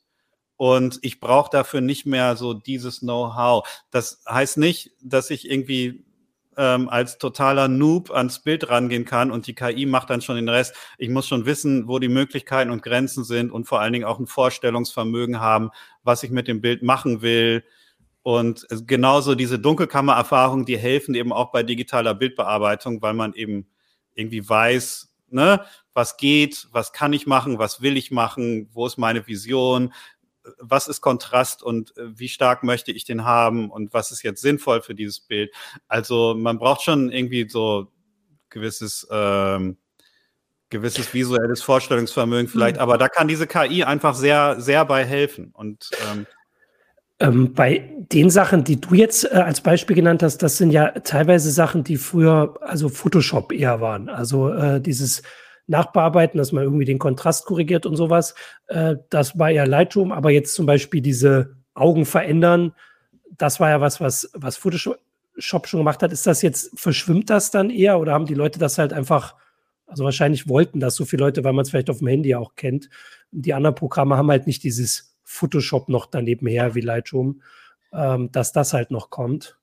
Und 0.54 1.00
ich 1.02 1.18
brauche 1.18 1.50
dafür 1.50 1.80
nicht 1.80 2.06
mehr 2.06 2.36
so 2.36 2.54
dieses 2.54 3.00
Know-how. 3.00 3.68
Das 3.90 4.22
heißt 4.28 4.58
nicht, 4.58 4.92
dass 5.02 5.28
ich 5.30 5.50
irgendwie 5.50 6.04
ähm, 6.60 6.90
als 6.90 7.16
totaler 7.16 7.68
Noob 7.68 8.10
ans 8.10 8.40
Bild 8.40 8.68
rangehen 8.68 9.06
kann 9.06 9.30
und 9.30 9.46
die 9.46 9.54
KI 9.54 9.86
macht 9.86 10.10
dann 10.10 10.20
schon 10.20 10.36
den 10.36 10.50
Rest. 10.50 10.74
Ich 10.98 11.08
muss 11.08 11.26
schon 11.26 11.46
wissen, 11.46 11.88
wo 11.88 11.98
die 11.98 12.10
Möglichkeiten 12.10 12.70
und 12.70 12.82
Grenzen 12.82 13.24
sind 13.24 13.50
und 13.50 13.64
vor 13.64 13.80
allen 13.80 13.94
Dingen 13.94 14.04
auch 14.04 14.18
ein 14.18 14.26
Vorstellungsvermögen 14.26 15.40
haben, 15.40 15.70
was 16.02 16.22
ich 16.22 16.30
mit 16.30 16.48
dem 16.48 16.60
Bild 16.60 16.82
machen 16.82 17.22
will. 17.22 17.64
Und 18.22 18.66
genauso 18.86 19.34
diese 19.34 19.58
Dunkelkammererfahrungen, 19.58 20.66
die 20.66 20.76
helfen 20.76 21.14
eben 21.14 21.32
auch 21.32 21.50
bei 21.50 21.62
digitaler 21.62 22.14
Bildbearbeitung, 22.14 23.00
weil 23.00 23.14
man 23.14 23.32
eben 23.32 23.66
irgendwie 24.14 24.46
weiß, 24.46 25.14
ne, 25.30 25.64
was 25.94 26.18
geht, 26.18 26.68
was 26.72 26.92
kann 26.92 27.14
ich 27.14 27.26
machen, 27.26 27.58
was 27.58 27.80
will 27.80 27.96
ich 27.96 28.10
machen, 28.10 28.68
wo 28.74 28.86
ist 28.86 28.98
meine 28.98 29.26
Vision, 29.26 29.94
was 30.58 30.88
ist 30.88 31.00
Kontrast 31.00 31.62
und 31.62 31.96
äh, 31.96 32.18
wie 32.18 32.28
stark 32.28 32.62
möchte 32.62 32.92
ich 32.92 33.04
den 33.04 33.24
haben 33.24 33.70
und 33.70 33.92
was 33.92 34.10
ist 34.12 34.22
jetzt 34.22 34.42
sinnvoll 34.42 34.82
für 34.82 34.94
dieses 34.94 35.20
Bild. 35.20 35.52
Also 35.88 36.34
man 36.34 36.58
braucht 36.58 36.82
schon 36.82 37.10
irgendwie 37.10 37.48
so 37.48 37.88
gewisses 38.48 39.06
ähm, 39.10 39.76
gewisses 40.70 41.12
visuelles 41.12 41.62
Vorstellungsvermögen 41.62 42.48
vielleicht, 42.48 42.76
mhm. 42.76 42.82
aber 42.82 42.96
da 42.96 43.08
kann 43.08 43.28
diese 43.28 43.46
KI 43.46 43.84
einfach 43.84 44.14
sehr, 44.14 44.60
sehr 44.60 44.84
bei 44.84 45.04
helfen. 45.04 45.50
Und 45.52 45.90
ähm, 46.12 46.26
ähm, 47.18 47.52
bei 47.52 47.90
den 48.12 48.30
Sachen, 48.30 48.64
die 48.64 48.80
du 48.80 48.94
jetzt 48.94 49.24
äh, 49.24 49.34
als 49.34 49.60
Beispiel 49.60 49.94
genannt 49.94 50.22
hast, 50.22 50.38
das 50.38 50.56
sind 50.56 50.70
ja 50.70 50.90
teilweise 51.00 51.50
Sachen, 51.50 51.84
die 51.84 51.96
früher 51.96 52.54
also 52.62 52.88
Photoshop 52.88 53.52
eher 53.52 53.80
waren. 53.80 54.08
Also 54.08 54.50
äh, 54.52 54.80
dieses 54.80 55.22
nachbearbeiten, 55.70 56.36
dass 56.36 56.52
man 56.52 56.64
irgendwie 56.64 56.84
den 56.84 56.98
Kontrast 56.98 57.46
korrigiert 57.46 57.86
und 57.86 57.96
sowas. 57.96 58.34
Äh, 58.66 58.96
das 59.08 59.38
war 59.38 59.50
ja 59.50 59.64
Lightroom, 59.64 60.12
aber 60.12 60.30
jetzt 60.30 60.54
zum 60.54 60.66
Beispiel 60.66 61.00
diese 61.00 61.56
Augen 61.74 62.04
verändern, 62.04 62.74
das 63.38 63.60
war 63.60 63.70
ja 63.70 63.80
was, 63.80 64.00
was, 64.00 64.30
was 64.34 64.56
Photoshop 64.56 64.98
schon 65.38 65.80
gemacht 65.80 66.02
hat. 66.02 66.12
Ist 66.12 66.26
das 66.26 66.42
jetzt, 66.42 66.78
verschwimmt 66.78 67.30
das 67.30 67.52
dann 67.52 67.70
eher 67.70 68.00
oder 68.00 68.12
haben 68.12 68.26
die 68.26 68.34
Leute 68.34 68.58
das 68.58 68.78
halt 68.78 68.92
einfach, 68.92 69.36
also 69.86 70.04
wahrscheinlich 70.04 70.48
wollten 70.48 70.80
das 70.80 70.96
so 70.96 71.04
viele 71.04 71.24
Leute, 71.24 71.44
weil 71.44 71.52
man 71.52 71.62
es 71.62 71.70
vielleicht 71.70 71.90
auf 71.90 71.98
dem 71.98 72.08
Handy 72.08 72.34
auch 72.34 72.56
kennt. 72.56 72.90
Die 73.30 73.54
anderen 73.54 73.76
Programme 73.76 74.16
haben 74.16 74.30
halt 74.30 74.48
nicht 74.48 74.64
dieses 74.64 75.16
Photoshop 75.22 75.88
noch 75.88 76.06
daneben 76.06 76.48
her 76.48 76.74
wie 76.74 76.80
Lightroom, 76.80 77.42
ähm, 77.92 78.32
dass 78.32 78.50
das 78.52 78.72
halt 78.72 78.90
noch 78.90 79.10
kommt. 79.10 79.59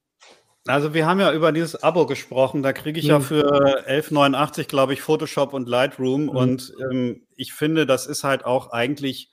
Also 0.68 0.94
wir 0.94 1.06
haben 1.06 1.20
ja 1.20 1.32
über 1.34 1.52
dieses 1.52 1.82
Abo 1.82 2.06
gesprochen. 2.06 2.64
Da 2.64 2.74
kriege 2.74 3.00
ich 3.00 3.06
mhm. 3.06 3.12
ja 3.12 3.20
für 3.20 3.88
11,89 3.88 4.68
glaube 4.68 4.94
ich 4.94 5.02
Photoshop 5.02 5.54
und 5.54 5.68
Lightroom. 5.68 6.24
Mhm. 6.24 6.30
Und 6.30 6.74
ähm, 6.92 7.22
ich 7.36 7.54
finde, 7.54 7.86
das 7.86 8.08
ist 8.08 8.24
halt 8.24 8.46
auch 8.46 8.72
eigentlich 8.72 9.32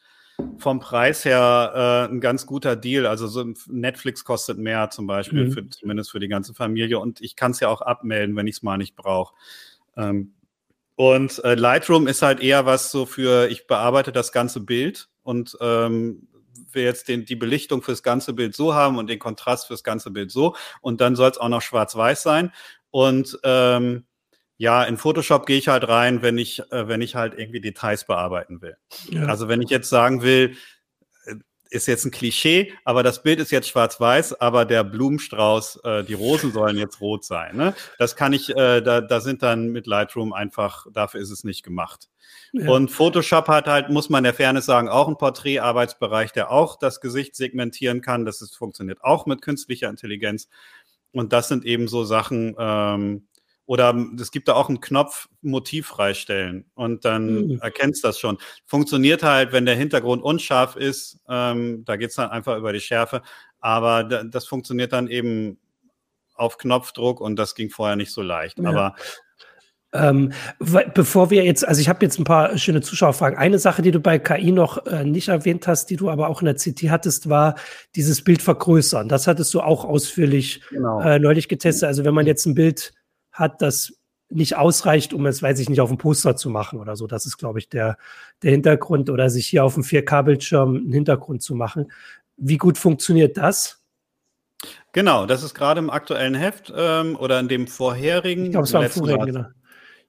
vom 0.59 0.81
Preis 0.81 1.25
her 1.25 2.09
äh, 2.09 2.13
ein 2.13 2.21
ganz 2.21 2.47
guter 2.47 2.77
Deal. 2.77 3.07
Also 3.07 3.27
so 3.27 3.45
Netflix 3.69 4.25
kostet 4.25 4.59
mehr 4.59 4.91
zum 4.91 5.07
Beispiel, 5.07 5.47
mhm. 5.47 5.53
für, 5.53 5.69
zumindest 5.69 6.11
für 6.11 6.21
die 6.21 6.29
ganze 6.29 6.55
Familie. 6.55 6.99
Und 6.99 7.21
ich 7.21 7.37
kann 7.37 7.53
es 7.53 7.61
ja 7.61 7.69
auch 7.69 7.81
abmelden, 7.81 8.37
wenn 8.37 8.47
ich 8.47 8.57
es 8.57 8.63
mal 8.63 8.77
nicht 8.77 8.97
brauche. 8.97 9.35
Ähm, 9.97 10.35
und 10.97 11.43
äh, 11.45 11.55
Lightroom 11.55 12.07
ist 12.07 12.23
halt 12.23 12.41
eher 12.41 12.67
was 12.67 12.91
so 12.91 13.07
für, 13.07 13.49
ich 13.49 13.67
bearbeite 13.67 14.13
das 14.13 14.31
ganze 14.31 14.61
Bild 14.61 15.09
und 15.23 15.57
ähm, 15.61 16.29
wir 16.75 16.83
jetzt 16.83 17.09
den, 17.09 17.25
die 17.25 17.37
Belichtung 17.37 17.83
fürs 17.83 18.03
ganze 18.03 18.33
Bild 18.33 18.55
so 18.55 18.75
haben 18.75 18.99
und 18.99 19.09
den 19.09 19.19
Kontrast 19.19 19.67
fürs 19.67 19.85
ganze 19.85 20.11
Bild 20.11 20.31
so. 20.31 20.57
Und 20.81 21.01
dann 21.01 21.17
soll 21.17 21.31
es 21.31 21.39
auch 21.39 21.49
noch 21.49 21.63
schwarz-weiß 21.63 22.23
sein. 22.23 22.53
Und 22.91 23.39
ähm, 23.43 24.07
ja, 24.57 24.85
in 24.85 24.97
Photoshop 24.97 25.47
gehe 25.47 25.59
ich 25.59 25.69
halt 25.69 25.89
rein, 25.89 26.23
wenn 26.23 26.39
ich, 26.39 26.61
äh, 26.71 26.87
wenn 26.89 27.03
ich 27.03 27.17
halt 27.17 27.35
irgendwie 27.37 27.61
Details 27.61 28.07
bearbeiten 28.07 28.63
will. 28.63 28.77
Ja. 29.11 29.27
Also 29.27 29.49
wenn 29.49 29.61
ich 29.63 29.71
jetzt 29.71 29.91
sagen 29.91 30.23
will, 30.23 30.57
ist 31.71 31.87
jetzt 31.87 32.05
ein 32.05 32.11
Klischee, 32.11 32.73
aber 32.85 33.03
das 33.03 33.23
Bild 33.23 33.41
ist 33.41 33.51
jetzt 33.51 33.69
schwarz-weiß, 33.69 34.41
aber 34.41 34.65
der 34.65 34.85
Blumenstrauß, 34.85 35.81
äh, 35.85 36.05
die 36.05 36.15
Rosen 36.15 36.53
sollen 36.53 36.79
jetzt 36.79 37.01
rot 37.01 37.25
sein. 37.25 37.57
Ne? 37.57 37.75
Das 37.99 38.17
kann 38.17 38.33
ich, 38.33 38.51
äh, 38.51 38.81
da, 38.81 39.01
da 39.01 39.21
sind 39.21 39.43
dann 39.43 39.69
mit 39.69 39.87
Lightroom 39.87 40.33
einfach, 40.33 40.87
dafür 40.93 41.21
ist 41.21 41.31
es 41.31 41.45
nicht 41.45 41.63
gemacht. 41.63 42.09
Und 42.53 42.91
Photoshop 42.91 43.49
hat 43.49 43.67
halt, 43.67 43.91
muss 43.91 44.11
man 44.11 44.23
der 44.23 44.33
Fairness 44.33 44.67
sagen, 44.67 44.89
auch 44.89 45.09
einen 45.09 45.19
Porträtarbeitsbereich, 45.19 46.33
der 46.33 46.53
auch 46.53 46.79
das 46.79 47.01
Gesicht 47.01 47.35
segmentieren 47.35 48.01
kann. 48.01 48.25
Das 48.25 48.41
ist, 48.43 48.57
funktioniert 48.57 49.03
auch 49.03 49.27
mit 49.27 49.43
künstlicher 49.43 49.89
Intelligenz. 49.89 50.49
Und 51.11 51.33
das 51.33 51.49
sind 51.49 51.65
eben 51.65 51.89
so 51.89 52.05
Sachen, 52.05 52.55
ähm, 52.57 53.27
oder 53.67 53.95
es 54.21 54.31
gibt 54.31 54.49
da 54.49 54.55
auch 54.55 54.69
einen 54.69 54.81
Knopf 54.81 55.29
Motiv 55.41 55.87
freistellen 55.87 56.67
und 56.75 57.05
dann 57.05 57.47
mhm. 57.47 57.59
erkennst 57.61 58.05
das 58.05 58.19
schon. 58.19 58.39
Funktioniert 58.67 59.23
halt, 59.23 59.53
wenn 59.53 59.67
der 59.67 59.77
Hintergrund 59.77 60.23
unscharf 60.23 60.77
ist, 60.77 61.19
ähm, 61.29 61.85
da 61.85 61.97
geht's 61.97 62.17
dann 62.17 62.31
einfach 62.31 62.57
über 62.59 62.73
die 62.73 62.81
Schärfe. 62.81 63.23
Aber 63.61 64.05
das 64.05 64.47
funktioniert 64.47 64.93
dann 64.93 65.09
eben 65.09 65.59
auf 66.35 66.59
Knopfdruck 66.59 67.21
und 67.21 67.37
das 67.37 67.55
ging 67.55 67.71
vorher 67.71 67.97
nicht 67.97 68.13
so 68.13 68.21
leicht. 68.21 68.59
Ja. 68.59 68.69
Aber 68.69 68.95
Ähm, 69.95 70.33
bevor 70.93 71.31
wir 71.31 71.45
jetzt, 71.45 71.67
also 71.67 71.81
ich 71.81 71.89
habe 71.89 72.05
jetzt 72.05 72.19
ein 72.19 72.25
paar 72.25 72.59
schöne 72.59 72.81
Zuschauerfragen. 72.81 73.39
Eine 73.39 73.61
Sache, 73.61 73.81
die 73.81 73.93
du 73.93 74.01
bei 74.01 74.19
KI 74.19 74.51
noch 74.51 74.85
äh, 74.87 75.05
nicht 75.05 75.29
erwähnt 75.29 75.69
hast, 75.69 75.87
die 75.87 75.95
du 75.95 76.11
aber 76.11 76.29
auch 76.29 76.43
in 76.43 76.47
der 76.47 76.57
CT 76.57 76.91
hattest, 76.91 77.29
war 77.29 77.55
dieses 77.95 78.25
Bild 78.25 78.43
vergrößern. 78.43 79.09
Das 79.09 79.29
hattest 79.29 79.55
du 79.55 79.61
auch 79.61 79.85
ausführlich 79.85 80.63
genau. 80.69 81.01
äh, 81.01 81.21
neulich 81.21 81.49
getestet. 81.49 81.87
Also 81.87 82.05
wenn 82.05 82.13
man 82.13 82.27
jetzt 82.27 82.45
ein 82.45 82.57
Bild 82.57 82.93
hat, 83.35 83.61
das 83.61 83.93
nicht 84.31 84.57
ausreicht, 84.57 85.13
um 85.13 85.27
es, 85.27 85.43
weiß 85.43 85.59
ich 85.61 85.69
nicht, 85.69 85.81
auf 85.81 85.91
dem 85.91 85.99
Poster 85.99 86.37
zu 86.37 86.49
machen 86.51 86.81
oder 86.81 86.97
so. 86.97 87.07
Das 87.07 87.27
ist, 87.27 87.37
glaube 87.37 87.59
ich, 87.59 87.69
der, 87.69 87.99
der 88.43 88.53
Hintergrund 88.53 89.11
oder 89.11 89.29
sich 89.31 89.47
hier 89.47 89.65
auf 89.65 89.75
dem 89.75 89.83
4K-Bildschirm 89.83 90.77
einen 90.77 90.93
Hintergrund 90.93 91.43
zu 91.43 91.55
machen. 91.55 91.93
Wie 92.37 92.57
gut 92.57 92.79
funktioniert 92.79 93.37
das? 93.37 93.83
Genau, 94.93 95.27
das 95.27 95.43
ist 95.43 95.55
gerade 95.55 95.79
im 95.81 95.91
aktuellen 95.91 96.35
Heft 96.35 96.73
ähm, 96.75 97.17
oder 97.17 97.39
in 97.39 97.49
dem 97.49 97.67
vorherigen. 97.67 98.47
Ich 98.47 98.51
glaube, 98.53 98.67
es 98.67 98.73
war 98.73 98.85
im 98.85 98.91
vorherigen, 98.91 99.27
genau. 99.27 99.47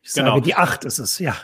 Ich 0.02 0.14
sage, 0.14 0.30
genau. 0.30 0.40
die 0.40 0.56
8 0.56 0.86
ist 0.86 1.00
es, 1.00 1.20
ja. 1.20 1.36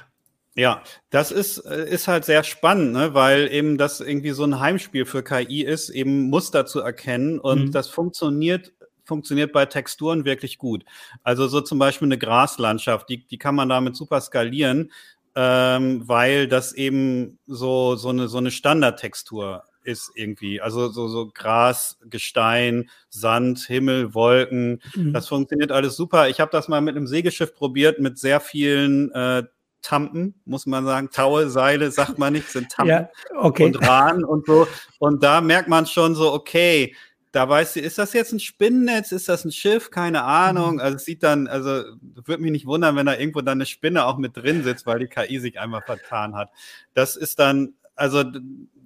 Ja, 0.56 0.84
das 1.10 1.32
ist, 1.32 1.60
äh, 1.60 1.90
ist 1.90 2.08
halt 2.08 2.26
sehr 2.26 2.44
spannend, 2.44 2.94
ne? 2.94 3.14
weil 3.14 3.52
eben 3.52 3.78
das 3.78 4.02
irgendwie 4.02 4.32
so 4.32 4.44
ein 4.44 4.60
Heimspiel 4.60 5.06
für 5.06 5.24
KI 5.24 5.64
ist, 5.64 5.90
eben 5.90 6.30
Muster 6.30 6.66
zu 6.66 6.82
erkennen 6.82 7.40
und 7.40 7.66
mhm. 7.66 7.72
das 7.72 7.88
funktioniert 7.88 8.74
funktioniert 9.12 9.52
bei 9.52 9.66
Texturen 9.66 10.24
wirklich 10.24 10.58
gut. 10.58 10.86
Also 11.22 11.50
so 11.50 11.60
zum 11.60 11.80
Beispiel 11.80 12.08
eine 12.08 12.18
Graslandschaft, 12.18 13.10
die, 13.10 13.28
die 13.28 13.38
kann 13.38 13.56
man 13.56 13.68
damit 13.68 13.98
super 13.98 14.22
skalieren, 14.22 14.94
ähm, 15.36 16.08
weil 16.08 16.48
das 16.48 16.72
eben 16.72 17.38
so, 17.46 17.98
so 17.98 18.08
eine, 18.08 18.30
so 18.30 18.38
eine 18.38 18.52
Standardtextur 18.52 19.66
ist 19.84 20.14
irgendwie. 20.16 20.62
Also 20.62 20.88
so, 20.88 21.10
so 21.10 21.30
Gras, 21.34 22.00
Gestein, 22.10 22.90
Sand, 23.10 23.60
Himmel, 23.60 24.14
Wolken. 24.14 24.82
Mhm. 24.96 25.12
Das 25.12 25.28
funktioniert 25.28 25.74
alles 25.74 25.98
super. 25.98 26.30
Ich 26.30 26.40
habe 26.40 26.52
das 26.52 26.70
mal 26.70 26.80
mit 26.80 26.96
einem 26.96 27.08
Segelschiff 27.08 27.54
probiert, 27.54 28.00
mit 28.00 28.18
sehr 28.18 28.40
vielen 28.40 29.12
äh, 29.12 29.44
Tampen, 29.82 30.36
muss 30.46 30.66
man 30.68 30.86
sagen. 30.86 31.10
Taue, 31.12 31.50
Seile, 31.50 31.92
sagt 31.92 32.18
man 32.18 32.32
nicht, 32.32 32.50
sind 32.50 32.70
Tampen 32.72 32.90
ja, 32.92 33.10
okay. 33.36 33.66
und 33.66 33.86
Rahn 33.86 34.24
und 34.24 34.46
so. 34.46 34.70
Und 35.00 35.22
da 35.22 35.42
merkt 35.42 35.68
man 35.68 35.86
schon 35.86 36.16
so, 36.16 36.32
okay, 36.32 36.96
da 37.32 37.48
weißt 37.48 37.78
du, 37.78 37.80
ist 37.80 37.98
das 37.98 38.14
jetzt 38.14 38.34
ein 38.34 38.40
Spinnennetz, 38.40 39.12
ist 39.12 39.30
das 39.30 39.46
ein 39.46 39.52
Schiff, 39.52 39.90
keine 39.90 40.24
Ahnung. 40.24 40.76
Mhm. 40.76 40.80
Also 40.82 40.96
es 40.98 41.06
sieht 41.06 41.24
dann, 41.24 41.48
also 41.48 41.84
würde 42.02 42.42
mich 42.42 42.52
nicht 42.52 42.66
wundern, 42.66 42.96
wenn 42.96 43.06
da 43.06 43.16
irgendwo 43.18 43.42
dann 43.42 43.58
eine 43.58 43.66
Spinne 43.66 44.06
auch 44.06 44.18
mit 44.18 44.36
drin 44.36 44.64
sitzt, 44.64 44.86
weil 44.86 45.00
die 45.00 45.08
KI 45.08 45.40
sich 45.40 45.60
einmal 45.60 45.82
vertan 45.82 46.36
hat. 46.36 46.50
Das 46.94 47.16
ist 47.16 47.40
dann, 47.40 47.74
also 47.96 48.24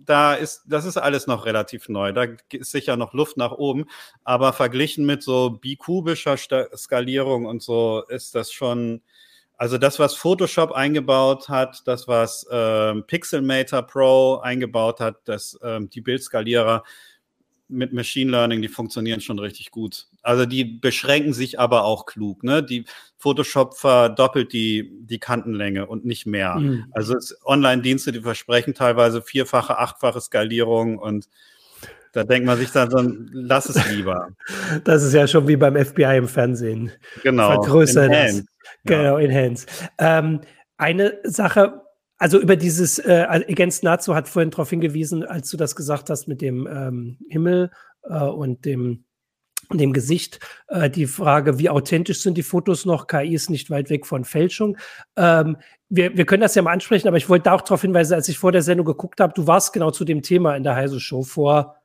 da 0.05 0.36
ist, 0.36 0.63
das 0.67 0.86
ist 0.86 0.97
alles 0.97 1.25
noch 1.25 1.45
relativ 1.45 1.89
neu. 1.89 2.13
Da 2.13 2.27
ist 2.51 2.71
sicher 2.71 2.97
noch 2.97 3.13
Luft 3.13 3.38
nach 3.38 3.51
oben. 3.51 3.86
Aber 4.23 4.53
verglichen 4.53 5.05
mit 5.05 5.23
so 5.23 5.49
bikubischer 5.49 6.38
Skalierung 6.38 7.45
und 7.45 7.63
so 7.63 8.03
ist 8.08 8.36
das 8.36 8.51
schon, 8.51 9.01
also 9.58 9.77
das, 9.77 9.97
was 9.97 10.15
Photoshop 10.15 10.71
eingebaut 10.71 11.49
hat, 11.49 11.81
das, 11.86 12.08
was 12.08 12.45
ähm, 12.51 13.05
Pixelmator 13.08 13.81
Pro 13.84 14.38
eingebaut 14.38 14.99
hat, 14.99 15.21
das, 15.25 15.58
ähm, 15.63 15.89
die 15.89 16.01
Bildskalierer, 16.01 16.84
mit 17.67 17.93
Machine 17.93 18.32
Learning, 18.32 18.62
die 18.62 18.67
funktionieren 18.67 19.21
schon 19.21 19.39
richtig 19.39 19.71
gut. 19.71 20.08
Also 20.21 20.45
die 20.45 20.63
beschränken 20.65 21.34
sich 21.34 21.60
aber 21.60 21.84
auch 21.84 22.06
klug. 22.06 22.43
Ne? 22.43 22.62
Die 22.63 22.86
Photoshop 23.17 23.75
verdoppelt 23.75 24.54
die, 24.54 24.91
die 25.01 25.19
Kantenlänge 25.19 25.88
und 25.88 26.06
nicht 26.06 26.25
mehr. 26.25 26.56
Mhm. 26.56 26.86
Also 26.91 27.15
Online-Dienste, 27.43 28.12
die 28.12 28.21
versprechen 28.21 28.73
teilweise 28.73 29.21
vierfache, 29.21 29.78
achtfache 29.78 30.21
Skalierung 30.21 30.97
und 30.97 31.28
da 32.12 32.23
denkt 32.23 32.45
man 32.45 32.58
sich 32.58 32.71
dann 32.71 32.89
so, 32.89 33.04
lass 33.34 33.67
es 33.67 33.91
lieber. 33.91 34.30
Das 34.86 35.04
ist 35.04 35.13
ja 35.13 35.28
schon 35.28 35.47
wie 35.47 35.58
beim 35.58 35.75
FBI 35.75 36.17
im 36.17 36.28
Fernsehen. 36.30 36.91
Genau. 37.23 37.62
Vergrößern. 37.62 38.10
Enhance. 38.12 38.45
Genau, 38.86 39.17
ja. 39.17 39.25
Enhance. 39.25 39.65
Ähm, 39.97 40.39
eine 40.78 41.19
Sache, 41.23 41.82
also 42.17 42.39
über 42.39 42.56
dieses, 42.56 42.99
äh, 42.99 43.25
Against 43.30 43.84
Nazo 43.84 44.15
hat 44.15 44.28
vorhin 44.28 44.51
darauf 44.51 44.69
hingewiesen, 44.69 45.23
als 45.23 45.49
du 45.49 45.58
das 45.58 45.75
gesagt 45.75 46.10
hast 46.10 46.28
mit 46.28 46.41
dem 46.41 46.67
ähm, 46.67 47.17
Himmel 47.30 47.71
äh, 48.04 48.23
und 48.23 48.65
dem, 48.65 49.06
dem 49.73 49.93
Gesicht, 49.93 50.39
äh, 50.67 50.89
die 50.89 51.08
Frage, 51.08 51.60
wie 51.60 51.69
authentisch 51.69 52.21
sind 52.21 52.38
die 52.38 52.43
Fotos 52.43 52.86
noch? 52.86 53.08
KI 53.08 53.34
ist 53.34 53.49
nicht 53.49 53.69
weit 53.69 53.89
weg 53.89 54.06
von 54.06 54.23
Fälschung. 54.23 54.78
Ähm, 55.17 55.58
wir, 55.89 56.15
wir 56.15 56.25
können 56.25 56.41
das 56.41 56.56
ja 56.56 56.62
mal 56.62 56.73
ansprechen, 56.73 57.08
aber 57.08 57.17
ich 57.17 57.30
wollte 57.30 57.43
da 57.43 57.54
auch 57.54 57.62
darauf 57.62 57.82
hinweisen, 57.82 58.13
als 58.13 58.30
ich 58.30 58.38
vor 58.38 58.51
der 58.51 58.62
Sendung 58.62 58.86
geguckt 58.86 59.19
habe, 59.19 59.34
du 59.34 59.47
warst 59.47 59.73
genau 59.73 59.91
zu 59.91 60.06
dem 60.06 60.21
Thema 60.21 60.56
in 60.56 60.63
der 60.63 60.75
Heise 60.75 60.99
Show 60.99 61.23
vor 61.23 61.75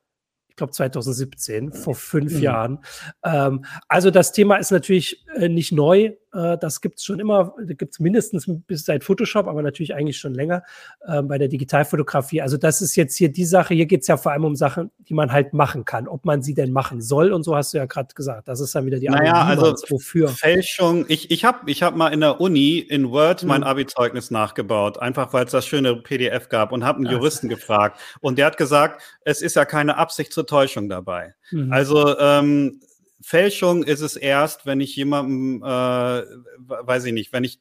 glaube 0.61 0.73
2017, 0.73 1.73
vor 1.73 1.95
fünf 1.95 2.35
mhm. 2.35 2.41
Jahren. 2.41 2.79
Ähm, 3.25 3.65
also 3.89 4.11
das 4.11 4.33
Thema 4.33 4.57
ist 4.57 4.71
natürlich 4.71 5.25
äh, 5.35 5.49
nicht 5.49 5.73
neu. 5.73 6.13
Äh, 6.33 6.59
das 6.59 6.81
gibt 6.81 6.99
es 6.99 7.05
schon 7.05 7.21
immer, 7.21 7.55
gibt 7.67 7.93
es 7.93 8.01
mindestens 8.01 8.47
bis 8.67 8.85
seit 8.85 9.05
Photoshop, 9.05 9.47
aber 9.47 9.63
natürlich 9.63 9.95
eigentlich 9.95 10.19
schon 10.19 10.35
länger 10.35 10.63
äh, 11.07 11.23
bei 11.23 11.39
der 11.39 11.49
Digitalfotografie. 11.49 12.43
Also 12.43 12.57
das 12.57 12.83
ist 12.83 12.97
jetzt 12.97 13.17
hier 13.17 13.31
die 13.31 13.45
Sache, 13.45 13.75
hier 13.75 13.87
geht 13.87 14.03
es 14.03 14.07
ja 14.07 14.17
vor 14.17 14.33
allem 14.33 14.45
um 14.45 14.57
Sachen, 14.57 14.91
die 15.09 15.15
man 15.15 15.33
halt 15.33 15.53
machen 15.53 15.85
kann. 15.85 16.09
Ob 16.09 16.25
man 16.25 16.43
sie 16.43 16.55
denn 16.55 16.73
machen 16.73 17.01
soll 17.01 17.33
und 17.33 17.43
so 17.43 17.57
hast 17.57 17.75
du 17.75 17.79
ja 17.79 17.87
gerade 17.87 18.15
gesagt. 18.15 18.49
Das 18.49 18.61
ist 18.61 18.75
dann 18.75 18.87
wieder 18.87 18.99
die 18.99 19.09
naja, 19.09 19.35
Arbeit, 19.35 19.59
also 19.59 19.85
wofür. 19.89 20.29
Fälschung, 20.29 21.05
ich, 21.09 21.31
ich 21.31 21.45
habe 21.45 21.71
ich 21.71 21.83
hab 21.83 21.97
mal 21.97 22.09
in 22.09 22.21
der 22.21 22.41
Uni 22.41 22.79
in 22.79 23.11
Word 23.11 23.43
mhm. 23.43 23.49
mein 23.49 23.65
Abi-Zeugnis 23.65 24.31
nachgebaut, 24.31 24.99
einfach 24.99 25.33
weil 25.33 25.47
es 25.47 25.53
das 25.53 25.67
schöne 25.67 25.97
PDF 25.97 26.49
gab 26.49 26.73
und 26.73 26.85
habe 26.85 26.99
einen 26.99 27.11
Juristen 27.11 27.49
gefragt. 27.49 28.01
Und 28.21 28.39
der 28.39 28.47
hat 28.47 28.57
gesagt, 28.57 29.03
es 29.25 29.43
ist 29.43 29.57
ja 29.57 29.65
keine 29.65 29.97
Absicht 29.97 30.33
zur 30.33 30.47
Täuschung 30.47 30.89
dabei. 30.89 31.35
Mhm. 31.51 31.73
Also 31.73 32.19
ähm, 32.19 32.81
Fälschung 33.23 33.83
ist 33.83 34.01
es 34.01 34.17
erst, 34.17 34.67
wenn 34.67 34.81
ich 34.81 34.97
jemandem, 34.97 35.63
äh, 35.63 35.67
weiß 35.67 37.05
ich 37.05 37.13
nicht, 37.13 37.33
wenn 37.33 37.45
ich, 37.45 37.61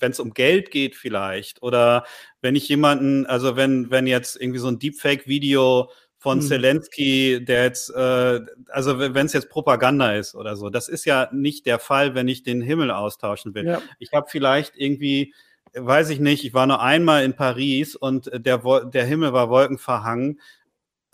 wenn 0.00 0.12
es 0.12 0.20
um 0.20 0.34
Geld 0.34 0.70
geht 0.70 0.96
vielleicht 0.96 1.62
oder 1.62 2.04
wenn 2.40 2.56
ich 2.56 2.68
jemanden, 2.68 3.26
also 3.26 3.56
wenn 3.56 3.90
wenn 3.90 4.06
jetzt 4.06 4.40
irgendwie 4.40 4.58
so 4.58 4.68
ein 4.68 4.78
Deepfake-Video 4.78 5.90
von 6.18 6.38
mhm. 6.38 6.42
Zelensky, 6.42 7.44
der 7.44 7.64
jetzt, 7.64 7.90
äh, 7.90 8.40
also 8.68 8.98
wenn 8.98 9.26
es 9.26 9.32
jetzt 9.32 9.50
Propaganda 9.50 10.14
ist 10.14 10.34
oder 10.34 10.56
so, 10.56 10.70
das 10.70 10.88
ist 10.88 11.04
ja 11.04 11.28
nicht 11.32 11.66
der 11.66 11.78
Fall, 11.78 12.14
wenn 12.14 12.28
ich 12.28 12.42
den 12.42 12.60
Himmel 12.60 12.90
austauschen 12.90 13.54
will. 13.54 13.66
Ja. 13.66 13.82
Ich 13.98 14.12
habe 14.12 14.26
vielleicht 14.28 14.76
irgendwie 14.76 15.34
weiß 15.76 16.10
ich 16.10 16.20
nicht, 16.20 16.44
ich 16.44 16.54
war 16.54 16.66
nur 16.66 16.80
einmal 16.80 17.24
in 17.24 17.34
Paris 17.34 17.96
und 17.96 18.30
der, 18.32 18.58
der 18.58 19.04
Himmel 19.04 19.32
war 19.32 19.50
wolkenverhangen. 19.50 20.40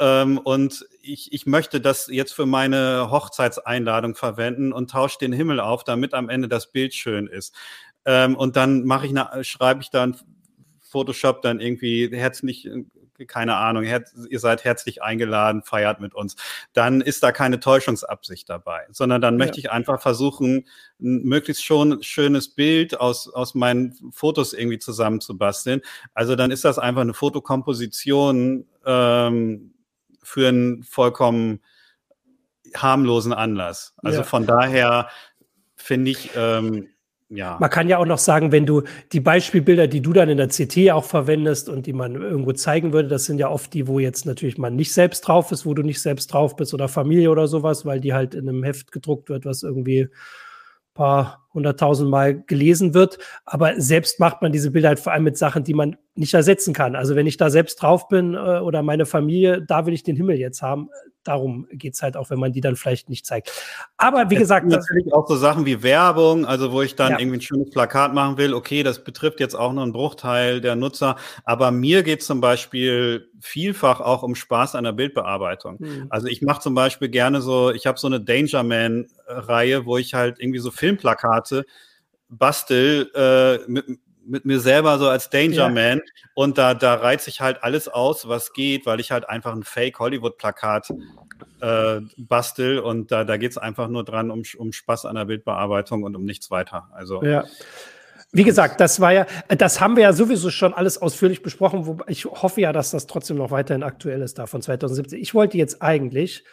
Ähm, 0.00 0.38
und 0.38 0.86
ich, 1.02 1.32
ich 1.32 1.46
möchte 1.46 1.80
das 1.80 2.08
jetzt 2.08 2.32
für 2.32 2.46
meine 2.46 3.10
Hochzeitseinladung 3.10 4.14
verwenden 4.14 4.72
und 4.72 4.90
tausche 4.90 5.18
den 5.18 5.32
Himmel 5.32 5.60
auf, 5.60 5.84
damit 5.84 6.14
am 6.14 6.30
Ende 6.30 6.48
das 6.48 6.72
Bild 6.72 6.94
schön 6.94 7.26
ist. 7.26 7.54
Ähm, 8.06 8.34
und 8.34 8.56
dann 8.56 8.84
mache 8.84 9.06
ich, 9.06 9.16
eine, 9.16 9.44
schreibe 9.44 9.82
ich 9.82 9.90
dann 9.90 10.16
Photoshop 10.80 11.42
dann 11.42 11.60
irgendwie 11.60 12.08
herzlich, 12.10 12.68
keine 13.26 13.56
Ahnung, 13.56 13.84
her, 13.84 14.02
ihr 14.30 14.40
seid 14.40 14.64
herzlich 14.64 15.02
eingeladen, 15.02 15.62
feiert 15.62 16.00
mit 16.00 16.14
uns. 16.14 16.34
Dann 16.72 17.02
ist 17.02 17.22
da 17.22 17.30
keine 17.30 17.60
Täuschungsabsicht 17.60 18.48
dabei, 18.48 18.86
sondern 18.90 19.20
dann 19.20 19.34
ja. 19.34 19.38
möchte 19.38 19.60
ich 19.60 19.70
einfach 19.70 20.00
versuchen, 20.00 20.66
ein 20.98 21.24
möglichst 21.24 21.62
schon 21.62 22.02
schönes 22.02 22.48
Bild 22.54 22.98
aus, 22.98 23.28
aus 23.28 23.54
meinen 23.54 23.94
Fotos 24.12 24.54
irgendwie 24.54 24.78
zusammenzubasteln. 24.78 25.82
Also 26.14 26.36
dann 26.36 26.50
ist 26.50 26.64
das 26.64 26.78
einfach 26.78 27.02
eine 27.02 27.14
Fotokomposition, 27.14 28.66
ähm, 28.86 29.74
für 30.22 30.48
einen 30.48 30.82
vollkommen 30.82 31.60
harmlosen 32.76 33.32
Anlass. 33.32 33.94
Also 33.98 34.18
ja. 34.18 34.24
von 34.24 34.46
daher 34.46 35.08
finde 35.76 36.10
ich, 36.10 36.30
ähm, 36.36 36.88
ja. 37.32 37.56
Man 37.60 37.70
kann 37.70 37.88
ja 37.88 37.98
auch 37.98 38.06
noch 38.06 38.18
sagen, 38.18 38.50
wenn 38.50 38.66
du 38.66 38.82
die 39.12 39.20
Beispielbilder, 39.20 39.86
die 39.86 40.00
du 40.00 40.12
dann 40.12 40.28
in 40.28 40.36
der 40.36 40.48
CT 40.48 40.90
auch 40.90 41.04
verwendest 41.04 41.68
und 41.68 41.86
die 41.86 41.92
man 41.92 42.16
irgendwo 42.16 42.52
zeigen 42.52 42.92
würde, 42.92 43.08
das 43.08 43.24
sind 43.24 43.38
ja 43.38 43.48
oft 43.48 43.72
die, 43.72 43.86
wo 43.86 44.00
jetzt 44.00 44.26
natürlich 44.26 44.58
man 44.58 44.74
nicht 44.74 44.92
selbst 44.92 45.20
drauf 45.20 45.52
ist, 45.52 45.64
wo 45.64 45.72
du 45.72 45.82
nicht 45.82 46.02
selbst 46.02 46.32
drauf 46.32 46.56
bist 46.56 46.74
oder 46.74 46.88
Familie 46.88 47.30
oder 47.30 47.46
sowas, 47.46 47.86
weil 47.86 48.00
die 48.00 48.14
halt 48.14 48.34
in 48.34 48.48
einem 48.48 48.64
Heft 48.64 48.90
gedruckt 48.90 49.28
wird, 49.28 49.44
was 49.44 49.62
irgendwie 49.62 50.08
paar 50.94 51.46
hunderttausend 51.52 52.10
Mal 52.10 52.42
gelesen 52.42 52.94
wird. 52.94 53.18
Aber 53.44 53.80
selbst 53.80 54.20
macht 54.20 54.42
man 54.42 54.52
diese 54.52 54.70
Bilder 54.70 54.88
halt 54.88 55.00
vor 55.00 55.12
allem 55.12 55.24
mit 55.24 55.36
Sachen, 55.36 55.64
die 55.64 55.74
man 55.74 55.96
nicht 56.14 56.34
ersetzen 56.34 56.74
kann. 56.74 56.96
Also 56.96 57.16
wenn 57.16 57.26
ich 57.26 57.36
da 57.36 57.50
selbst 57.50 57.76
drauf 57.76 58.08
bin 58.08 58.34
äh, 58.34 58.60
oder 58.60 58.82
meine 58.82 59.06
Familie, 59.06 59.62
da 59.66 59.86
will 59.86 59.94
ich 59.94 60.02
den 60.02 60.16
Himmel 60.16 60.36
jetzt 60.36 60.62
haben 60.62 60.88
darum 61.24 61.66
geht 61.72 61.94
es 61.94 62.02
halt 62.02 62.16
auch, 62.16 62.30
wenn 62.30 62.38
man 62.38 62.52
die 62.52 62.60
dann 62.60 62.76
vielleicht 62.76 63.08
nicht 63.08 63.26
zeigt. 63.26 63.52
Aber 63.96 64.30
wie 64.30 64.34
es 64.34 64.40
gesagt. 64.40 64.66
Natürlich 64.66 65.12
auch 65.12 65.28
so 65.28 65.36
Sachen 65.36 65.66
wie 65.66 65.82
Werbung, 65.82 66.46
also 66.46 66.72
wo 66.72 66.82
ich 66.82 66.96
dann 66.96 67.12
ja. 67.12 67.18
irgendwie 67.18 67.38
ein 67.38 67.42
schönes 67.42 67.70
Plakat 67.70 68.14
machen 68.14 68.38
will. 68.38 68.54
Okay, 68.54 68.82
das 68.82 69.04
betrifft 69.04 69.40
jetzt 69.40 69.54
auch 69.54 69.72
nur 69.72 69.82
einen 69.82 69.92
Bruchteil 69.92 70.60
der 70.60 70.76
Nutzer. 70.76 71.16
Aber 71.44 71.70
mir 71.70 72.02
geht 72.02 72.22
zum 72.22 72.40
Beispiel 72.40 73.28
vielfach 73.40 74.00
auch 74.00 74.22
um 74.22 74.34
Spaß 74.34 74.74
an 74.74 74.84
der 74.84 74.92
Bildbearbeitung. 74.92 75.76
Mhm. 75.78 76.06
Also 76.10 76.26
ich 76.26 76.42
mache 76.42 76.60
zum 76.60 76.74
Beispiel 76.74 77.08
gerne 77.08 77.40
so, 77.40 77.70
ich 77.70 77.86
habe 77.86 77.98
so 77.98 78.06
eine 78.06 78.20
Danger 78.20 78.62
Man-Reihe, 78.62 79.86
wo 79.86 79.98
ich 79.98 80.14
halt 80.14 80.40
irgendwie 80.40 80.60
so 80.60 80.70
Filmplakate 80.70 81.64
bastel 82.28 83.10
äh, 83.14 83.70
mit, 83.70 83.84
mit 84.30 84.44
mir 84.44 84.60
selber 84.60 84.98
so 84.98 85.08
als 85.08 85.28
Danger 85.28 85.68
Man 85.68 85.98
ja. 85.98 86.04
und 86.34 86.56
da, 86.56 86.74
da 86.74 86.94
reizt 86.94 87.24
sich 87.24 87.40
halt 87.40 87.62
alles 87.62 87.88
aus, 87.88 88.28
was 88.28 88.52
geht, 88.52 88.86
weil 88.86 89.00
ich 89.00 89.10
halt 89.10 89.28
einfach 89.28 89.52
ein 89.52 89.64
Fake-Hollywood-Plakat 89.64 90.92
äh, 91.60 92.00
bastel 92.16 92.78
und 92.78 93.10
da, 93.10 93.24
da 93.24 93.36
geht 93.36 93.50
es 93.50 93.58
einfach 93.58 93.88
nur 93.88 94.04
dran 94.04 94.30
um, 94.30 94.42
um 94.56 94.72
Spaß 94.72 95.06
an 95.06 95.16
der 95.16 95.24
Bildbearbeitung 95.24 96.04
und 96.04 96.16
um 96.16 96.24
nichts 96.24 96.50
weiter. 96.50 96.88
Also 96.92 97.22
ja. 97.22 97.44
Wie 98.32 98.44
gesagt, 98.44 98.80
das 98.80 99.00
war 99.00 99.12
ja, 99.12 99.26
das 99.48 99.80
haben 99.80 99.96
wir 99.96 100.04
ja 100.04 100.12
sowieso 100.12 100.50
schon 100.50 100.72
alles 100.72 100.98
ausführlich 100.98 101.42
besprochen. 101.42 101.86
Wobei 101.86 102.04
ich 102.06 102.26
hoffe 102.26 102.60
ja, 102.60 102.72
dass 102.72 102.92
das 102.92 103.08
trotzdem 103.08 103.36
noch 103.36 103.50
weiterhin 103.50 103.82
aktuell 103.82 104.22
ist, 104.22 104.38
da 104.38 104.46
von 104.46 104.62
2017. 104.62 105.20
Ich 105.20 105.34
wollte 105.34 105.58
jetzt 105.58 105.82
eigentlich, 105.82 106.44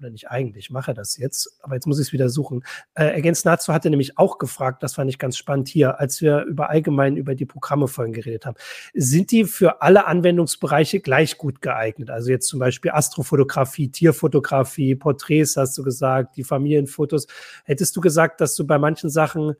oder 0.00 0.10
nicht 0.10 0.30
eigentlich, 0.30 0.70
mache 0.70 0.94
das 0.94 1.16
jetzt, 1.16 1.58
aber 1.62 1.74
jetzt 1.74 1.86
muss 1.86 1.98
ich 1.98 2.08
es 2.08 2.12
wieder 2.12 2.28
suchen. 2.28 2.64
Äh, 2.94 3.04
Ergänzt 3.04 3.46
dazu 3.46 3.72
hatte 3.72 3.90
nämlich 3.90 4.18
auch 4.18 4.38
gefragt, 4.38 4.82
das 4.82 4.94
fand 4.94 5.10
ich 5.10 5.18
ganz 5.18 5.36
spannend 5.36 5.68
hier, 5.68 6.00
als 6.00 6.20
wir 6.20 6.42
über 6.42 6.70
allgemein 6.70 7.16
über 7.16 7.34
die 7.34 7.46
Programme 7.46 7.88
vorhin 7.88 8.12
geredet 8.12 8.46
haben. 8.46 8.56
Sind 8.94 9.30
die 9.30 9.44
für 9.44 9.82
alle 9.82 10.06
Anwendungsbereiche 10.06 11.00
gleich 11.00 11.38
gut 11.38 11.60
geeignet? 11.60 12.10
Also 12.10 12.30
jetzt 12.30 12.48
zum 12.48 12.58
Beispiel 12.58 12.90
Astrofotografie, 12.90 13.90
Tierfotografie, 13.90 14.94
Porträts 14.94 15.56
hast 15.56 15.76
du 15.78 15.82
gesagt, 15.82 16.36
die 16.36 16.44
Familienfotos. 16.44 17.26
Hättest 17.64 17.96
du 17.96 18.00
gesagt, 18.00 18.40
dass 18.40 18.54
du 18.54 18.66
bei 18.66 18.78
manchen 18.78 19.10
Sachen 19.10 19.54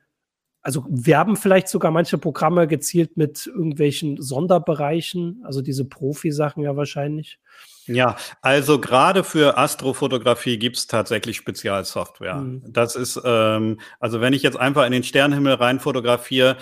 also 0.62 0.84
werben 0.88 1.36
vielleicht 1.36 1.68
sogar 1.68 1.90
manche 1.90 2.18
Programme 2.18 2.66
gezielt 2.66 3.16
mit 3.16 3.46
irgendwelchen 3.46 4.20
Sonderbereichen, 4.20 5.42
also 5.44 5.62
diese 5.62 5.84
Profi-Sachen 5.84 6.62
ja 6.62 6.76
wahrscheinlich. 6.76 7.38
Ja, 7.86 8.16
also 8.42 8.80
gerade 8.80 9.24
für 9.24 9.58
Astrofotografie 9.58 10.58
gibt 10.58 10.76
es 10.76 10.86
tatsächlich 10.86 11.36
Spezialsoftware. 11.36 12.36
Mhm. 12.36 12.62
Das 12.68 12.94
ist, 12.94 13.20
ähm, 13.24 13.80
also 13.98 14.20
wenn 14.20 14.32
ich 14.32 14.42
jetzt 14.42 14.58
einfach 14.58 14.86
in 14.86 14.92
den 14.92 15.02
Sternenhimmel 15.02 15.54
rein 15.54 15.80
fotografiere, 15.80 16.56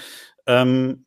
ähm, 0.47 1.05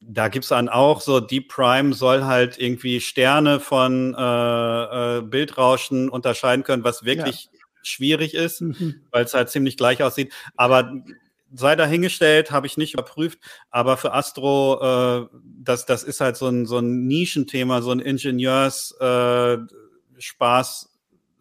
da 0.00 0.28
gibt 0.28 0.44
es 0.44 0.48
dann 0.48 0.68
auch 0.68 1.00
so, 1.00 1.20
Deep 1.20 1.48
Prime 1.48 1.92
soll 1.92 2.24
halt 2.24 2.58
irgendwie 2.58 3.00
Sterne 3.00 3.60
von 3.60 4.14
äh, 4.18 5.18
äh, 5.18 5.22
Bildrauschen 5.22 6.08
unterscheiden 6.08 6.64
können, 6.64 6.82
was 6.82 7.04
wirklich 7.04 7.44
ja. 7.44 7.60
schwierig 7.82 8.34
ist, 8.34 8.62
mhm. 8.62 9.02
weil 9.12 9.24
es 9.24 9.34
halt 9.34 9.50
ziemlich 9.50 9.76
gleich 9.76 10.02
aussieht. 10.02 10.32
Aber 10.56 10.92
sei 11.54 11.76
dahingestellt, 11.76 12.50
habe 12.50 12.66
ich 12.66 12.76
nicht 12.76 12.94
überprüft, 12.94 13.38
aber 13.70 13.96
für 13.96 14.12
Astro, 14.12 15.28
äh, 15.32 15.38
das, 15.44 15.86
das 15.86 16.02
ist 16.02 16.20
halt 16.20 16.36
so 16.36 16.46
ein, 16.46 16.66
so 16.66 16.78
ein 16.78 17.06
Nischenthema, 17.06 17.82
so 17.82 17.90
ein 17.90 18.00
Ingenieurs 18.00 18.92
äh, 19.00 19.58
Spaß, 20.18 20.90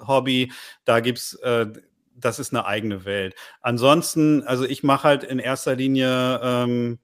Hobby, 0.07 0.51
da 0.85 0.99
gibt's 0.99 1.35
äh, 1.35 1.67
das 2.15 2.39
ist 2.39 2.53
eine 2.53 2.65
eigene 2.65 3.05
Welt. 3.05 3.35
Ansonsten, 3.61 4.43
also 4.43 4.63
ich 4.63 4.83
mache 4.83 5.03
halt 5.03 5.23
in 5.23 5.39
erster 5.39 5.75
Linie 5.75 6.39
ähm, 6.43 6.99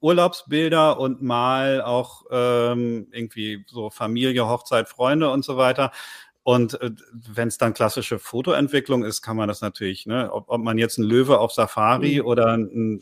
Urlaubsbilder 0.00 1.00
und 1.00 1.22
mal 1.22 1.82
auch 1.82 2.24
ähm, 2.30 3.08
irgendwie 3.10 3.64
so 3.66 3.90
Familie, 3.90 4.46
Hochzeit, 4.46 4.88
Freunde 4.88 5.30
und 5.30 5.44
so 5.44 5.56
weiter. 5.56 5.92
Und 6.44 6.80
äh, 6.80 6.90
wenn 7.32 7.48
es 7.48 7.58
dann 7.58 7.72
klassische 7.72 8.18
Fotoentwicklung 8.18 9.02
ist, 9.02 9.22
kann 9.22 9.36
man 9.36 9.48
das 9.48 9.62
natürlich, 9.62 10.06
ne? 10.06 10.30
ob, 10.30 10.44
ob 10.48 10.60
man 10.62 10.78
jetzt 10.78 10.98
ein 10.98 11.02
Löwe 11.02 11.40
auf 11.40 11.52
Safari 11.52 12.20
mhm. 12.20 12.26
oder 12.26 12.52
ein, 12.52 13.00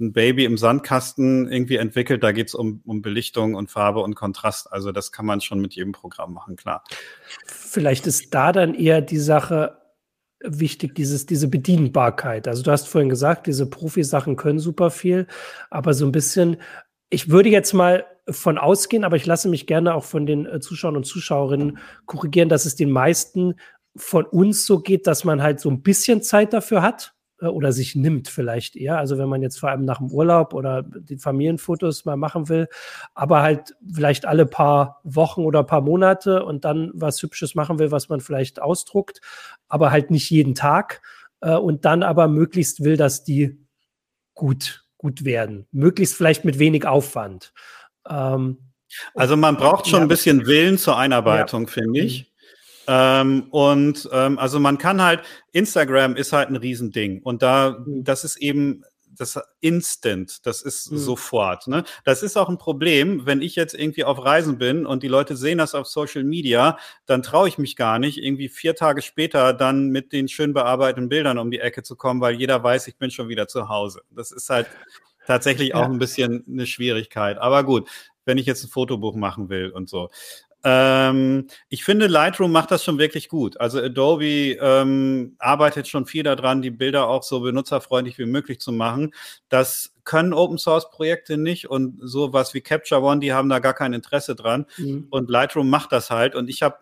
ein, 0.00 0.12
Baby 0.12 0.44
im 0.44 0.56
Sandkasten 0.56 1.50
irgendwie 1.50 1.76
entwickelt, 1.76 2.22
da 2.22 2.32
geht 2.32 2.48
es 2.48 2.54
um, 2.54 2.80
um 2.84 3.02
Belichtung 3.02 3.54
und 3.54 3.70
Farbe 3.70 4.00
und 4.00 4.14
Kontrast. 4.14 4.72
Also 4.72 4.92
das 4.92 5.12
kann 5.12 5.26
man 5.26 5.40
schon 5.40 5.60
mit 5.60 5.74
jedem 5.74 5.92
Programm 5.92 6.32
machen, 6.32 6.56
klar. 6.56 6.84
Vielleicht 7.46 8.06
ist 8.06 8.32
da 8.32 8.52
dann 8.52 8.74
eher 8.74 9.00
die 9.00 9.18
Sache 9.18 9.78
wichtig, 10.40 10.94
dieses, 10.94 11.26
diese 11.26 11.48
Bedienbarkeit. 11.48 12.46
Also 12.46 12.62
du 12.62 12.70
hast 12.70 12.86
vorhin 12.86 13.08
gesagt, 13.08 13.46
diese 13.46 13.66
Profisachen 13.66 14.36
können 14.36 14.58
super 14.58 14.90
viel, 14.90 15.26
aber 15.70 15.94
so 15.94 16.06
ein 16.06 16.12
bisschen, 16.12 16.58
ich 17.10 17.30
würde 17.30 17.48
jetzt 17.48 17.72
mal 17.72 18.04
von 18.28 18.58
ausgehen, 18.58 19.04
aber 19.04 19.16
ich 19.16 19.26
lasse 19.26 19.48
mich 19.48 19.66
gerne 19.66 19.94
auch 19.94 20.04
von 20.04 20.26
den 20.26 20.46
äh, 20.46 20.60
Zuschauern 20.60 20.96
und 20.96 21.04
Zuschauerinnen 21.04 21.78
korrigieren, 22.06 22.48
dass 22.48 22.64
es 22.64 22.74
den 22.74 22.90
meisten 22.90 23.56
von 23.96 24.24
uns 24.24 24.66
so 24.66 24.80
geht, 24.80 25.06
dass 25.06 25.24
man 25.24 25.42
halt 25.42 25.60
so 25.60 25.70
ein 25.70 25.82
bisschen 25.82 26.22
Zeit 26.22 26.52
dafür 26.52 26.82
hat 26.82 27.14
äh, 27.40 27.46
oder 27.46 27.72
sich 27.72 27.94
nimmt 27.94 28.28
vielleicht 28.28 28.76
eher. 28.76 28.98
Also 28.98 29.18
wenn 29.18 29.28
man 29.28 29.42
jetzt 29.42 29.58
vor 29.58 29.68
allem 29.68 29.84
nach 29.84 29.98
dem 29.98 30.10
Urlaub 30.10 30.54
oder 30.54 30.82
die 30.82 31.18
Familienfotos 31.18 32.04
mal 32.06 32.16
machen 32.16 32.48
will, 32.48 32.68
aber 33.14 33.42
halt 33.42 33.76
vielleicht 33.92 34.24
alle 34.24 34.46
paar 34.46 35.00
Wochen 35.04 35.42
oder 35.42 35.62
paar 35.62 35.82
Monate 35.82 36.44
und 36.44 36.64
dann 36.64 36.90
was 36.94 37.22
Hübsches 37.22 37.54
machen 37.54 37.78
will, 37.78 37.90
was 37.90 38.08
man 38.08 38.20
vielleicht 38.20 38.60
ausdruckt, 38.60 39.20
aber 39.68 39.90
halt 39.90 40.10
nicht 40.10 40.30
jeden 40.30 40.54
Tag 40.54 41.02
äh, 41.40 41.54
und 41.54 41.84
dann 41.84 42.02
aber 42.02 42.26
möglichst 42.28 42.82
will, 42.82 42.96
dass 42.96 43.22
die 43.22 43.60
gut 44.32 44.84
gut 45.04 45.26
werden, 45.26 45.66
möglichst 45.70 46.14
vielleicht 46.14 46.46
mit 46.46 46.58
wenig 46.58 46.86
Aufwand. 46.86 47.52
Ähm, 48.08 48.58
also 49.14 49.36
man 49.36 49.56
braucht 49.56 49.86
schon 49.88 50.02
ein 50.02 50.08
bisschen 50.08 50.46
Willen 50.46 50.78
zur 50.78 50.96
Einarbeitung, 50.96 51.62
ja. 51.66 51.72
finde 51.72 52.00
ich. 52.00 52.20
Mhm. 52.20 52.34
Ähm, 52.86 53.46
und 53.50 54.08
ähm, 54.12 54.38
also 54.38 54.60
man 54.60 54.78
kann 54.78 55.02
halt, 55.02 55.22
Instagram 55.52 56.16
ist 56.16 56.32
halt 56.32 56.50
ein 56.50 56.56
Riesending. 56.56 57.22
Und 57.22 57.42
da, 57.42 57.78
mhm. 57.84 58.04
das 58.04 58.24
ist 58.24 58.36
eben 58.36 58.84
das 59.16 59.40
Instant, 59.60 60.44
das 60.44 60.60
ist 60.60 60.90
mhm. 60.90 60.98
sofort. 60.98 61.68
Ne? 61.68 61.84
Das 62.04 62.22
ist 62.22 62.36
auch 62.36 62.48
ein 62.48 62.58
Problem, 62.58 63.26
wenn 63.26 63.42
ich 63.42 63.54
jetzt 63.54 63.74
irgendwie 63.74 64.04
auf 64.04 64.24
Reisen 64.24 64.58
bin 64.58 64.86
und 64.86 65.02
die 65.02 65.08
Leute 65.08 65.36
sehen 65.36 65.58
das 65.58 65.74
auf 65.74 65.86
Social 65.86 66.24
Media, 66.24 66.78
dann 67.06 67.22
traue 67.22 67.48
ich 67.48 67.56
mich 67.56 67.76
gar 67.76 67.98
nicht, 67.98 68.18
irgendwie 68.18 68.48
vier 68.48 68.74
Tage 68.74 69.02
später 69.02 69.52
dann 69.52 69.88
mit 69.88 70.12
den 70.12 70.28
schön 70.28 70.52
bearbeiteten 70.52 71.08
Bildern 71.08 71.38
um 71.38 71.50
die 71.50 71.60
Ecke 71.60 71.82
zu 71.82 71.96
kommen, 71.96 72.20
weil 72.20 72.34
jeder 72.34 72.62
weiß, 72.62 72.88
ich 72.88 72.96
bin 72.96 73.10
schon 73.10 73.28
wieder 73.28 73.48
zu 73.48 73.68
Hause. 73.68 74.02
Das 74.10 74.32
ist 74.32 74.50
halt 74.50 74.66
tatsächlich 75.26 75.74
auch 75.74 75.82
ja. 75.82 75.86
ein 75.86 75.98
bisschen 75.98 76.44
eine 76.48 76.66
Schwierigkeit. 76.66 77.38
Aber 77.38 77.64
gut, 77.64 77.88
wenn 78.24 78.38
ich 78.38 78.46
jetzt 78.46 78.64
ein 78.64 78.70
Fotobuch 78.70 79.14
machen 79.14 79.48
will 79.48 79.70
und 79.70 79.88
so. 79.88 80.10
Ähm, 80.66 81.48
ich 81.68 81.84
finde, 81.84 82.06
Lightroom 82.06 82.50
macht 82.50 82.70
das 82.70 82.82
schon 82.82 82.98
wirklich 82.98 83.28
gut. 83.28 83.60
Also 83.60 83.80
Adobe 83.80 84.56
ähm, 84.58 85.36
arbeitet 85.38 85.88
schon 85.88 86.06
viel 86.06 86.22
daran, 86.22 86.62
die 86.62 86.70
Bilder 86.70 87.06
auch 87.06 87.22
so 87.22 87.40
benutzerfreundlich 87.40 88.18
wie 88.18 88.24
möglich 88.24 88.60
zu 88.60 88.72
machen. 88.72 89.14
Das 89.50 89.92
können 90.04 90.32
Open 90.32 90.56
Source 90.56 90.90
Projekte 90.90 91.36
nicht 91.36 91.68
und 91.68 91.98
sowas 92.02 92.54
wie 92.54 92.62
Capture 92.62 93.02
One, 93.02 93.20
die 93.20 93.34
haben 93.34 93.50
da 93.50 93.58
gar 93.58 93.74
kein 93.74 93.92
Interesse 93.92 94.34
dran. 94.34 94.64
Mhm. 94.78 95.06
Und 95.10 95.28
Lightroom 95.28 95.68
macht 95.68 95.92
das 95.92 96.10
halt. 96.10 96.34
Und 96.34 96.48
ich 96.48 96.62
habe 96.62 96.78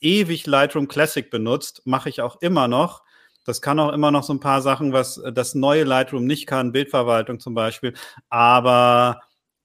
ewig 0.00 0.46
Lightroom 0.46 0.86
Classic 0.86 1.28
benutzt, 1.28 1.82
mache 1.86 2.08
ich 2.08 2.20
auch 2.20 2.40
immer 2.40 2.68
noch. 2.68 3.02
Das 3.44 3.60
kann 3.60 3.78
auch 3.78 3.92
immer 3.92 4.10
noch 4.10 4.24
so 4.24 4.32
ein 4.32 4.40
paar 4.40 4.62
Sachen, 4.62 4.92
was 4.92 5.22
das 5.32 5.54
neue 5.54 5.84
Lightroom 5.84 6.24
nicht 6.24 6.46
kann, 6.46 6.72
Bildverwaltung 6.72 7.40
zum 7.40 7.54
Beispiel. 7.54 7.94
Aber 8.30 9.20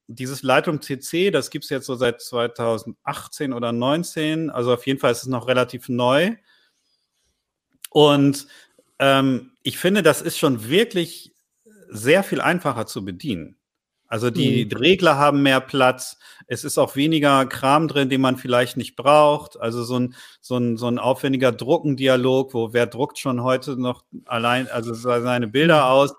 dieses 0.07 0.43
Lightroom 0.43 0.81
CC, 0.81 1.31
das 1.31 1.49
gibt 1.49 1.65
es 1.65 1.69
jetzt 1.69 1.85
so 1.85 1.95
seit 1.95 2.21
2018 2.21 3.53
oder 3.53 3.69
2019. 3.69 4.49
Also 4.49 4.73
auf 4.73 4.85
jeden 4.85 4.99
Fall 4.99 5.11
ist 5.11 5.21
es 5.21 5.27
noch 5.27 5.47
relativ 5.47 5.87
neu. 5.87 6.35
Und 7.89 8.47
ähm, 8.99 9.51
ich 9.63 9.77
finde, 9.77 10.03
das 10.03 10.21
ist 10.21 10.37
schon 10.37 10.67
wirklich 10.67 11.33
sehr 11.89 12.23
viel 12.23 12.41
einfacher 12.41 12.85
zu 12.85 13.05
bedienen. 13.05 13.58
Also 14.09 14.31
die 14.31 14.65
mhm. 14.65 14.75
Regler 14.75 15.17
haben 15.17 15.43
mehr 15.43 15.61
Platz. 15.61 16.17
Es 16.47 16.63
ist 16.63 16.79
auch 16.79 16.95
weniger 16.95 17.45
Kram 17.45 17.87
drin, 17.87 18.09
den 18.09 18.21
man 18.21 18.37
vielleicht 18.37 18.75
nicht 18.75 18.95
braucht. 18.95 19.59
Also 19.59 19.83
so 19.83 19.99
ein, 19.99 20.15
so 20.41 20.57
ein, 20.57 20.77
so 20.77 20.87
ein 20.87 20.97
aufwendiger 20.97 21.51
Druckendialog, 21.51 22.55
wo 22.55 22.73
wer 22.73 22.87
druckt 22.87 23.19
schon 23.19 23.43
heute 23.43 23.79
noch 23.79 24.03
allein, 24.25 24.67
also 24.67 24.95
seine 24.95 25.47
Bilder 25.47 25.85
mhm. 25.85 25.91
aus, 25.91 26.15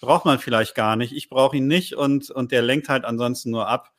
braucht 0.00 0.24
man 0.24 0.38
vielleicht 0.38 0.74
gar 0.74 0.96
nicht. 0.96 1.14
Ich 1.14 1.28
brauche 1.28 1.58
ihn 1.58 1.66
nicht 1.66 1.94
und, 1.94 2.30
und 2.30 2.50
der 2.50 2.62
lenkt 2.62 2.88
halt 2.88 3.04
ansonsten 3.04 3.50
nur 3.50 3.68
ab. 3.68 3.92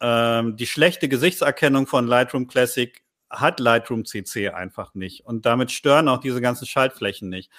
Ähm, 0.00 0.56
die 0.56 0.66
schlechte 0.66 1.08
Gesichtserkennung 1.08 1.86
von 1.86 2.06
Lightroom 2.06 2.46
Classic 2.46 3.02
hat 3.28 3.60
Lightroom 3.60 4.06
CC 4.06 4.48
einfach 4.48 4.94
nicht. 4.94 5.26
Und 5.26 5.44
damit 5.44 5.72
stören 5.72 6.08
auch 6.08 6.20
diese 6.20 6.40
ganzen 6.40 6.66
Schaltflächen 6.66 7.28
nicht 7.28 7.50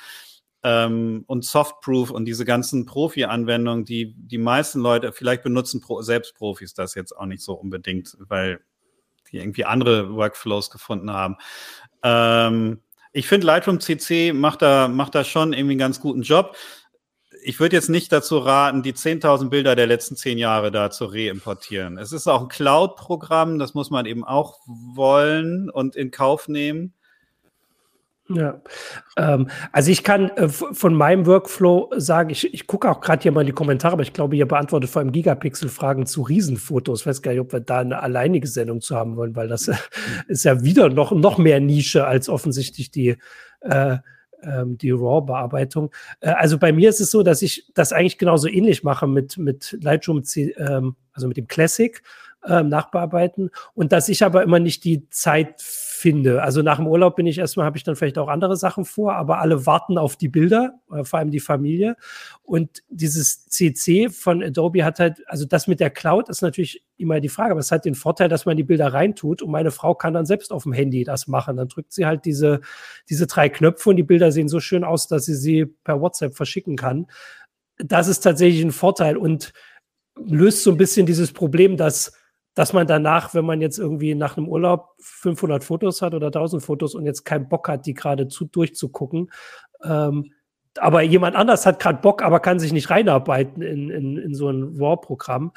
ähm, 0.64 1.24
und 1.28 1.46
Softproof 1.46 2.12
und 2.12 2.26
diese 2.26 2.46
ganzen 2.46 2.86
Profi-Anwendungen, 2.86 3.86
die 3.86 4.14
die 4.18 4.38
meisten 4.38 4.80
Leute, 4.80 5.14
vielleicht 5.14 5.44
benutzen 5.44 5.82
Pro 5.82 6.02
selbst 6.02 6.36
Profis 6.36 6.74
das 6.74 6.96
jetzt 6.96 7.16
auch 7.16 7.26
nicht 7.26 7.42
so 7.42 7.54
unbedingt, 7.54 8.18
weil 8.20 8.60
die 9.32 9.38
irgendwie 9.38 9.66
andere 9.66 10.14
Workflows 10.14 10.70
gefunden 10.70 11.12
haben. 11.12 11.38
Ähm, 12.04 12.82
ich 13.12 13.28
finde, 13.28 13.48
Lightroom 13.48 13.80
CC 13.80 14.34
macht 14.34 14.62
da, 14.62 14.88
macht 14.88 15.16
da 15.16 15.24
schon 15.24 15.54
irgendwie 15.54 15.74
einen 15.74 15.80
ganz 15.80 16.00
guten 16.00 16.22
Job. 16.22 16.56
Ich 17.42 17.60
würde 17.60 17.76
jetzt 17.76 17.90
nicht 17.90 18.12
dazu 18.12 18.38
raten, 18.38 18.84
die 18.84 18.94
10.000 18.94 19.50
Bilder 19.50 19.76
der 19.76 19.88
letzten 19.88 20.18
zehn 20.18 20.38
Jahre 20.38 20.72
da 20.72 20.92
zu 20.92 21.06
reimportieren. 21.06 21.98
Es 21.98 22.12
ist 22.12 22.28
auch 22.28 22.42
ein 22.42 22.48
Cloud-Programm, 22.50 23.60
das 23.60 23.74
muss 23.74 23.92
man 23.92 24.06
eben 24.06 24.26
auch 24.26 24.60
wollen 24.66 25.70
und 25.70 25.96
in 25.96 26.12
Kauf 26.12 26.50
nehmen. 26.50 26.94
Ja, 28.32 28.62
ähm, 29.18 29.50
also 29.72 29.90
ich 29.90 30.04
kann 30.04 30.30
äh, 30.30 30.48
von 30.50 30.94
meinem 30.94 31.26
Workflow 31.26 31.92
sagen, 31.98 32.30
ich, 32.30 32.54
ich 32.54 32.68
gucke 32.68 32.90
auch 32.90 33.02
gerade 33.02 33.24
hier 33.24 33.32
mal 33.32 33.42
in 33.42 33.48
die 33.48 33.54
Kommentare, 33.54 33.94
aber 33.94 34.04
ich 34.04 34.14
glaube, 34.14 34.36
ihr 34.36 34.48
beantwortet 34.48 34.92
vor 34.92 35.02
allem 35.02 35.12
Gigapixel-Fragen 35.12 36.06
zu 36.06 36.22
Riesenfotos. 36.22 37.02
Ich 37.02 37.08
weiß 37.08 37.24
gar 37.24 37.32
nicht, 37.32 37.42
ob 37.42 37.52
wir 37.52 37.60
da 37.60 37.80
eine 37.80 38.04
alleinige 38.04 38.48
Sendung 38.48 38.82
zu 38.82 38.96
haben 38.96 39.16
wollen, 39.16 39.36
weil 39.36 39.48
das 39.48 39.68
äh, 39.68 39.76
ist 40.28 40.46
ja 40.46 40.64
wieder 40.64 40.90
noch, 40.90 41.12
noch 41.12 41.40
mehr 41.40 41.60
Nische 41.60 42.06
als 42.06 42.30
offensichtlich 42.30 42.92
die, 42.92 43.18
äh, 43.62 43.98
ähm, 44.44 44.78
die 44.78 44.92
RAW-Bearbeitung. 44.92 45.92
Äh, 46.20 46.30
also 46.30 46.60
bei 46.60 46.72
mir 46.72 46.90
ist 46.90 47.02
es 47.02 47.10
so, 47.10 47.24
dass 47.24 47.42
ich 47.42 47.72
das 47.74 47.94
eigentlich 47.94 48.20
genauso 48.20 48.48
ähnlich 48.48 48.84
mache 48.84 49.08
mit, 49.08 49.40
mit 49.40 49.76
Lightroom, 49.82 50.22
ähm, 50.36 50.96
also 51.14 51.28
mit 51.28 51.38
dem 51.38 51.48
Classic 51.48 52.00
äh, 52.46 52.62
nachbearbeiten 52.62 53.50
und 53.74 53.92
dass 53.92 54.08
ich 54.08 54.24
aber 54.24 54.44
immer 54.44 54.60
nicht 54.60 54.84
die 54.84 55.10
Zeit 55.10 55.56
finde. 56.00 56.42
Also 56.42 56.62
nach 56.62 56.78
dem 56.78 56.88
Urlaub 56.88 57.18
bin 57.18 57.26
ich 57.26 57.38
erstmal, 57.38 57.66
habe 57.66 57.78
ich 57.78 57.84
dann 57.84 57.98
vielleicht 57.98 58.18
auch 58.18 58.30
andere 58.30 58.56
Sachen 58.56 58.86
vor, 58.86 59.16
aber 59.16 59.40
alle 59.40 59.66
warten 59.66 59.98
auf 59.98 60.16
die 60.16 60.30
Bilder, 60.30 60.80
äh, 60.94 61.04
vor 61.04 61.20
allem 61.20 61.30
die 61.30 61.42
Familie. 61.42 61.98
Und 62.42 62.84
dieses 62.88 63.46
CC 63.48 64.10
von 64.10 64.42
Adobe 64.42 64.86
hat 64.86 65.00
halt, 65.00 65.22
also 65.28 65.46
das 65.46 65.68
mit 65.68 65.82
der 65.82 65.90
Cloud 65.90 66.30
ist 66.30 66.42
natürlich 66.42 66.86
immer 66.96 67.20
die 67.20 67.28
Frage, 67.28 67.52
aber 67.52 67.60
es 67.60 67.72
hat 67.72 67.84
den 67.84 67.96
Vorteil, 67.96 68.30
dass 68.30 68.46
man 68.46 68.56
die 68.56 68.64
Bilder 68.64 68.94
reintut 68.94 69.42
und 69.42 69.52
meine 69.52 69.72
Frau 69.72 69.94
kann 69.94 70.14
dann 70.14 70.26
selbst 70.26 70.54
auf 70.54 70.64
dem 70.64 70.72
Handy 70.72 71.04
das 71.04 71.28
machen. 71.28 71.58
Dann 71.58 71.68
drückt 71.68 71.92
sie 71.92 72.06
halt 72.06 72.24
diese, 72.24 72.62
diese 73.10 73.28
drei 73.28 73.50
Knöpfe 73.50 73.90
und 73.90 73.98
die 73.98 74.04
Bilder 74.04 74.32
sehen 74.32 74.48
so 74.48 74.62
schön 74.62 74.86
aus, 74.86 75.10
dass 75.10 75.26
sie 75.26 75.36
sie 75.36 75.66
per 75.66 76.00
WhatsApp 76.00 76.34
verschicken 76.34 76.78
kann. 76.78 77.08
Das 77.78 78.08
ist 78.08 78.22
tatsächlich 78.22 78.64
ein 78.64 78.72
Vorteil 78.72 79.18
und 79.18 79.52
löst 80.16 80.64
so 80.64 80.72
ein 80.72 80.78
bisschen 80.78 81.06
dieses 81.06 81.34
Problem, 81.34 81.76
dass 81.76 82.14
dass 82.60 82.74
man 82.74 82.88
danach, 82.88 83.34
wenn 83.34 83.46
man 83.46 83.62
jetzt 83.62 83.80
irgendwie 83.80 84.16
nach 84.16 84.36
einem 84.36 84.50
Urlaub 84.50 84.90
500 85.00 85.64
Fotos 85.64 86.02
hat 86.02 86.14
oder 86.14 86.28
1000 86.28 86.62
Fotos 86.62 86.94
und 86.94 87.06
jetzt 87.06 87.24
keinen 87.24 87.48
Bock 87.48 87.70
hat, 87.70 87.86
die 87.86 87.94
gerade 87.94 88.28
zu 88.28 88.44
durchzugucken, 88.44 89.32
ähm, 89.82 90.34
aber 90.78 91.02
jemand 91.02 91.38
anders 91.38 91.66
hat 91.66 91.80
gerade 91.80 92.02
Bock, 92.02 92.22
aber 92.22 92.42
kann 92.42 92.60
sich 92.60 92.74
nicht 92.74 92.90
reinarbeiten 92.90 93.62
in, 93.62 93.90
in, 93.90 94.18
in 94.18 94.34
so 94.34 94.50
ein 94.50 94.76
RAW-Programm. 94.78 95.54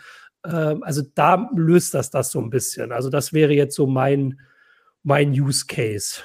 Ähm, 0.46 0.84
also 0.84 1.02
da 1.16 1.50
löst 1.56 1.92
das 1.92 2.10
das 2.10 2.30
so 2.30 2.40
ein 2.40 2.50
bisschen. 2.50 2.92
Also 2.92 3.10
das 3.10 3.32
wäre 3.32 3.52
jetzt 3.52 3.74
so 3.74 3.88
mein, 3.88 4.38
mein 5.02 5.32
Use 5.32 5.66
Case. 5.66 6.20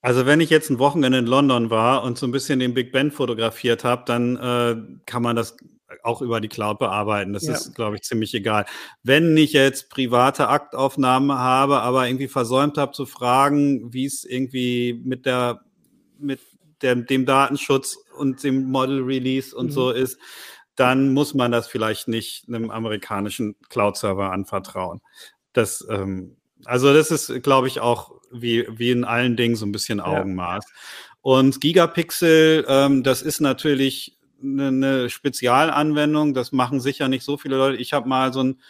Also 0.00 0.24
wenn 0.24 0.40
ich 0.40 0.48
jetzt 0.48 0.70
ein 0.70 0.78
Wochenende 0.78 1.18
in 1.18 1.26
London 1.26 1.68
war 1.68 2.04
und 2.04 2.16
so 2.16 2.26
ein 2.26 2.32
bisschen 2.32 2.58
den 2.58 2.72
Big 2.72 2.90
Ben 2.90 3.10
fotografiert 3.10 3.84
habe, 3.84 4.04
dann 4.06 4.36
äh, 4.36 4.76
kann 5.04 5.22
man 5.22 5.36
das 5.36 5.58
auch 6.02 6.22
über 6.22 6.40
die 6.40 6.48
Cloud 6.48 6.78
bearbeiten. 6.78 7.32
Das 7.32 7.46
ja. 7.46 7.54
ist, 7.54 7.74
glaube 7.74 7.96
ich, 7.96 8.02
ziemlich 8.02 8.34
egal. 8.34 8.66
Wenn 9.02 9.36
ich 9.36 9.52
jetzt 9.52 9.90
private 9.90 10.48
Aktaufnahmen 10.48 11.36
habe, 11.36 11.80
aber 11.80 12.06
irgendwie 12.06 12.28
versäumt 12.28 12.78
habe 12.78 12.92
zu 12.92 13.06
fragen, 13.06 13.92
wie 13.92 14.06
es 14.06 14.24
irgendwie 14.24 15.00
mit 15.04 15.26
der, 15.26 15.60
mit 16.18 16.40
der, 16.80 16.96
dem 16.96 17.26
Datenschutz 17.26 17.98
und 18.16 18.42
dem 18.42 18.70
Model 18.70 19.02
Release 19.02 19.54
und 19.54 19.66
mhm. 19.66 19.72
so 19.72 19.90
ist, 19.90 20.18
dann 20.74 21.12
muss 21.12 21.34
man 21.34 21.52
das 21.52 21.68
vielleicht 21.68 22.08
nicht 22.08 22.48
einem 22.48 22.70
amerikanischen 22.70 23.56
Cloud-Server 23.68 24.32
anvertrauen. 24.32 25.00
Das, 25.52 25.86
ähm, 25.88 26.36
also 26.64 26.92
das 26.94 27.10
ist, 27.10 27.42
glaube 27.42 27.68
ich, 27.68 27.80
auch 27.80 28.12
wie, 28.30 28.66
wie 28.70 28.90
in 28.90 29.04
allen 29.04 29.36
Dingen 29.36 29.56
so 29.56 29.66
ein 29.66 29.72
bisschen 29.72 30.00
Augenmaß. 30.00 30.64
Ja. 30.64 30.76
Und 31.20 31.60
Gigapixel, 31.60 32.64
ähm, 32.68 33.02
das 33.02 33.22
ist 33.22 33.40
natürlich 33.40 34.18
eine 34.42 35.10
Spezialanwendung. 35.10 36.34
Das 36.34 36.52
machen 36.52 36.80
sicher 36.80 37.08
nicht 37.08 37.24
so 37.24 37.36
viele 37.36 37.56
Leute. 37.56 37.78
Ich 37.78 37.92
habe 37.92 38.08
mal 38.08 38.32
so 38.32 38.42
ein 38.42 38.60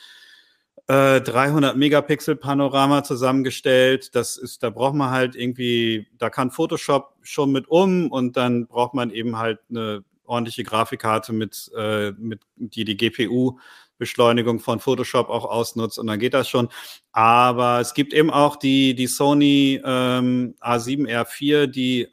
äh, 0.89 1.21
300 1.21 1.77
Megapixel 1.77 2.37
Panorama 2.37 3.05
zusammengestellt. 3.05 4.15
Das 4.15 4.37
ist, 4.37 4.63
da 4.63 4.71
braucht 4.71 4.95
man 4.95 5.11
halt 5.11 5.37
irgendwie, 5.37 6.07
da 6.19 6.31
kann 6.31 6.51
Photoshop 6.51 7.15
schon 7.23 7.53
mit 7.53 7.69
um 7.69 8.11
und 8.11 8.37
dann 8.37 8.67
braucht 8.67 8.95
man 8.95 9.11
eben 9.11 9.39
halt 9.39 9.61
eine 9.71 10.05
ordentliche 10.25 10.65
Grafikkarte 10.65 11.33
mit, 11.33 11.71
äh, 11.77 12.13
mit 12.13 12.41
die 12.57 12.85
die 12.85 12.97
GPU 12.97 13.59
Beschleunigung 13.99 14.59
von 14.59 14.81
Photoshop 14.81 15.29
auch 15.29 15.45
ausnutzt 15.45 15.99
und 15.99 16.09
dann 16.09 16.19
geht 16.19 16.35
das 16.35 16.49
schon. 16.49 16.69
Aber 17.13 17.79
es 17.81 17.95
gibt 17.95 18.13
eben 18.13 18.31
auch 18.31 18.57
die, 18.57 18.95
die 18.97 19.07
Sony 19.07 19.81
ähm, 19.85 20.57
A7R4, 20.61 21.69
die 21.69 22.09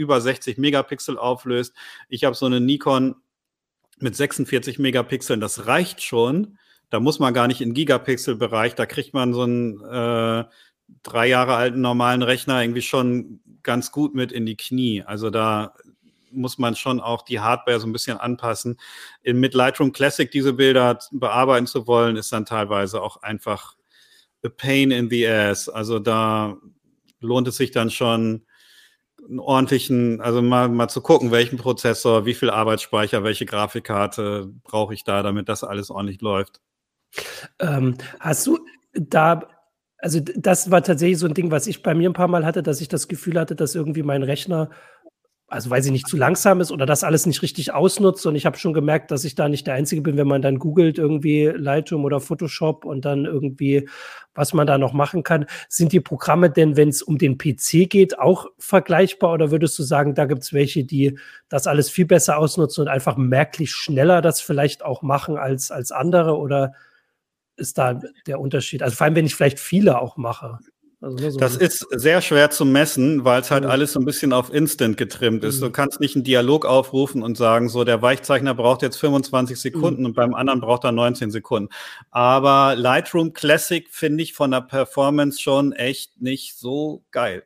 über 0.00 0.20
60 0.20 0.56
Megapixel 0.56 1.18
auflöst. 1.18 1.74
Ich 2.08 2.24
habe 2.24 2.34
so 2.34 2.46
eine 2.46 2.58
Nikon 2.58 3.16
mit 3.98 4.16
46 4.16 4.78
Megapixeln, 4.78 5.40
das 5.40 5.66
reicht 5.66 6.02
schon. 6.02 6.58
Da 6.88 7.00
muss 7.00 7.18
man 7.18 7.34
gar 7.34 7.46
nicht 7.46 7.60
in 7.60 7.74
Gigapixel-Bereich, 7.74 8.74
da 8.74 8.86
kriegt 8.86 9.12
man 9.12 9.34
so 9.34 9.42
einen 9.42 9.80
äh, 9.84 10.44
drei 11.02 11.26
Jahre 11.26 11.54
alten 11.54 11.82
normalen 11.82 12.22
Rechner 12.22 12.62
irgendwie 12.62 12.82
schon 12.82 13.40
ganz 13.62 13.92
gut 13.92 14.14
mit 14.14 14.32
in 14.32 14.46
die 14.46 14.56
Knie. 14.56 15.02
Also 15.02 15.28
da 15.28 15.74
muss 16.32 16.56
man 16.56 16.76
schon 16.76 16.98
auch 16.98 17.22
die 17.22 17.40
Hardware 17.40 17.78
so 17.78 17.86
ein 17.86 17.92
bisschen 17.92 18.16
anpassen. 18.16 18.78
Mit 19.22 19.52
Lightroom 19.52 19.92
Classic 19.92 20.30
diese 20.30 20.54
Bilder 20.54 20.98
bearbeiten 21.12 21.66
zu 21.66 21.86
wollen, 21.86 22.16
ist 22.16 22.32
dann 22.32 22.46
teilweise 22.46 23.02
auch 23.02 23.18
einfach 23.22 23.76
a 24.42 24.48
pain 24.48 24.92
in 24.92 25.10
the 25.10 25.28
ass. 25.28 25.68
Also 25.68 25.98
da 25.98 26.56
lohnt 27.20 27.48
es 27.48 27.56
sich 27.56 27.70
dann 27.70 27.90
schon, 27.90 28.46
einen 29.30 29.38
ordentlichen, 29.38 30.20
also 30.20 30.42
mal, 30.42 30.68
mal 30.68 30.88
zu 30.88 31.00
gucken, 31.00 31.30
welchen 31.30 31.56
Prozessor, 31.56 32.26
wie 32.26 32.34
viel 32.34 32.50
Arbeitsspeicher, 32.50 33.22
welche 33.22 33.46
Grafikkarte 33.46 34.52
brauche 34.64 34.92
ich 34.92 35.04
da, 35.04 35.22
damit 35.22 35.48
das 35.48 35.64
alles 35.64 35.90
ordentlich 35.90 36.20
läuft. 36.20 36.60
Ähm, 37.60 37.96
hast 38.18 38.46
du 38.46 38.58
da, 38.92 39.48
also 39.98 40.20
das 40.20 40.70
war 40.70 40.82
tatsächlich 40.82 41.18
so 41.18 41.26
ein 41.26 41.34
Ding, 41.34 41.50
was 41.50 41.68
ich 41.68 41.82
bei 41.82 41.94
mir 41.94 42.10
ein 42.10 42.14
paar 42.14 42.28
Mal 42.28 42.44
hatte, 42.44 42.62
dass 42.62 42.80
ich 42.80 42.88
das 42.88 43.06
Gefühl 43.08 43.38
hatte, 43.38 43.54
dass 43.54 43.74
irgendwie 43.74 44.02
mein 44.02 44.22
Rechner 44.22 44.70
also 45.50 45.68
weil 45.68 45.82
sie 45.82 45.90
nicht 45.90 46.06
zu 46.06 46.16
langsam 46.16 46.60
ist 46.60 46.70
oder 46.70 46.86
das 46.86 47.02
alles 47.02 47.26
nicht 47.26 47.42
richtig 47.42 47.74
ausnutzt. 47.74 48.24
Und 48.24 48.36
ich 48.36 48.46
habe 48.46 48.56
schon 48.56 48.72
gemerkt, 48.72 49.10
dass 49.10 49.24
ich 49.24 49.34
da 49.34 49.48
nicht 49.48 49.66
der 49.66 49.74
Einzige 49.74 50.00
bin, 50.00 50.16
wenn 50.16 50.28
man 50.28 50.42
dann 50.42 50.60
googelt, 50.60 50.96
irgendwie 50.96 51.46
Lightroom 51.46 52.04
oder 52.04 52.20
Photoshop 52.20 52.84
und 52.84 53.04
dann 53.04 53.24
irgendwie, 53.24 53.88
was 54.32 54.54
man 54.54 54.68
da 54.68 54.78
noch 54.78 54.92
machen 54.92 55.24
kann. 55.24 55.46
Sind 55.68 55.92
die 55.92 55.98
Programme 55.98 56.50
denn, 56.50 56.76
wenn 56.76 56.88
es 56.88 57.02
um 57.02 57.18
den 57.18 57.36
PC 57.36 57.90
geht, 57.90 58.16
auch 58.20 58.46
vergleichbar? 58.58 59.32
Oder 59.32 59.50
würdest 59.50 59.76
du 59.76 59.82
sagen, 59.82 60.14
da 60.14 60.26
gibt 60.26 60.44
es 60.44 60.52
welche, 60.52 60.84
die 60.84 61.18
das 61.48 61.66
alles 61.66 61.90
viel 61.90 62.06
besser 62.06 62.38
ausnutzen 62.38 62.82
und 62.82 62.88
einfach 62.88 63.16
merklich 63.16 63.72
schneller 63.72 64.22
das 64.22 64.40
vielleicht 64.40 64.84
auch 64.84 65.02
machen 65.02 65.36
als, 65.36 65.72
als 65.72 65.90
andere? 65.90 66.38
Oder 66.38 66.74
ist 67.56 67.76
da 67.76 68.00
der 68.28 68.38
Unterschied? 68.38 68.84
Also 68.84 68.94
vor 68.94 69.04
allem, 69.04 69.16
wenn 69.16 69.26
ich 69.26 69.34
vielleicht 69.34 69.58
viele 69.58 70.00
auch 70.00 70.16
mache. 70.16 70.60
Also 71.02 71.30
so 71.30 71.38
das 71.38 71.56
ist 71.56 71.86
sehr 71.90 72.20
schwer 72.20 72.50
zu 72.50 72.66
messen, 72.66 73.24
weil 73.24 73.40
es 73.40 73.50
halt 73.50 73.64
mhm. 73.64 73.70
alles 73.70 73.92
so 73.92 74.00
ein 74.00 74.04
bisschen 74.04 74.34
auf 74.34 74.52
Instant 74.52 74.98
getrimmt 74.98 75.44
ist. 75.44 75.56
Mhm. 75.56 75.66
Du 75.66 75.70
kannst 75.70 75.98
nicht 75.98 76.14
einen 76.14 76.24
Dialog 76.24 76.66
aufrufen 76.66 77.22
und 77.22 77.38
sagen, 77.38 77.70
so 77.70 77.84
der 77.84 78.02
Weichzeichner 78.02 78.54
braucht 78.54 78.82
jetzt 78.82 78.98
25 78.98 79.58
Sekunden 79.58 80.02
mhm. 80.02 80.06
und 80.06 80.14
beim 80.14 80.34
anderen 80.34 80.60
braucht 80.60 80.84
er 80.84 80.92
19 80.92 81.30
Sekunden. 81.30 81.70
Aber 82.10 82.76
Lightroom 82.76 83.32
Classic 83.32 83.88
finde 83.90 84.22
ich 84.22 84.34
von 84.34 84.50
der 84.50 84.60
Performance 84.60 85.40
schon 85.40 85.72
echt 85.72 86.20
nicht 86.20 86.58
so 86.58 87.02
geil. 87.12 87.44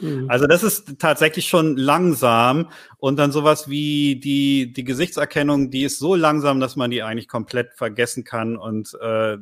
Mhm. 0.00 0.26
Also 0.28 0.46
das 0.46 0.62
ist 0.62 0.98
tatsächlich 0.98 1.46
schon 1.46 1.76
langsam 1.76 2.70
und 2.96 3.16
dann 3.16 3.32
sowas 3.32 3.68
wie 3.68 4.16
die, 4.16 4.72
die 4.72 4.84
Gesichtserkennung, 4.84 5.70
die 5.70 5.84
ist 5.84 5.98
so 5.98 6.14
langsam, 6.14 6.58
dass 6.58 6.74
man 6.74 6.90
die 6.90 7.02
eigentlich 7.02 7.28
komplett 7.28 7.74
vergessen 7.74 8.24
kann 8.24 8.56
und 8.56 8.96
äh, 9.00 9.36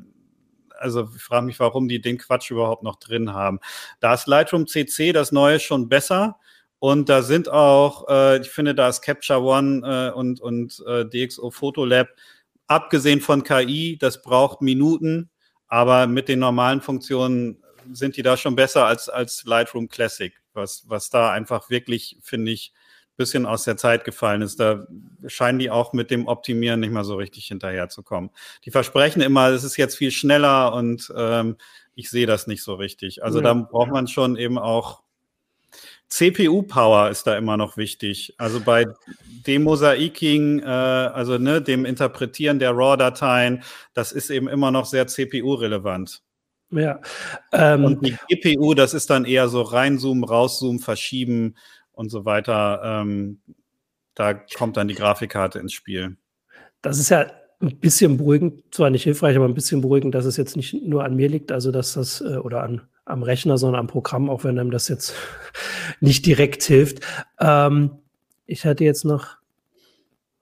also 0.82 1.08
ich 1.14 1.22
frage 1.22 1.46
mich, 1.46 1.60
warum 1.60 1.88
die 1.88 2.00
den 2.00 2.18
Quatsch 2.18 2.50
überhaupt 2.50 2.82
noch 2.82 2.96
drin 2.96 3.32
haben. 3.32 3.60
Da 4.00 4.14
ist 4.14 4.26
Lightroom 4.26 4.66
CC, 4.66 5.12
das 5.12 5.32
neue, 5.32 5.60
schon 5.60 5.88
besser. 5.88 6.38
Und 6.78 7.08
da 7.08 7.22
sind 7.22 7.48
auch, 7.48 8.08
äh, 8.08 8.40
ich 8.40 8.50
finde, 8.50 8.74
da 8.74 8.88
ist 8.88 9.02
Capture 9.02 9.40
One 9.40 9.82
äh, 9.86 10.12
und, 10.12 10.40
und 10.40 10.82
äh, 10.86 11.04
DxO 11.04 11.50
Photolab, 11.50 12.08
abgesehen 12.66 13.20
von 13.20 13.44
KI, 13.44 13.96
das 13.98 14.20
braucht 14.20 14.62
Minuten, 14.62 15.30
aber 15.68 16.08
mit 16.08 16.28
den 16.28 16.40
normalen 16.40 16.80
Funktionen 16.80 17.62
sind 17.92 18.16
die 18.16 18.22
da 18.22 18.36
schon 18.36 18.56
besser 18.56 18.86
als, 18.86 19.08
als 19.08 19.44
Lightroom 19.44 19.88
Classic, 19.88 20.34
was, 20.54 20.84
was 20.88 21.08
da 21.08 21.30
einfach 21.30 21.70
wirklich, 21.70 22.18
finde 22.20 22.52
ich, 22.52 22.72
bisschen 23.22 23.46
aus 23.46 23.64
der 23.64 23.76
Zeit 23.76 24.04
gefallen 24.04 24.42
ist. 24.42 24.58
Da 24.58 24.86
scheinen 25.26 25.58
die 25.58 25.70
auch 25.70 25.92
mit 25.92 26.10
dem 26.10 26.26
Optimieren 26.26 26.80
nicht 26.80 26.92
mal 26.92 27.04
so 27.04 27.16
richtig 27.16 27.46
hinterherzukommen. 27.46 28.30
Die 28.64 28.70
versprechen 28.70 29.22
immer, 29.22 29.48
es 29.48 29.64
ist 29.64 29.76
jetzt 29.76 29.96
viel 29.96 30.10
schneller 30.10 30.74
und 30.74 31.12
ähm, 31.16 31.56
ich 31.94 32.10
sehe 32.10 32.26
das 32.26 32.46
nicht 32.46 32.62
so 32.62 32.74
richtig. 32.74 33.22
Also 33.22 33.38
ja. 33.38 33.44
da 33.44 33.54
braucht 33.54 33.90
man 33.90 34.08
schon 34.08 34.36
eben 34.36 34.58
auch 34.58 35.02
CPU-Power 36.08 37.08
ist 37.08 37.26
da 37.26 37.38
immer 37.38 37.56
noch 37.56 37.78
wichtig. 37.78 38.34
Also 38.36 38.60
bei 38.60 38.84
dem 39.46 39.62
Mosaiking, 39.62 40.60
äh, 40.60 40.64
also 40.66 41.38
ne, 41.38 41.62
dem 41.62 41.86
Interpretieren 41.86 42.58
der 42.58 42.72
RAW-Dateien, 42.72 43.62
das 43.94 44.12
ist 44.12 44.28
eben 44.28 44.46
immer 44.46 44.70
noch 44.70 44.84
sehr 44.84 45.06
CPU-relevant. 45.06 46.22
Ja. 46.72 47.00
Ähm, 47.52 47.84
und 47.84 48.04
die 48.04 48.16
GPU, 48.28 48.74
das 48.74 48.92
ist 48.92 49.08
dann 49.08 49.24
eher 49.24 49.48
so 49.48 49.62
reinzoomen, 49.62 50.24
rauszoomen, 50.24 50.80
verschieben 50.80 51.56
und 51.92 52.10
so 52.10 52.24
weiter. 52.24 52.80
Ähm, 52.84 53.40
da 54.14 54.34
kommt 54.34 54.76
dann 54.76 54.88
die 54.88 54.94
Grafikkarte 54.94 55.58
ins 55.58 55.72
Spiel. 55.72 56.16
Das 56.82 56.98
ist 56.98 57.10
ja 57.10 57.30
ein 57.60 57.78
bisschen 57.78 58.16
beruhigend, 58.16 58.62
zwar 58.74 58.90
nicht 58.90 59.04
hilfreich, 59.04 59.36
aber 59.36 59.46
ein 59.46 59.54
bisschen 59.54 59.80
beruhigend, 59.80 60.14
dass 60.14 60.24
es 60.24 60.36
jetzt 60.36 60.56
nicht 60.56 60.74
nur 60.82 61.04
an 61.04 61.14
mir 61.14 61.28
liegt, 61.28 61.52
also 61.52 61.70
dass 61.70 61.94
das 61.94 62.20
äh, 62.20 62.36
oder 62.36 62.62
an 62.62 62.82
am 63.04 63.22
Rechner, 63.22 63.58
sondern 63.58 63.80
am 63.80 63.86
Programm, 63.88 64.30
auch 64.30 64.44
wenn 64.44 64.58
einem 64.58 64.70
das 64.70 64.88
jetzt 64.88 65.14
nicht 66.00 66.24
direkt 66.26 66.62
hilft. 66.62 67.00
Ähm, 67.40 67.98
ich 68.46 68.64
hatte 68.64 68.84
jetzt 68.84 69.04
noch 69.04 69.36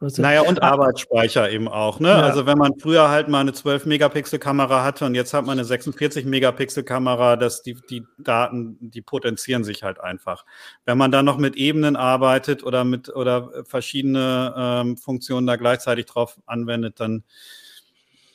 naja, 0.01 0.41
und 0.43 0.63
Arbeitsspeicher 0.63 1.51
eben 1.51 1.69
auch. 1.69 2.01
Ne? 2.01 2.09
Ja. 2.09 2.21
Also 2.21 2.47
wenn 2.47 2.57
man 2.57 2.79
früher 2.79 3.11
halt 3.11 3.29
mal 3.29 3.41
eine 3.41 3.51
12-Megapixel-Kamera 3.51 4.83
hatte 4.83 5.05
und 5.05 5.15
jetzt 5.15 5.35
hat 5.35 5.45
man 5.45 5.59
eine 5.59 5.69
46-Megapixel-Kamera, 5.69 7.37
dass 7.37 7.63
die, 7.63 7.77
die 7.89 8.07
Daten, 8.17 8.79
die 8.81 9.03
potenzieren 9.03 9.63
sich 9.63 9.83
halt 9.83 10.01
einfach. 10.01 10.47
Wenn 10.87 10.97
man 10.97 11.13
dann 11.13 11.27
noch 11.27 11.37
mit 11.37 11.57
Ebenen 11.57 11.97
arbeitet 11.97 12.65
oder 12.65 12.85
mit 12.85 13.15
oder 13.15 13.65
verschiedene 13.65 14.55
ähm, 14.57 14.97
Funktionen 14.97 15.47
da 15.47 15.57
gleichzeitig 15.57 16.07
drauf 16.07 16.39
anwendet, 16.47 16.99
dann 16.99 17.25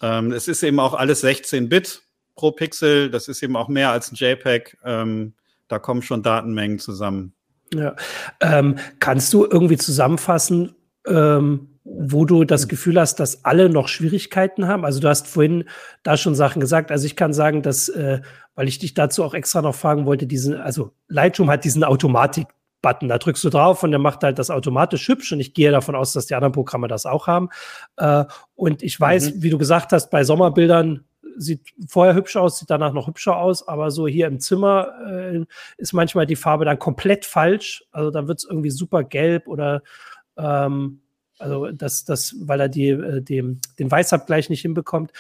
ähm, 0.03 0.31
es 0.33 0.47
ist 0.47 0.61
eben 0.61 0.79
auch 0.79 0.93
alles 0.93 1.23
16-Bit. 1.23 2.03
pro 2.35 2.51
Pixel. 2.51 3.09
Das 3.09 3.27
ist 3.27 3.41
eben 3.41 3.55
auch 3.55 3.69
mehr 3.69 3.89
als 3.89 4.11
ein 4.11 4.15
JPEG. 4.15 4.77
Ähm, 4.83 5.33
da 5.67 5.79
kommen 5.79 6.03
schon 6.03 6.21
Datenmengen 6.21 6.77
zusammen. 6.77 7.33
Ja. 7.73 7.95
Ähm, 8.39 8.77
kannst 8.99 9.33
du 9.33 9.45
irgendwie 9.45 9.77
zusammenfassen, 9.77 10.75
ähm, 11.07 11.69
wo 11.83 12.25
du 12.25 12.45
das 12.45 12.67
Gefühl 12.67 12.99
hast, 12.99 13.19
dass 13.19 13.45
alle 13.45 13.69
noch 13.69 13.87
Schwierigkeiten 13.87 14.67
haben? 14.67 14.85
Also 14.85 14.99
du 14.99 15.07
hast 15.07 15.27
vorhin 15.27 15.65
da 16.03 16.17
schon 16.17 16.33
Sachen 16.35 16.59
gesagt. 16.59 16.91
Also 16.91 17.05
ich 17.05 17.15
kann 17.15 17.31
sagen, 17.31 17.61
dass, 17.61 17.89
äh, 17.89 18.21
weil 18.55 18.67
ich 18.67 18.79
dich 18.79 18.95
dazu 18.95 19.23
auch 19.23 19.33
extra 19.33 19.61
noch 19.61 19.75
fragen 19.75 20.05
wollte, 20.05 20.25
diesen, 20.25 20.55
also 20.55 20.91
Lightroom 21.07 21.49
hat 21.49 21.63
diesen 21.63 21.83
Automatik. 21.83 22.47
Button. 22.85 23.09
Da 23.09 23.17
drückst 23.17 23.43
du 23.43 23.49
drauf 23.49 23.81
und 23.81 23.89
der 23.89 23.99
macht 23.99 24.21
halt 24.21 24.37
das 24.37 24.51
automatisch 24.51 25.07
hübsch 25.07 25.31
und 25.31 25.39
ich 25.39 25.55
gehe 25.55 25.71
davon 25.71 25.95
aus, 25.95 26.13
dass 26.13 26.27
die 26.27 26.35
anderen 26.35 26.51
Programme 26.51 26.87
das 26.87 27.07
auch 27.07 27.25
haben. 27.25 27.49
Äh, 27.97 28.25
und 28.53 28.83
ich 28.83 28.99
weiß, 28.99 29.33
mhm. 29.33 29.41
wie 29.41 29.49
du 29.49 29.57
gesagt 29.57 29.91
hast, 29.91 30.11
bei 30.11 30.23
Sommerbildern 30.23 31.03
sieht 31.35 31.61
vorher 31.87 32.13
hübsch 32.13 32.35
aus, 32.35 32.59
sieht 32.59 32.69
danach 32.69 32.93
noch 32.93 33.07
hübscher 33.07 33.37
aus, 33.37 33.67
aber 33.67 33.89
so 33.89 34.07
hier 34.07 34.27
im 34.27 34.39
Zimmer 34.39 34.89
äh, 35.09 35.45
ist 35.77 35.93
manchmal 35.93 36.27
die 36.27 36.35
Farbe 36.35 36.63
dann 36.63 36.77
komplett 36.77 37.25
falsch. 37.25 37.83
Also 37.91 38.11
dann 38.11 38.27
wird 38.27 38.37
es 38.37 38.45
irgendwie 38.45 38.69
super 38.69 39.03
gelb 39.03 39.47
oder 39.47 39.81
ähm, 40.37 41.01
also 41.37 41.71
das, 41.71 42.05
das, 42.05 42.35
weil 42.39 42.61
er 42.61 42.69
die, 42.69 42.89
äh, 42.89 43.21
dem, 43.21 43.59
den 43.79 43.91
Weißabgleich 43.91 44.49
nicht 44.49 44.61
hinbekommt. 44.61 45.11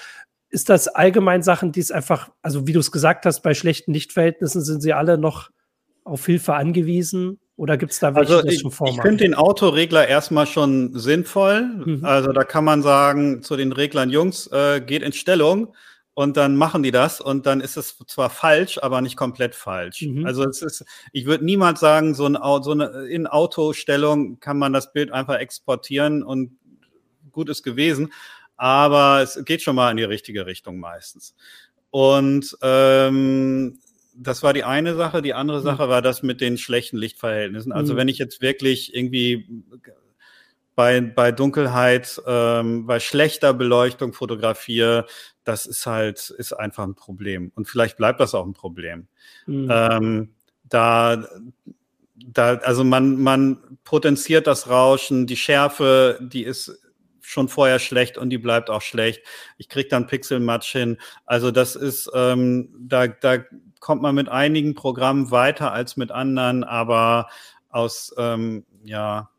Ist 0.49 0.69
das 0.69 0.87
allgemein 0.87 1.43
Sachen, 1.43 1.71
die 1.71 1.81
es 1.81 1.91
einfach, 1.91 2.29
also 2.41 2.67
wie 2.67 2.73
du 2.73 2.79
es 2.79 2.91
gesagt 2.91 3.25
hast, 3.25 3.41
bei 3.41 3.53
schlechten 3.53 3.93
Lichtverhältnissen 3.93 4.61
sind 4.61 4.81
sie 4.81 4.93
alle 4.93 5.17
noch 5.17 5.49
auf 6.03 6.25
Hilfe 6.25 6.53
angewiesen? 6.53 7.39
Oder 7.57 7.77
gibt 7.77 7.93
es 7.93 7.99
da 7.99 8.13
welche, 8.15 8.35
also 8.35 8.47
ich, 8.47 8.59
schon 8.59 8.71
vormachen? 8.71 8.97
Ich 8.97 9.01
finde 9.01 9.23
den 9.23 9.33
Autoregler 9.33 10.07
erstmal 10.07 10.45
schon 10.45 10.97
sinnvoll. 10.97 11.61
Mhm. 11.63 11.99
Also 12.03 12.31
da 12.33 12.43
kann 12.43 12.65
man 12.65 12.81
sagen 12.81 13.41
zu 13.43 13.55
den 13.55 13.71
Reglern, 13.71 14.09
Jungs, 14.09 14.47
äh, 14.47 14.81
geht 14.81 15.03
in 15.03 15.13
Stellung 15.13 15.73
und 16.15 16.37
dann 16.37 16.55
machen 16.55 16.81
die 16.81 16.91
das 16.91 17.19
und 17.19 17.45
dann 17.45 17.59
ist 17.59 17.75
es 17.75 17.97
zwar 18.07 18.29
falsch, 18.29 18.79
aber 18.81 19.01
nicht 19.01 19.17
komplett 19.17 19.53
falsch. 19.53 20.01
Mhm. 20.01 20.25
Also 20.25 20.45
es 20.45 20.61
ist, 20.61 20.85
ich 21.11 21.25
würde 21.25 21.43
niemals 21.43 21.81
sagen, 21.81 22.15
so, 22.15 22.25
ein, 22.25 22.37
so 22.63 22.71
eine 22.71 23.05
in 23.07 23.27
Autostellung 23.27 24.39
kann 24.39 24.57
man 24.57 24.73
das 24.73 24.93
Bild 24.93 25.11
einfach 25.11 25.35
exportieren 25.35 26.23
und 26.23 26.57
gut 27.31 27.49
ist 27.49 27.63
gewesen, 27.63 28.13
aber 28.55 29.21
es 29.21 29.43
geht 29.43 29.61
schon 29.61 29.75
mal 29.75 29.91
in 29.91 29.97
die 29.97 30.03
richtige 30.03 30.45
Richtung 30.45 30.79
meistens. 30.79 31.35
Und 31.91 32.57
ähm, 32.61 33.79
das 34.15 34.41
war 34.41 34.53
die 34.53 34.63
eine 34.63 34.95
Sache. 34.95 35.21
Die 35.21 35.33
andere 35.33 35.59
mhm. 35.59 35.63
Sache 35.63 35.89
war 35.89 36.01
das 36.01 36.23
mit 36.23 36.39
den 36.39 36.57
schlechten 36.57 36.95
Lichtverhältnissen. 36.95 37.73
Also 37.73 37.93
mhm. 37.93 37.97
wenn 37.97 38.07
ich 38.07 38.19
jetzt 38.19 38.41
wirklich 38.41 38.95
irgendwie 38.95 39.47
bei, 40.75 41.01
bei 41.01 41.31
Dunkelheit, 41.31 42.21
ähm, 42.27 42.85
bei 42.85 42.99
schlechter 42.99 43.53
Beleuchtung 43.53 44.13
fotografiere, 44.13 45.05
das 45.43 45.65
ist 45.65 45.85
halt, 45.85 46.29
ist 46.29 46.53
einfach 46.53 46.83
ein 46.83 46.95
Problem. 46.95 47.51
Und 47.55 47.67
vielleicht 47.67 47.97
bleibt 47.97 48.19
das 48.19 48.35
auch 48.35 48.45
ein 48.45 48.53
Problem. 48.53 49.07
Mhm. 49.45 49.69
Ähm, 49.71 50.35
da, 50.63 51.25
da, 52.15 52.55
also 52.57 52.83
man, 52.83 53.21
man 53.21 53.79
potenziert 53.83 54.47
das 54.47 54.69
Rauschen, 54.69 55.27
die 55.27 55.37
Schärfe, 55.37 56.19
die 56.21 56.43
ist 56.43 56.79
schon 57.21 57.49
vorher 57.49 57.79
schlecht 57.79 58.17
und 58.17 58.29
die 58.29 58.37
bleibt 58.37 58.69
auch 58.69 58.81
schlecht. 58.81 59.23
Ich 59.57 59.69
krieg 59.69 59.89
dann 59.89 60.07
Pixelmatch 60.07 60.71
hin. 60.71 60.97
Also 61.25 61.51
das 61.51 61.75
ist, 61.75 62.09
ähm, 62.13 62.73
da, 62.79 63.07
da 63.07 63.39
kommt 63.79 64.01
man 64.01 64.15
mit 64.15 64.29
einigen 64.29 64.75
Programmen 64.75 65.31
weiter 65.31 65.71
als 65.71 65.97
mit 65.97 66.11
anderen, 66.11 66.63
aber 66.63 67.29
aus, 67.69 68.13
ähm, 68.17 68.65
ja, 68.83 69.29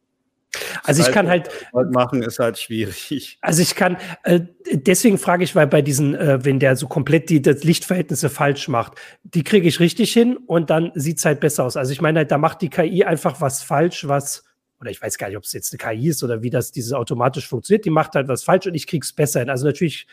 also 0.84 1.02
ich 1.02 1.12
kann 1.12 1.28
halt 1.28 1.50
machen 1.90 2.22
ist 2.22 2.38
halt 2.38 2.58
schwierig. 2.58 3.38
Also 3.40 3.62
ich 3.62 3.74
kann 3.74 3.96
äh, 4.24 4.40
deswegen 4.72 5.18
frage 5.18 5.44
ich, 5.44 5.54
weil 5.54 5.66
bei 5.66 5.82
diesen, 5.82 6.14
äh, 6.14 6.44
wenn 6.44 6.58
der 6.58 6.76
so 6.76 6.86
komplett 6.88 7.30
die 7.30 7.42
das 7.42 7.64
Lichtverhältnisse 7.64 8.28
falsch 8.28 8.68
macht, 8.68 8.94
die 9.22 9.44
kriege 9.44 9.68
ich 9.68 9.80
richtig 9.80 10.12
hin 10.12 10.36
und 10.36 10.70
dann 10.70 10.92
sieht's 10.94 11.24
halt 11.24 11.40
besser 11.40 11.64
aus. 11.64 11.76
Also 11.76 11.92
ich 11.92 12.00
meine, 12.00 12.20
halt, 12.20 12.30
da 12.30 12.38
macht 12.38 12.62
die 12.62 12.70
KI 12.70 13.04
einfach 13.04 13.40
was 13.40 13.62
falsch, 13.62 14.08
was 14.08 14.44
oder 14.80 14.90
ich 14.90 15.00
weiß 15.00 15.18
gar 15.18 15.28
nicht, 15.28 15.36
ob 15.36 15.44
es 15.44 15.52
jetzt 15.52 15.72
eine 15.72 15.96
KI 15.96 16.08
ist 16.08 16.22
oder 16.22 16.42
wie 16.42 16.50
das 16.50 16.72
dieses 16.72 16.92
automatisch 16.92 17.48
funktioniert. 17.48 17.84
Die 17.84 17.90
macht 17.90 18.14
halt 18.14 18.28
was 18.28 18.44
falsch 18.44 18.66
und 18.66 18.74
ich 18.74 18.86
krieg's 18.86 19.12
besser 19.12 19.40
hin. 19.40 19.50
Also 19.50 19.66
natürlich 19.66 20.06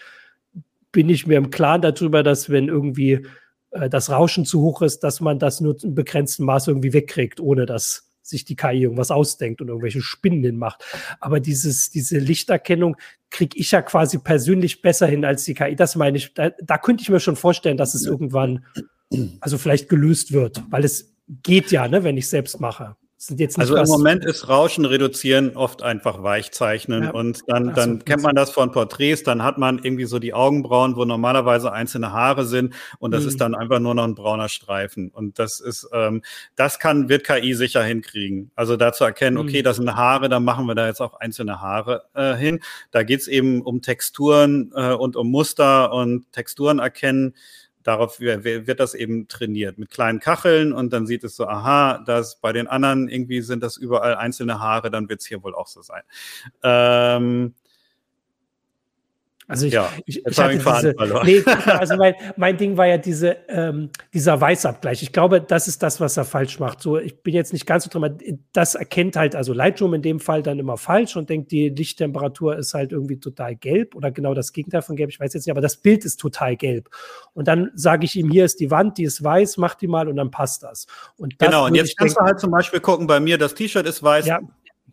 bin 0.92 1.10
ich 1.10 1.28
mir 1.28 1.38
im 1.38 1.50
Klaren 1.50 1.82
darüber, 1.82 2.24
dass 2.24 2.50
wenn 2.50 2.70
irgendwie 2.70 3.26
äh, 3.72 3.90
das 3.90 4.10
Rauschen 4.10 4.46
zu 4.46 4.62
hoch 4.62 4.82
ist, 4.82 5.00
dass 5.00 5.20
man 5.20 5.40
das 5.40 5.60
nur 5.60 5.76
in 5.84 5.96
begrenztem 5.96 6.46
Maß 6.46 6.68
irgendwie 6.68 6.94
wegkriegt, 6.94 7.40
ohne 7.40 7.66
dass 7.66 8.10
sich 8.24 8.46
die 8.46 8.56
KI 8.56 8.82
irgendwas 8.82 9.12
ausdenkt 9.12 9.62
und 9.62 9.68
irgendwelche 9.68 10.02
Spinnen 10.02 10.58
macht. 10.58 10.84
Aber 11.20 11.40
dieses, 11.40 11.90
diese 11.90 12.18
Lichterkennung 12.18 12.98
kriege 13.30 13.58
ich 13.58 13.72
ja 13.72 13.82
quasi 13.82 14.18
persönlich 14.18 14.82
besser 14.82 15.08
hin 15.08 15.26
als 15.26 15.44
die 15.44 15.54
KI. 15.54 15.76
Das 15.76 15.96
meine 15.96 16.18
ich, 16.18 16.34
da, 16.34 16.52
da 16.62 16.78
könnte 16.78 17.02
ich 17.04 17.10
mir 17.10 17.20
schon 17.20 17.36
vorstellen, 17.36 17.78
dass 17.78 17.94
es 17.94 18.06
irgendwann, 18.06 18.66
also 19.42 19.58
vielleicht 19.58 19.90
gelöst 19.90 20.32
wird, 20.32 20.64
weil 20.70 20.84
es 20.84 21.14
geht 21.28 21.72
ja, 21.72 21.88
ne, 21.88 22.04
wenn 22.04 22.18
ich 22.18 22.28
selbst 22.30 22.60
mache 22.60 22.96
also 23.58 23.76
im 23.76 23.88
Moment 23.88 24.26
ist 24.26 24.50
Rauschen 24.50 24.86
reduzieren 24.86 25.56
oft 25.56 25.82
einfach 25.82 26.24
Weichzeichnen 26.24 27.04
ja. 27.04 27.12
und 27.12 27.42
dann, 27.48 27.74
dann 27.74 28.00
so, 28.00 28.06
kennt 28.06 28.24
man 28.24 28.36
das 28.36 28.52
von 28.52 28.72
Porträts, 28.72 29.24
dann 29.24 29.44
hat 29.44 29.58
man 29.58 29.80
irgendwie 29.80 30.06
so 30.06 30.20
die 30.20 30.34
Augenbrauen, 30.34 30.96
wo 30.96 31.06
normalerweise 31.06 31.72
einzelne 31.72 32.12
Haare 32.12 32.46
sind 32.46 32.74
und 33.00 33.12
das 33.12 33.24
mhm. 33.24 33.30
ist 33.30 33.42
dann 33.42 33.56
einfach 33.56 33.80
nur 33.80 33.96
noch 33.96 34.04
ein 34.04 34.16
brauner 34.16 34.50
Streifen 34.50 35.10
und 35.10 35.40
das 35.40 35.60
ist, 35.60 35.88
ähm, 35.94 36.22
das 36.56 36.80
kann, 36.80 37.10
wird 37.10 37.24
KI 37.24 37.54
sicher 37.54 37.84
hinkriegen. 37.84 38.52
Also 38.56 38.78
da 38.78 38.94
zu 38.94 39.04
erkennen, 39.04 39.38
okay, 39.38 39.60
mhm. 39.60 39.64
das 39.64 39.78
sind 39.78 39.96
Haare, 39.96 40.30
dann 40.30 40.44
machen 40.44 40.66
wir 40.66 40.76
da 40.76 40.88
jetzt 40.88 41.02
auch 41.02 41.14
einzelne 41.14 41.62
Haare 41.62 42.04
äh, 42.14 42.36
hin. 42.36 42.60
Da 42.92 43.04
geht's 43.04 43.28
eben 43.28 43.62
um 43.62 43.82
Texturen 43.82 44.72
äh, 44.76 44.94
und 44.94 45.16
um 45.16 45.30
Muster 45.30 45.94
und 45.94 46.32
Texturen 46.32 46.80
erkennen 46.80 47.34
darauf 47.84 48.20
wird 48.20 48.80
das 48.80 48.94
eben 48.94 49.28
trainiert 49.28 49.78
mit 49.78 49.90
kleinen 49.90 50.20
Kacheln 50.20 50.74
und 50.74 50.92
dann 50.94 51.06
sieht 51.06 51.24
es 51.24 51.36
so, 51.36 51.48
aha, 51.48 52.04
das 52.06 52.40
bei 52.40 52.54
den 52.54 52.68
anderen 52.68 53.10
irgendwie 53.10 53.42
sind 53.42 53.62
das 53.64 53.78
überall 53.78 54.16
einzelne 54.16 54.60
Haare, 54.60 54.90
dann 54.90 55.10
wird 55.10 55.22
es 55.22 55.28
hier 55.28 55.44
wohl 55.44 55.56
auch 55.56 55.68
so 55.68 55.82
sein. 55.82 56.04
Ähm, 56.64 57.54
also 59.48 59.66
ich, 59.66 59.74
ja, 59.74 59.90
ich, 60.06 60.26
ich 60.26 60.38
hatte 60.38 60.58
diese, 60.58 60.96
nee, 61.24 61.44
also 61.66 61.98
mein, 61.98 62.16
mein 62.38 62.58
Ding 62.58 62.78
war 62.78 62.88
ja 62.88 62.98
diese, 62.98 63.38
ähm, 63.50 63.90
dieser 64.14 64.40
Weißabgleich. 64.40 65.04
Ich 65.04 65.12
glaube, 65.12 65.42
das 65.42 65.68
ist 65.68 65.84
das, 65.84 66.00
was 66.00 66.16
er 66.16 66.26
falsch 66.26 66.60
macht. 66.60 66.82
So, 66.82 66.98
ich 66.98 67.22
bin 67.22 67.34
jetzt 67.34 67.52
nicht 67.52 67.66
ganz 67.66 67.84
so 67.84 67.90
drin, 67.90 68.40
das 68.54 68.76
erkennt 68.76 69.16
halt, 69.16 69.36
also 69.36 69.54
Lightroom 69.54 69.96
in 69.96 70.02
dem 70.02 70.20
Fall 70.20 70.44
dann 70.44 70.60
immer 70.60 70.78
falsch 70.78 71.16
und 71.16 71.30
denkt, 71.30 71.52
die 71.52 71.70
Lichttemperatur 71.70 72.58
ist 72.58 72.74
halt 72.74 72.92
irgendwie 72.92 73.20
total 73.20 73.56
gelb 73.56 73.96
oder 73.96 74.12
genau 74.12 74.34
das 74.34 74.54
Gegenteil 74.54 74.82
von 74.82 74.96
gelb, 74.96 75.10
ich 75.10 75.20
weiß 75.20 75.34
jetzt 75.34 75.46
nicht, 75.46 75.52
aber 75.52 75.62
das 75.62 75.78
Bild 75.78 76.06
ist 76.06 76.20
total 76.20 76.56
gelb. 76.56 76.90
Und 77.34 77.48
dann 77.48 77.72
sage 77.76 78.06
ich 78.06 78.16
ihm, 78.16 78.30
hier 78.30 78.46
ist 78.46 78.60
die 78.60 78.72
Wand, 78.72 78.98
die 78.98 79.04
ist 79.04 79.24
weiß, 79.24 79.58
mach 79.58 79.76
die 79.76 79.88
mal 79.88 80.08
und 80.08 80.16
dann 80.16 80.32
passt 80.32 80.64
das. 80.64 80.88
Und 81.18 81.36
das 81.40 81.50
genau, 81.50 81.66
und 81.66 81.76
jetzt 81.76 81.98
kannst 81.98 82.16
denken, 82.16 82.26
du 82.26 82.32
halt 82.32 82.40
zum 82.40 82.52
Beispiel 82.52 82.80
gucken, 82.80 83.08
bei 83.08 83.20
mir, 83.20 83.38
das 83.38 83.54
T-Shirt 83.54 83.86
ist 83.86 84.02
weiß, 84.02 84.26
ja, 84.26 84.40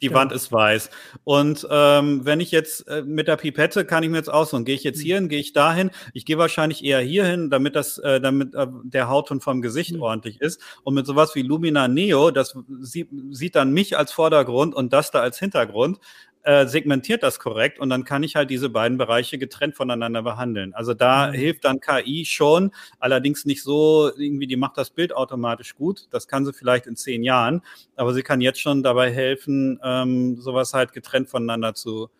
die 0.02 0.06
ja. 0.06 0.14
Wand 0.14 0.32
ist 0.32 0.52
weiß. 0.52 0.90
Und 1.24 1.66
ähm, 1.70 2.24
wenn 2.24 2.40
ich 2.40 2.50
jetzt 2.50 2.88
äh, 2.88 3.02
mit 3.02 3.28
der 3.28 3.36
Pipette 3.36 3.84
kann 3.84 4.02
ich 4.02 4.10
mir 4.10 4.16
jetzt 4.16 4.32
aussuchen, 4.32 4.64
gehe 4.64 4.74
ich 4.74 4.84
jetzt 4.84 4.98
mhm. 4.98 5.02
hier 5.02 5.14
hin, 5.16 5.28
gehe 5.28 5.40
ich 5.40 5.52
dahin. 5.52 5.90
Ich 6.14 6.24
gehe 6.24 6.38
wahrscheinlich 6.38 6.84
eher 6.84 7.00
hier 7.00 7.24
hin, 7.24 7.50
damit 7.50 7.76
das, 7.76 7.98
äh, 7.98 8.20
damit 8.20 8.54
äh, 8.54 8.66
der 8.84 9.08
Hautton 9.08 9.40
vom 9.40 9.62
Gesicht 9.62 9.92
mhm. 9.94 10.02
ordentlich 10.02 10.40
ist. 10.40 10.60
Und 10.82 10.94
mit 10.94 11.06
sowas 11.06 11.34
wie 11.34 11.42
Lumina 11.42 11.88
Neo, 11.88 12.30
das 12.30 12.56
sieht, 12.80 13.08
sieht 13.30 13.54
dann 13.54 13.72
mich 13.72 13.96
als 13.96 14.12
Vordergrund 14.12 14.74
und 14.74 14.92
das 14.92 15.10
da 15.10 15.20
als 15.20 15.38
Hintergrund 15.38 15.98
äh, 16.42 16.66
segmentiert 16.66 17.22
das 17.22 17.38
korrekt 17.38 17.78
und 17.78 17.90
dann 17.90 18.04
kann 18.04 18.22
ich 18.22 18.36
halt 18.36 18.50
diese 18.50 18.70
beiden 18.70 18.98
Bereiche 18.98 19.38
getrennt 19.38 19.76
voneinander 19.76 20.22
behandeln. 20.22 20.72
Also 20.74 20.94
da 20.94 21.28
mhm. 21.28 21.32
hilft 21.34 21.64
dann 21.64 21.80
KI 21.80 22.24
schon, 22.24 22.72
allerdings 22.98 23.44
nicht 23.44 23.62
so, 23.62 24.10
irgendwie, 24.16 24.46
die 24.46 24.56
macht 24.56 24.76
das 24.78 24.90
Bild 24.90 25.14
automatisch 25.14 25.74
gut. 25.74 26.08
Das 26.10 26.28
kann 26.28 26.44
sie 26.44 26.52
vielleicht 26.52 26.86
in 26.86 26.96
zehn 26.96 27.22
Jahren, 27.22 27.62
aber 27.96 28.14
sie 28.14 28.22
kann 28.22 28.40
jetzt 28.40 28.60
schon 28.60 28.82
dabei 28.82 29.12
helfen, 29.12 29.78
ähm, 29.82 30.36
sowas 30.36 30.72
halt 30.72 30.92
getrennt 30.92 31.28
voneinander 31.28 31.74
zu, 31.74 32.10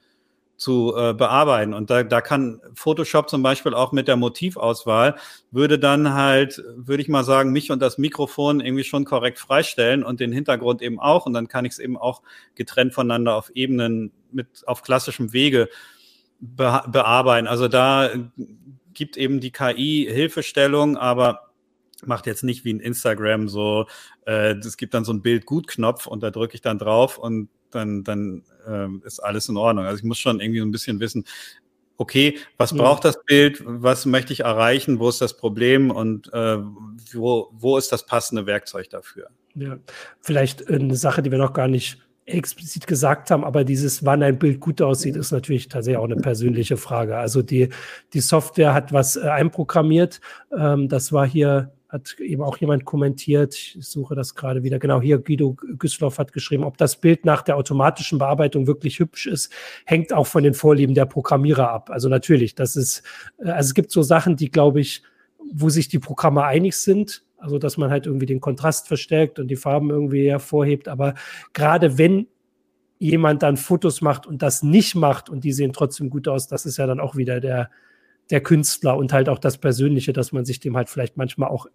zu 0.61 0.95
äh, 0.95 1.15
bearbeiten. 1.15 1.73
Und 1.73 1.89
da, 1.89 2.03
da 2.03 2.21
kann 2.21 2.61
Photoshop 2.75 3.31
zum 3.31 3.43
Beispiel 3.43 3.73
auch 3.73 3.93
mit 3.93 4.09
der 4.09 4.17
Motivauswahl, 4.17 5.17
würde 5.51 5.79
dann 5.79 6.13
halt, 6.13 6.63
würde 6.77 7.03
ich 7.03 7.09
mal 7.09 7.25
sagen, 7.25 7.51
mich 7.51 7.71
und 7.71 7.81
das 7.81 7.97
Mikrofon 7.97 8.61
irgendwie 8.61 8.85
schon 8.85 9.07
korrekt 9.07 9.39
freistellen 9.39 10.05
und 10.05 10.21
den 10.21 10.33
Hintergrund 10.33 10.83
eben 10.83 11.01
auch. 11.01 11.25
Und 11.25 11.33
dann 11.33 11.49
kann 11.49 11.65
ich 11.65 11.73
es 11.73 11.79
eben 11.79 11.97
auch 11.97 12.21
getrennt 12.57 12.93
voneinander 12.93 13.37
auf 13.37 13.51
Ebenen 13.55 14.13
mit 14.33 14.65
auf 14.67 14.83
klassischem 14.83 15.33
Wege 15.33 15.71
be 16.41 16.83
bearbeiten. 16.89 17.47
Also 17.47 17.67
da 17.67 18.11
gibt 18.93 19.17
eben 19.17 19.41
die 19.41 19.53
KI 19.53 20.07
Hilfestellung, 20.11 20.99
aber 20.99 21.53
macht 22.05 22.27
jetzt 22.27 22.45
nicht 22.45 22.67
wie 22.67 22.75
ein 22.75 22.81
Instagram 22.81 23.49
so, 23.49 23.87
äh, 24.27 24.57
es 24.57 24.77
gibt 24.77 24.93
dann 24.93 25.07
so 25.07 25.13
ein 25.15 25.23
Bild-Gut-Knopf 25.23 26.07
und 26.07 26.23
da 26.23 26.31
drücke 26.31 26.55
ich 26.55 26.61
dann 26.61 26.79
drauf 26.79 27.17
und 27.17 27.49
dann, 27.71 28.05
dann 28.05 28.45
ähm, 28.67 29.03
ist 29.05 29.21
alles 29.21 29.49
in 29.49 29.57
Ordnung. 29.57 29.85
Also 29.85 29.99
ich 29.99 30.05
muss 30.05 30.19
schon 30.19 30.41
irgendwie 30.41 30.61
so 30.61 30.67
ein 30.67 30.71
bisschen 30.71 31.01
wissen, 31.01 31.25
okay, 31.97 32.39
was 32.57 32.75
braucht 32.75 33.05
das 33.05 33.23
Bild, 33.25 33.63
was 33.65 34.07
möchte 34.07 34.33
ich 34.33 34.41
erreichen, 34.41 34.99
wo 34.99 35.09
ist 35.11 35.21
das 35.21 35.37
Problem 35.37 35.91
und 35.91 36.33
äh, 36.33 36.57
wo, 37.13 37.51
wo 37.53 37.77
ist 37.77 37.93
das 37.93 38.07
passende 38.07 38.47
Werkzeug 38.47 38.89
dafür? 38.89 39.29
Ja, 39.55 39.79
vielleicht 40.21 40.67
eine 40.69 40.97
Sache, 40.97 41.23
die 41.23 41.31
wir 41.31 41.39
noch 41.39 41.53
gar 41.53 41.69
nicht 41.69 41.99
explizit 42.25 42.87
gesagt 42.87 43.31
haben, 43.31 43.45
aber 43.45 43.65
dieses, 43.65 44.05
wann 44.05 44.23
ein 44.23 44.39
Bild 44.39 44.61
gut 44.61 44.81
aussieht, 44.81 45.17
ist 45.17 45.33
natürlich 45.33 45.69
tatsächlich 45.69 45.99
auch 45.99 46.05
eine 46.05 46.17
persönliche 46.17 46.77
Frage. 46.77 47.17
Also 47.17 47.43
die, 47.43 47.69
die 48.15 48.21
Software 48.21 48.73
hat 48.73 48.93
was 48.93 49.17
äh, 49.17 49.21
einprogrammiert. 49.21 50.21
Ähm, 50.57 50.89
das 50.89 51.13
war 51.13 51.27
hier 51.27 51.73
hat 51.91 52.21
eben 52.21 52.43
auch 52.43 52.57
jemand 52.59 52.85
kommentiert, 52.85 53.55
ich 53.55 53.77
suche 53.81 54.15
das 54.15 54.37
gerade 54.37 54.63
wieder, 54.63 54.79
genau 54.79 55.01
hier, 55.01 55.19
Guido 55.19 55.57
Güssloff 55.79 56.19
hat 56.19 56.33
geschrieben, 56.33 56.63
ob 56.63 56.79
das 56.79 56.97
Bild 56.97 57.25
nach 57.25 57.43
der 57.43 57.57
automatischen 57.57 58.19
Bearbeitung 58.19 58.69
wirklich 58.69 59.01
hübsch 59.01 59.27
ist, 59.27 59.53
hängt 59.87 60.13
auch 60.13 60.29
von 60.29 60.45
den 60.45 60.55
Vorlieben 60.55 60.95
der 60.95 61.07
Programmierer 61.07 61.69
ab. 61.69 61.91
Also 61.91 62.09
natürlich, 62.09 62.55
das 62.55 62.77
ist, 62.77 63.03
äh, 63.39 63.51
also 63.51 63.69
es 63.69 63.75
gibt 63.75 63.91
so 63.91 64.03
Sachen, 64.03 64.37
die, 64.37 64.51
glaube 64.51 64.81
ich, 64.81 65.03
wo 65.53 65.69
sich 65.69 65.89
die 65.89 65.99
Programme 65.99 66.45
einig 66.45 66.77
sind, 66.77 67.25
also 67.39 67.59
dass 67.59 67.77
man 67.77 67.91
halt 67.91 68.07
irgendwie 68.07 68.27
den 68.27 68.41
Kontrast 68.41 68.87
verstärkt 68.87 69.41
und 69.41 69.49
die 69.49 69.57
Farben 69.57 69.91
irgendwie 69.91 70.31
hervorhebt, 70.31 70.87
aber 70.87 71.15
gerade 71.55 71.99
wenn 71.99 72.29
jemand 72.99 73.43
dann 73.43 73.57
Fotos 73.57 74.01
macht 74.01 74.27
und 74.27 74.43
das 74.43 74.63
nicht 74.63 74.95
macht 74.95 75.29
und 75.29 75.43
die 75.43 75.53
sehen 75.53 75.73
trotzdem 75.73 76.09
gut 76.09 76.29
aus, 76.29 76.47
das 76.47 76.67
ist 76.67 76.77
ja 76.77 76.87
dann 76.87 77.01
auch 77.01 77.17
wieder 77.17 77.41
der, 77.41 77.71
der 78.31 78.41
Künstler 78.41 78.97
und 78.97 79.13
halt 79.13 79.29
auch 79.29 79.39
das 79.39 79.59
Persönliche, 79.59 80.13
dass 80.13 80.33
man 80.33 80.45
sich 80.45 80.61
dem 80.61 80.77
halt 80.77 80.89
vielleicht 80.89 81.17
manchmal 81.17 81.51
auch 81.51 81.67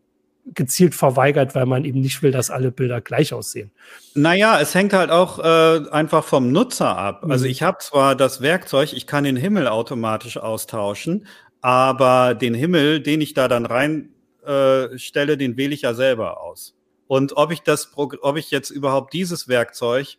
gezielt 0.53 0.93
verweigert, 0.93 1.55
weil 1.55 1.65
man 1.65 1.85
eben 1.85 2.01
nicht 2.01 2.21
will, 2.21 2.31
dass 2.31 2.51
alle 2.51 2.71
Bilder 2.71 3.01
gleich 3.01 3.33
aussehen. 3.33 3.71
Naja, 4.13 4.59
es 4.61 4.75
hängt 4.75 4.93
halt 4.93 5.09
auch 5.09 5.39
äh, 5.39 5.89
einfach 5.89 6.23
vom 6.23 6.51
Nutzer 6.51 6.95
ab. 6.95 7.15
Also 7.15 7.25
mhm. 7.25 7.31
Also 7.31 7.45
ich 7.45 7.63
habe 7.63 7.77
zwar 7.79 8.15
das 8.15 8.41
Werkzeug, 8.41 8.93
ich 8.93 9.07
kann 9.07 9.23
den 9.23 9.37
Himmel 9.37 9.67
automatisch 9.67 10.37
austauschen, 10.37 11.25
aber 11.61 12.35
den 12.35 12.53
Himmel, 12.53 12.99
den 12.99 13.21
ich 13.21 13.33
da 13.33 13.47
dann 13.47 13.65
rein 13.65 14.09
äh, 14.45 14.97
stelle, 14.97 15.37
den 15.37 15.57
wähle 15.57 15.73
ich 15.73 15.81
ja 15.81 15.95
selber 15.95 16.41
aus. 16.41 16.75
Und 17.07 17.37
ob 17.37 17.51
ich 17.51 17.61
das, 17.61 17.91
ob 17.95 18.37
ich 18.37 18.51
jetzt 18.51 18.69
überhaupt 18.69 19.13
dieses 19.13 19.47
Werkzeug 19.47 20.17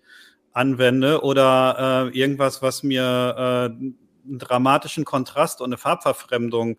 anwende 0.52 1.22
oder 1.22 2.10
äh, 2.12 2.18
irgendwas, 2.18 2.62
was 2.62 2.82
mir 2.82 3.70
äh, 3.80 3.92
einen 4.26 4.38
dramatischen 4.38 5.04
Kontrast 5.04 5.60
und 5.60 5.66
eine 5.66 5.78
Farbverfremdung 5.78 6.78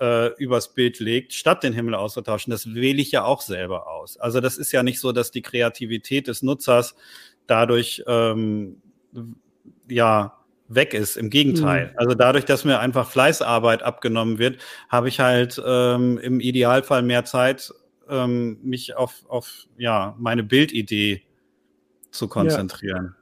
äh, 0.00 0.34
übers 0.36 0.74
Bild 0.74 0.98
legt, 0.98 1.32
statt 1.32 1.62
den 1.62 1.72
Himmel 1.72 1.94
auszutauschen. 1.94 2.50
Das 2.50 2.74
wähle 2.74 3.00
ich 3.00 3.12
ja 3.12 3.24
auch 3.24 3.40
selber 3.40 3.88
aus. 3.88 4.16
Also 4.16 4.40
das 4.40 4.58
ist 4.58 4.72
ja 4.72 4.82
nicht 4.82 5.00
so, 5.00 5.12
dass 5.12 5.30
die 5.30 5.42
Kreativität 5.42 6.26
des 6.26 6.42
Nutzers 6.42 6.94
dadurch 7.46 8.02
ähm, 8.06 8.82
ja 9.88 10.38
weg 10.68 10.94
ist. 10.94 11.16
Im 11.16 11.30
Gegenteil. 11.30 11.88
Mhm. 11.88 11.98
Also 11.98 12.14
dadurch, 12.14 12.44
dass 12.44 12.64
mir 12.64 12.80
einfach 12.80 13.08
Fleißarbeit 13.10 13.82
abgenommen 13.82 14.38
wird, 14.38 14.60
habe 14.88 15.08
ich 15.08 15.20
halt 15.20 15.62
ähm, 15.64 16.18
im 16.18 16.40
Idealfall 16.40 17.02
mehr 17.02 17.24
Zeit, 17.24 17.72
ähm, 18.08 18.58
mich 18.62 18.96
auf, 18.96 19.22
auf 19.28 19.66
ja 19.76 20.16
meine 20.18 20.42
Bildidee 20.42 21.22
zu 22.10 22.28
konzentrieren. 22.28 23.14
Ja. 23.14 23.21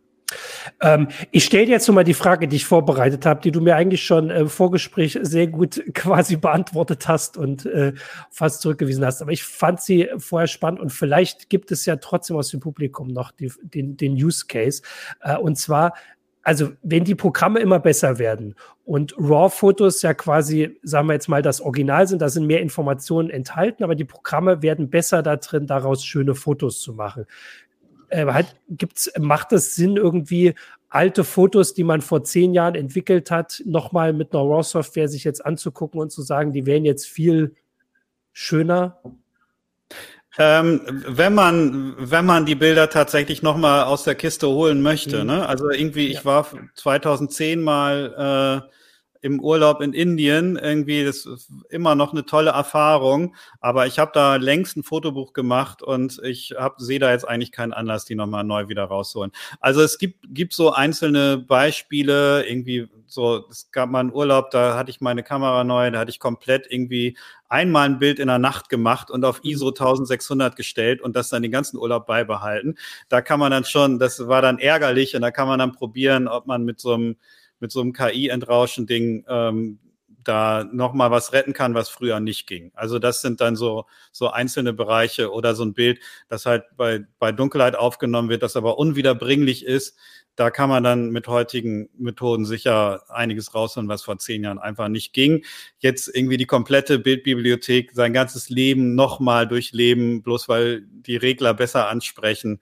Ähm, 0.81 1.09
ich 1.31 1.45
stelle 1.45 1.67
jetzt 1.67 1.87
nochmal 1.89 2.05
die 2.05 2.15
Frage, 2.15 2.49
die 2.49 2.57
ich 2.57 2.65
vorbereitet 2.65 3.27
habe, 3.27 3.41
die 3.41 3.51
du 3.51 3.61
mir 3.61 3.77
eigentlich 3.77 4.05
schon 4.05 4.31
im 4.31 4.49
Vorgespräch 4.49 5.19
sehr 5.23 5.47
gut 5.47 5.83
quasi 5.95 6.37
beantwortet 6.37 7.09
hast 7.09 7.37
und 7.37 7.67
äh, 7.67 7.93
fast 8.31 8.63
zurückgewiesen 8.63 9.05
hast. 9.05 9.23
Aber 9.23 9.33
ich 9.33 9.45
fand 9.45 9.81
sie 9.81 10.09
vorher 10.19 10.47
spannend 10.47 10.81
und 10.81 10.91
vielleicht 10.91 11.51
gibt 11.51 11.71
es 11.73 11.87
ja 11.87 11.97
trotzdem 11.97 12.37
aus 12.37 12.49
dem 12.49 12.61
Publikum 12.61 13.09
noch 13.09 13.33
die, 13.33 13.53
den, 13.63 13.97
den 13.97 14.13
Use 14.13 14.47
Case. 14.47 14.83
Äh, 15.21 15.37
und 15.37 15.57
zwar, 15.57 15.95
also 16.43 16.71
wenn 16.83 17.05
die 17.05 17.15
Programme 17.15 17.61
immer 17.61 17.79
besser 17.79 18.19
werden 18.19 18.55
und 18.85 19.15
RAW-Fotos 19.19 20.03
ja 20.03 20.15
quasi, 20.15 20.79
sagen 20.83 21.09
wir 21.09 21.13
jetzt 21.13 21.29
mal, 21.29 21.43
das 21.43 21.61
Original 21.61 22.09
sind, 22.09 22.23
da 22.23 22.29
sind 22.29 22.47
mehr 22.47 22.61
Informationen 22.63 23.29
enthalten, 23.29 23.85
aber 23.85 23.95
die 23.95 24.05
Programme 24.05 24.63
werden 24.63 24.89
besser 24.89 25.23
da 25.23 25.37
drin, 25.37 25.67
daraus 25.67 26.05
schöne 26.05 26.35
Fotos 26.35 26.81
zu 26.81 26.95
machen 26.95 27.27
äh, 28.11 28.27
halt, 28.27 28.57
gibt's, 28.69 29.11
macht 29.19 29.53
es 29.53 29.75
Sinn, 29.75 29.97
irgendwie 29.97 30.55
alte 30.89 31.25
Fotos, 31.25 31.75
die 31.75 31.85
man 31.85 32.01
vor 32.01 32.25
zehn 32.25 32.53
Jahren 32.53 32.75
entwickelt 32.75 33.31
hat, 33.31 33.63
nochmal 33.65 34.13
mit 34.13 34.35
einer 34.35 34.43
RAW-Software 34.43 35.09
sich 35.09 35.25
jetzt 35.25 35.45
anzugucken 35.45 36.01
und 36.01 36.11
zu 36.11 36.23
sagen, 36.23 36.53
die 36.53 36.67
wären 36.67 36.85
jetzt 36.85 37.07
viel 37.07 37.55
schöner? 38.33 39.01
Ähm, 40.39 40.81
wenn 40.87 41.35
man, 41.35 41.95
wenn 41.99 42.25
man 42.25 42.47
die 42.47 42.55
Bilder 42.55 42.89
tatsächlich 42.89 43.43
nochmal 43.43 43.85
aus 43.85 44.05
der 44.05 44.15
Kiste 44.15 44.49
holen 44.49 44.81
möchte, 44.81 45.21
mhm. 45.21 45.27
ne? 45.27 45.49
Also 45.49 45.71
irgendwie, 45.71 46.09
ich 46.09 46.25
war 46.25 46.47
2010 46.75 47.61
mal 47.61 48.65
äh, 48.69 48.71
im 49.23 49.41
Urlaub 49.41 49.81
in 49.81 49.93
Indien 49.93 50.57
irgendwie, 50.57 51.05
das 51.05 51.27
ist 51.27 51.51
immer 51.69 51.95
noch 51.95 52.13
eine 52.13 52.25
tolle 52.25 52.51
Erfahrung. 52.51 53.35
Aber 53.61 53.87
ich 53.87 53.99
habe 53.99 54.11
da 54.15 54.37
längst 54.37 54.77
ein 54.77 54.83
Fotobuch 54.83 55.33
gemacht 55.33 55.83
und 55.83 56.21
ich 56.25 56.55
sehe 56.79 56.99
da 56.99 57.11
jetzt 57.11 57.29
eigentlich 57.29 57.53
keinen 57.53 57.73
Anlass, 57.73 58.05
die 58.05 58.15
nochmal 58.15 58.45
neu 58.45 58.69
wieder 58.69 58.85
rausholen. 58.85 59.33
Also 59.61 59.83
es 59.83 59.99
gibt, 59.99 60.27
gibt 60.35 60.55
so 60.55 60.73
einzelne 60.73 61.39
Beispiele, 61.39 62.47
irgendwie 62.47 62.89
so, 63.07 63.45
es 63.51 63.71
gab 63.73 63.91
mal 63.91 64.01
einen 64.01 64.13
Urlaub, 64.13 64.51
da 64.51 64.77
hatte 64.77 64.91
ich 64.91 65.01
meine 65.01 65.23
Kamera 65.23 65.65
neu, 65.65 65.91
da 65.91 65.99
hatte 65.99 66.11
ich 66.11 66.21
komplett 66.21 66.67
irgendwie 66.71 67.17
einmal 67.49 67.87
ein 67.87 67.99
Bild 67.99 68.21
in 68.21 68.29
der 68.29 68.39
Nacht 68.39 68.69
gemacht 68.69 69.11
und 69.11 69.25
auf 69.25 69.41
ISO 69.45 69.69
1600 69.69 70.55
gestellt 70.57 71.03
und 71.03 71.17
das 71.17 71.29
dann 71.29 71.43
den 71.43 71.51
ganzen 71.51 71.77
Urlaub 71.77 72.07
beibehalten. 72.07 72.77
Da 73.09 73.21
kann 73.21 73.41
man 73.41 73.51
dann 73.51 73.65
schon, 73.65 73.99
das 73.99 74.29
war 74.29 74.41
dann 74.41 74.59
ärgerlich 74.59 75.17
und 75.17 75.23
da 75.23 75.31
kann 75.33 75.49
man 75.49 75.59
dann 75.59 75.73
probieren, 75.73 76.29
ob 76.29 76.47
man 76.47 76.65
mit 76.65 76.81
so 76.81 76.95
einem 76.95 77.17
mit 77.61 77.71
so 77.73 77.81
einem 77.81 77.93
KI-Entrauschen-Ding 77.93 79.25
ähm, 79.29 79.79
da 80.25 80.65
nochmal 80.65 81.11
was 81.11 81.33
retten 81.33 81.53
kann, 81.53 81.75
was 81.75 81.89
früher 81.89 82.21
nicht 82.21 82.47
ging. 82.47 82.73
Also 82.75 82.99
das 82.99 83.23
sind 83.23 83.41
dann 83.41 83.57
so, 83.57 83.87
so 84.13 84.31
einzelne 84.31 84.73
Bereiche 84.73 85.33
oder 85.33 85.55
so 85.55 85.65
ein 85.65 85.75
Bild, 85.75 86.01
das 86.29 86.47
halt 86.47 86.65
bei, 86.77 87.01
bei 87.19 87.33
Dunkelheit 87.33 87.77
aufgenommen 87.77 88.29
wird, 88.29 88.43
das 88.43 88.57
aber 88.57 88.79
unwiederbringlich 88.79 89.65
ist. 89.65 89.97
Da 90.37 90.51
kann 90.51 90.71
man 90.71 90.83
dann 90.85 91.11
mit 91.11 91.27
heutigen 91.29 91.91
Methoden 91.99 92.47
sicher 92.47 93.03
einiges 93.11 93.55
rausholen, 93.55 93.89
was 93.89 94.03
vor 94.03 94.19
zehn 94.19 94.45
Jahren 94.45 94.59
einfach 94.59 94.89
nicht 94.89 95.13
ging. 95.13 95.45
Jetzt 95.79 96.09
irgendwie 96.15 96.37
die 96.37 96.47
komplette 96.47 96.99
Bildbibliothek, 96.99 97.93
sein 97.93 98.13
ganzes 98.13 98.49
Leben 98.49 98.95
nochmal 98.95 99.47
durchleben, 99.49 100.23
bloß 100.23 100.49
weil 100.49 100.83
die 100.83 101.17
Regler 101.17 101.53
besser 101.53 101.89
ansprechen. 101.89 102.61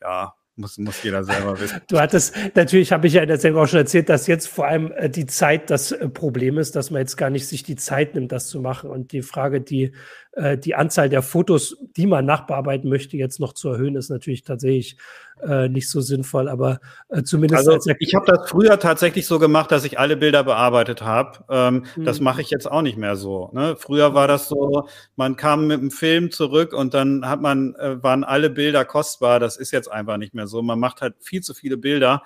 Ja, 0.00 0.34
muss, 0.62 0.78
muss 0.78 1.02
jeder 1.02 1.22
selber 1.24 1.60
wissen. 1.60 1.80
Du 1.88 2.00
hattest, 2.00 2.34
natürlich 2.54 2.92
habe 2.92 3.06
ich 3.06 3.12
ja 3.12 3.22
in 3.22 3.28
der 3.28 3.38
Sendung 3.38 3.62
auch 3.62 3.66
schon 3.66 3.80
erzählt, 3.80 4.08
dass 4.08 4.26
jetzt 4.26 4.48
vor 4.48 4.66
allem 4.66 4.90
äh, 4.92 5.10
die 5.10 5.26
Zeit 5.26 5.68
das 5.68 5.92
äh, 5.92 6.08
Problem 6.08 6.56
ist, 6.56 6.74
dass 6.74 6.90
man 6.90 7.00
jetzt 7.00 7.16
gar 7.16 7.28
nicht 7.28 7.46
sich 7.46 7.62
die 7.62 7.76
Zeit 7.76 8.14
nimmt, 8.14 8.32
das 8.32 8.48
zu 8.48 8.60
machen. 8.60 8.88
Und 8.88 9.12
die 9.12 9.22
Frage, 9.22 9.60
die 9.60 9.92
äh, 10.32 10.56
die 10.56 10.74
Anzahl 10.74 11.10
der 11.10 11.22
Fotos, 11.22 11.76
die 11.96 12.06
man 12.06 12.24
nachbearbeiten 12.24 12.88
möchte, 12.88 13.16
jetzt 13.16 13.38
noch 13.38 13.52
zu 13.52 13.68
erhöhen, 13.68 13.96
ist 13.96 14.08
natürlich 14.08 14.44
tatsächlich 14.44 14.96
äh, 15.42 15.68
nicht 15.68 15.90
so 15.90 16.00
sinnvoll, 16.00 16.48
aber 16.48 16.80
äh, 17.10 17.22
zumindest. 17.22 17.68
Also 17.68 17.92
ich 17.98 18.14
habe 18.14 18.24
das 18.26 18.48
früher 18.48 18.78
tatsächlich 18.78 19.26
so 19.26 19.38
gemacht, 19.38 19.70
dass 19.70 19.84
ich 19.84 19.98
alle 19.98 20.16
Bilder 20.16 20.42
bearbeitet 20.42 21.02
habe. 21.02 21.44
Ähm, 21.50 21.84
mhm. 21.96 22.04
Das 22.04 22.20
mache 22.20 22.40
ich 22.40 22.50
jetzt 22.50 22.70
auch 22.70 22.80
nicht 22.82 22.96
mehr 22.96 23.16
so. 23.16 23.50
Ne? 23.52 23.76
Früher 23.78 24.14
war 24.14 24.26
das 24.26 24.48
so, 24.48 24.88
man 25.16 25.36
kam 25.36 25.66
mit 25.66 25.80
dem 25.80 25.90
Film 25.90 26.30
zurück 26.30 26.72
und 26.72 26.94
dann 26.94 27.28
hat 27.28 27.42
man, 27.42 27.74
äh, 27.74 28.02
waren 28.02 28.24
alle 28.24 28.48
Bilder 28.48 28.84
kostbar. 28.84 29.38
Das 29.38 29.56
ist 29.56 29.70
jetzt 29.70 29.90
einfach 29.90 30.16
nicht 30.16 30.32
mehr 30.32 30.46
so. 30.46 30.62
Man 30.62 30.78
macht 30.78 31.02
halt 31.02 31.14
viel 31.20 31.42
zu 31.42 31.52
viele 31.52 31.76
Bilder 31.76 32.22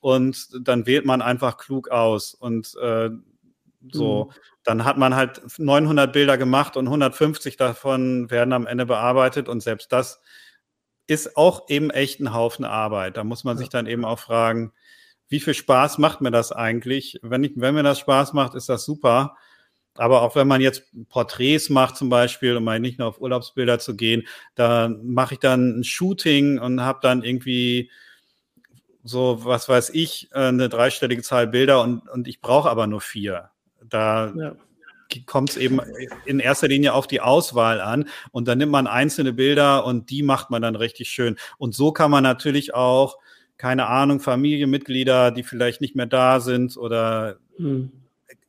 und 0.00 0.48
dann 0.60 0.86
wählt 0.86 1.06
man 1.06 1.22
einfach 1.22 1.56
klug 1.56 1.88
aus 1.88 2.34
und 2.34 2.76
äh, 2.82 3.10
so. 3.92 4.24
Mhm 4.24 4.32
dann 4.66 4.84
hat 4.84 4.98
man 4.98 5.14
halt 5.14 5.40
900 5.58 6.12
Bilder 6.12 6.36
gemacht 6.36 6.76
und 6.76 6.86
150 6.86 7.56
davon 7.56 8.30
werden 8.32 8.52
am 8.52 8.66
Ende 8.66 8.84
bearbeitet 8.84 9.48
und 9.48 9.62
selbst 9.62 9.92
das 9.92 10.20
ist 11.06 11.36
auch 11.36 11.68
eben 11.68 11.90
echt 11.90 12.18
ein 12.18 12.34
Haufen 12.34 12.64
Arbeit. 12.64 13.16
Da 13.16 13.22
muss 13.22 13.44
man 13.44 13.56
sich 13.56 13.68
dann 13.68 13.86
eben 13.86 14.04
auch 14.04 14.18
fragen, 14.18 14.72
wie 15.28 15.38
viel 15.38 15.54
Spaß 15.54 15.98
macht 15.98 16.20
mir 16.20 16.32
das 16.32 16.50
eigentlich? 16.50 17.20
Wenn, 17.22 17.44
ich, 17.44 17.52
wenn 17.54 17.74
mir 17.74 17.84
das 17.84 18.00
Spaß 18.00 18.32
macht, 18.32 18.56
ist 18.56 18.68
das 18.68 18.84
super. 18.84 19.36
Aber 19.94 20.22
auch 20.22 20.34
wenn 20.34 20.48
man 20.48 20.60
jetzt 20.60 20.82
Porträts 21.08 21.70
macht 21.70 21.96
zum 21.96 22.08
Beispiel, 22.08 22.56
um 22.56 22.64
mal 22.64 22.80
nicht 22.80 22.98
nur 22.98 23.06
auf 23.08 23.20
Urlaubsbilder 23.20 23.78
zu 23.78 23.94
gehen, 23.94 24.26
da 24.56 24.88
mache 24.88 25.34
ich 25.34 25.40
dann 25.40 25.78
ein 25.78 25.84
Shooting 25.84 26.58
und 26.58 26.80
habe 26.80 26.98
dann 27.02 27.22
irgendwie 27.22 27.90
so, 29.04 29.44
was 29.44 29.68
weiß 29.68 29.90
ich, 29.90 30.28
eine 30.32 30.68
dreistellige 30.68 31.22
Zahl 31.22 31.46
Bilder 31.46 31.82
und, 31.82 32.08
und 32.08 32.26
ich 32.26 32.40
brauche 32.40 32.68
aber 32.68 32.88
nur 32.88 33.00
vier. 33.00 33.50
Da 33.88 34.32
ja. 34.36 34.54
kommt 35.26 35.50
es 35.50 35.56
eben 35.56 35.80
in 36.24 36.40
erster 36.40 36.68
Linie 36.68 36.94
auf 36.94 37.06
die 37.06 37.20
Auswahl 37.20 37.80
an 37.80 38.08
und 38.32 38.48
dann 38.48 38.58
nimmt 38.58 38.72
man 38.72 38.86
einzelne 38.86 39.32
Bilder 39.32 39.84
und 39.84 40.10
die 40.10 40.22
macht 40.22 40.50
man 40.50 40.62
dann 40.62 40.76
richtig 40.76 41.08
schön. 41.08 41.36
Und 41.58 41.74
so 41.74 41.92
kann 41.92 42.10
man 42.10 42.22
natürlich 42.22 42.74
auch, 42.74 43.18
keine 43.56 43.86
Ahnung, 43.86 44.20
Familienmitglieder, 44.20 45.30
die 45.30 45.42
vielleicht 45.42 45.80
nicht 45.80 45.96
mehr 45.96 46.06
da 46.06 46.40
sind 46.40 46.76
oder, 46.76 47.38
mhm. 47.58 47.90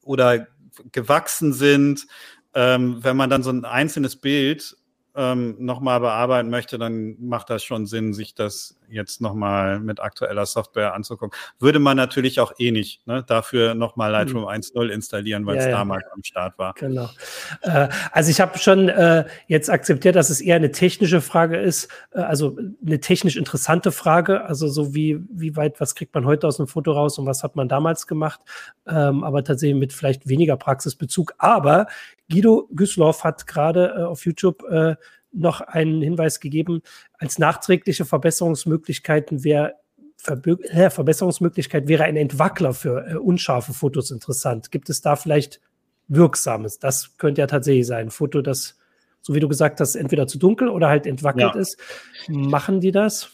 oder 0.04 0.48
gewachsen 0.92 1.54
sind, 1.54 2.08
ähm, 2.54 3.04
wenn 3.04 3.16
man 3.16 3.30
dann 3.30 3.44
so 3.44 3.52
ein 3.52 3.66
einzelnes 3.66 4.16
Bild 4.16 4.76
ähm, 5.16 5.56
nochmal 5.60 6.00
bearbeiten 6.00 6.50
möchte, 6.50 6.78
dann 6.78 7.16
macht 7.20 7.50
das 7.50 7.64
schon 7.64 7.86
Sinn, 7.86 8.14
sich 8.14 8.36
das 8.36 8.78
jetzt 8.90 9.22
nochmal 9.22 9.80
mit 9.80 10.00
aktueller 10.00 10.46
Software 10.46 10.94
anzugucken. 10.94 11.38
Würde 11.60 11.80
man 11.80 11.98
natürlich 11.98 12.40
auch 12.40 12.54
eh 12.58 12.72
nicht 12.72 13.06
ne? 13.08 13.24
dafür 13.26 13.76
nochmal 13.76 14.12
Lightroom 14.12 14.44
mhm. 14.44 14.50
1.0 14.50 14.90
installieren, 14.90 15.46
weil 15.46 15.58
es 15.58 15.66
ja, 15.66 15.72
damals 15.72 16.04
ja. 16.06 16.14
am 16.14 16.24
Start 16.24 16.58
war. 16.58 16.74
Genau. 16.74 17.10
Äh, 17.62 17.90
also 18.12 18.32
ich 18.32 18.40
habe 18.42 18.58
schon 18.58 18.90
äh, 18.90 19.26
jetzt 19.48 19.70
akzeptiert, 19.70 20.16
dass 20.16 20.30
es 20.30 20.42
eher 20.42 20.56
eine 20.56 20.72
technische 20.72 21.22
Frage 21.22 21.58
ist, 21.58 21.90
äh, 22.12 22.20
also 22.20 22.58
eine 22.86 23.00
technisch 23.00 23.36
interessante 23.36 23.92
Frage, 23.92 24.46
also 24.46 24.68
so 24.68 24.94
wie, 24.94 25.20
wie 25.30 25.56
weit, 25.56 25.80
was 25.80 25.96
kriegt 25.96 26.14
man 26.14 26.26
heute 26.26 26.48
aus 26.48 26.60
einem 26.60 26.68
Foto 26.68 26.92
raus 26.92 27.18
und 27.20 27.26
was 27.26 27.44
hat 27.44 27.56
man 27.56 27.68
damals 27.68 28.08
gemacht, 28.08 28.42
ähm, 28.88 29.24
aber 29.24 29.44
tatsächlich 29.44 29.80
mit 29.80 29.94
vielleicht 29.94 30.28
weniger 30.28 30.58
Praxisbezug. 30.58 31.34
Aber 31.38 31.88
Guido 32.30 32.68
Güsloff 32.74 33.24
hat 33.24 33.48
gerade 33.48 33.96
äh, 33.98 34.04
auf 34.04 34.26
YouTube 34.26 34.64
äh, 34.70 34.96
noch 35.38 35.62
einen 35.62 36.02
Hinweis 36.02 36.40
gegeben, 36.40 36.82
als 37.18 37.40
nachträgliche 37.40 38.06
Verbesserungsmöglichkeiten 38.06 39.44
wäre 39.44 39.76
äh, 40.26 40.90
Verbesserungsmöglichkeit 40.90 41.88
wäre 41.88 42.04
ein 42.04 42.18
Entwackler 42.18 42.74
für 42.74 43.08
äh, 43.08 43.16
unscharfe 43.16 43.74
Fotos 43.74 44.12
interessant. 44.12 44.72
Gibt 44.72 44.90
es 44.90 45.02
da 45.02 45.16
vielleicht 45.16 45.62
Wirksames? 46.08 46.80
Das 46.80 47.18
könnte 47.18 47.42
ja 47.42 47.48
tatsächlich 47.48 47.86
sein. 47.86 48.08
Ein 48.08 48.12
Foto, 48.12 48.42
das, 48.42 48.78
so 49.22 49.36
wie 49.36 49.40
du 49.40 49.48
gesagt 49.48 49.80
hast, 49.80 49.96
entweder 49.96 50.28
zu 50.28 50.40
dunkel 50.40 50.70
oder 50.70 50.90
halt 50.90 51.06
entwackelt 51.06 51.54
ja. 51.54 51.62
ist. 51.62 51.78
Machen 52.28 52.82
die 52.82 52.92
das? 52.92 53.30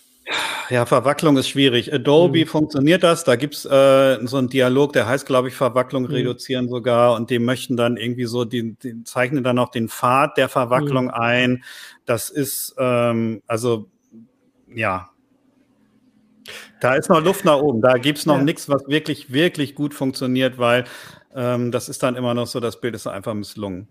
Ja, 0.70 0.86
Verwacklung 0.86 1.38
ist 1.38 1.50
schwierig. 1.50 1.94
Adobe 1.94 2.42
mhm. 2.42 2.48
funktioniert 2.48 3.04
das. 3.04 3.24
Da 3.24 3.36
gibt's 3.36 3.66
äh, 3.66 4.26
so 4.26 4.38
einen 4.38 4.50
Dialog, 4.50 4.94
der 4.94 5.08
heißt, 5.08 5.26
glaube 5.26 5.50
ich, 5.50 5.56
Verwacklung 5.56 6.04
mhm. 6.04 6.12
reduzieren 6.12 6.70
sogar. 6.70 7.16
Und 7.16 7.30
die 7.30 7.40
möchten 7.40 7.76
dann 7.76 7.98
irgendwie 7.98 8.26
so, 8.26 8.46
die, 8.46 8.76
die 8.76 9.04
zeichnen 9.04 9.44
dann 9.44 9.60
auch 9.60 9.70
den 9.70 9.90
Pfad 9.90 10.38
der 10.38 10.50
Verwacklung 10.50 11.06
mhm. 11.06 11.14
ein. 11.14 11.64
Das 12.06 12.30
ist, 12.30 12.76
ähm, 12.78 13.42
also, 13.48 13.90
ja. 14.74 15.10
Da 16.80 16.96
ist 16.96 17.10
noch 17.10 17.24
Luft 17.24 17.46
nach 17.46 17.58
oben. 17.58 17.82
Da 17.82 17.98
gibt's 17.98 18.26
noch 18.26 18.38
ja. 18.38 18.44
nichts, 18.44 18.70
was 18.70 18.88
wirklich, 18.88 19.32
wirklich 19.32 19.76
gut 19.76 19.94
funktioniert, 19.94 20.58
weil 20.58 20.86
ähm, 21.36 21.72
das 21.72 21.90
ist 21.90 22.04
dann 22.04 22.16
immer 22.16 22.34
noch 22.34 22.48
so, 22.48 22.60
das 22.60 22.80
Bild 22.80 22.96
ist 22.96 23.08
einfach 23.08 23.34
misslungen. 23.34 23.88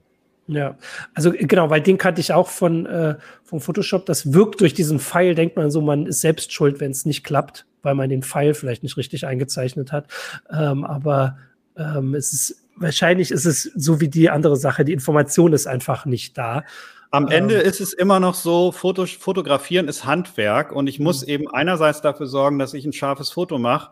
Ja, 0.54 0.76
also 1.14 1.32
genau, 1.32 1.70
weil 1.70 1.80
den 1.80 1.98
kannte 1.98 2.20
ich 2.20 2.32
auch 2.32 2.48
von, 2.48 2.86
äh, 2.86 3.16
von 3.44 3.60
Photoshop. 3.60 4.06
Das 4.06 4.32
wirkt 4.32 4.60
durch 4.60 4.74
diesen 4.74 4.98
Pfeil, 4.98 5.34
denkt 5.34 5.56
man 5.56 5.70
so, 5.70 5.80
man 5.80 6.06
ist 6.06 6.20
selbst 6.20 6.52
schuld, 6.52 6.80
wenn 6.80 6.90
es 6.90 7.04
nicht 7.06 7.24
klappt, 7.24 7.66
weil 7.82 7.94
man 7.94 8.08
den 8.08 8.22
Pfeil 8.22 8.54
vielleicht 8.54 8.82
nicht 8.82 8.96
richtig 8.96 9.26
eingezeichnet 9.26 9.92
hat. 9.92 10.06
Ähm, 10.50 10.84
aber 10.84 11.38
ähm, 11.76 12.14
es 12.14 12.32
ist 12.32 12.62
wahrscheinlich 12.76 13.30
ist 13.30 13.44
es 13.44 13.62
so 13.62 14.00
wie 14.00 14.08
die 14.08 14.30
andere 14.30 14.56
Sache, 14.56 14.84
die 14.84 14.92
Information 14.92 15.52
ist 15.52 15.66
einfach 15.66 16.04
nicht 16.04 16.36
da. 16.36 16.64
Am 17.10 17.28
Ende 17.28 17.60
ähm, 17.60 17.68
ist 17.68 17.80
es 17.80 17.92
immer 17.92 18.20
noch 18.20 18.34
so, 18.34 18.72
Foto, 18.72 19.04
fotografieren 19.04 19.86
ist 19.86 20.06
Handwerk 20.06 20.72
und 20.72 20.86
ich 20.86 20.98
muss 20.98 21.22
mhm. 21.22 21.28
eben 21.28 21.48
einerseits 21.50 22.00
dafür 22.00 22.26
sorgen, 22.26 22.58
dass 22.58 22.72
ich 22.72 22.86
ein 22.86 22.94
scharfes 22.94 23.30
Foto 23.30 23.58
mache, 23.58 23.90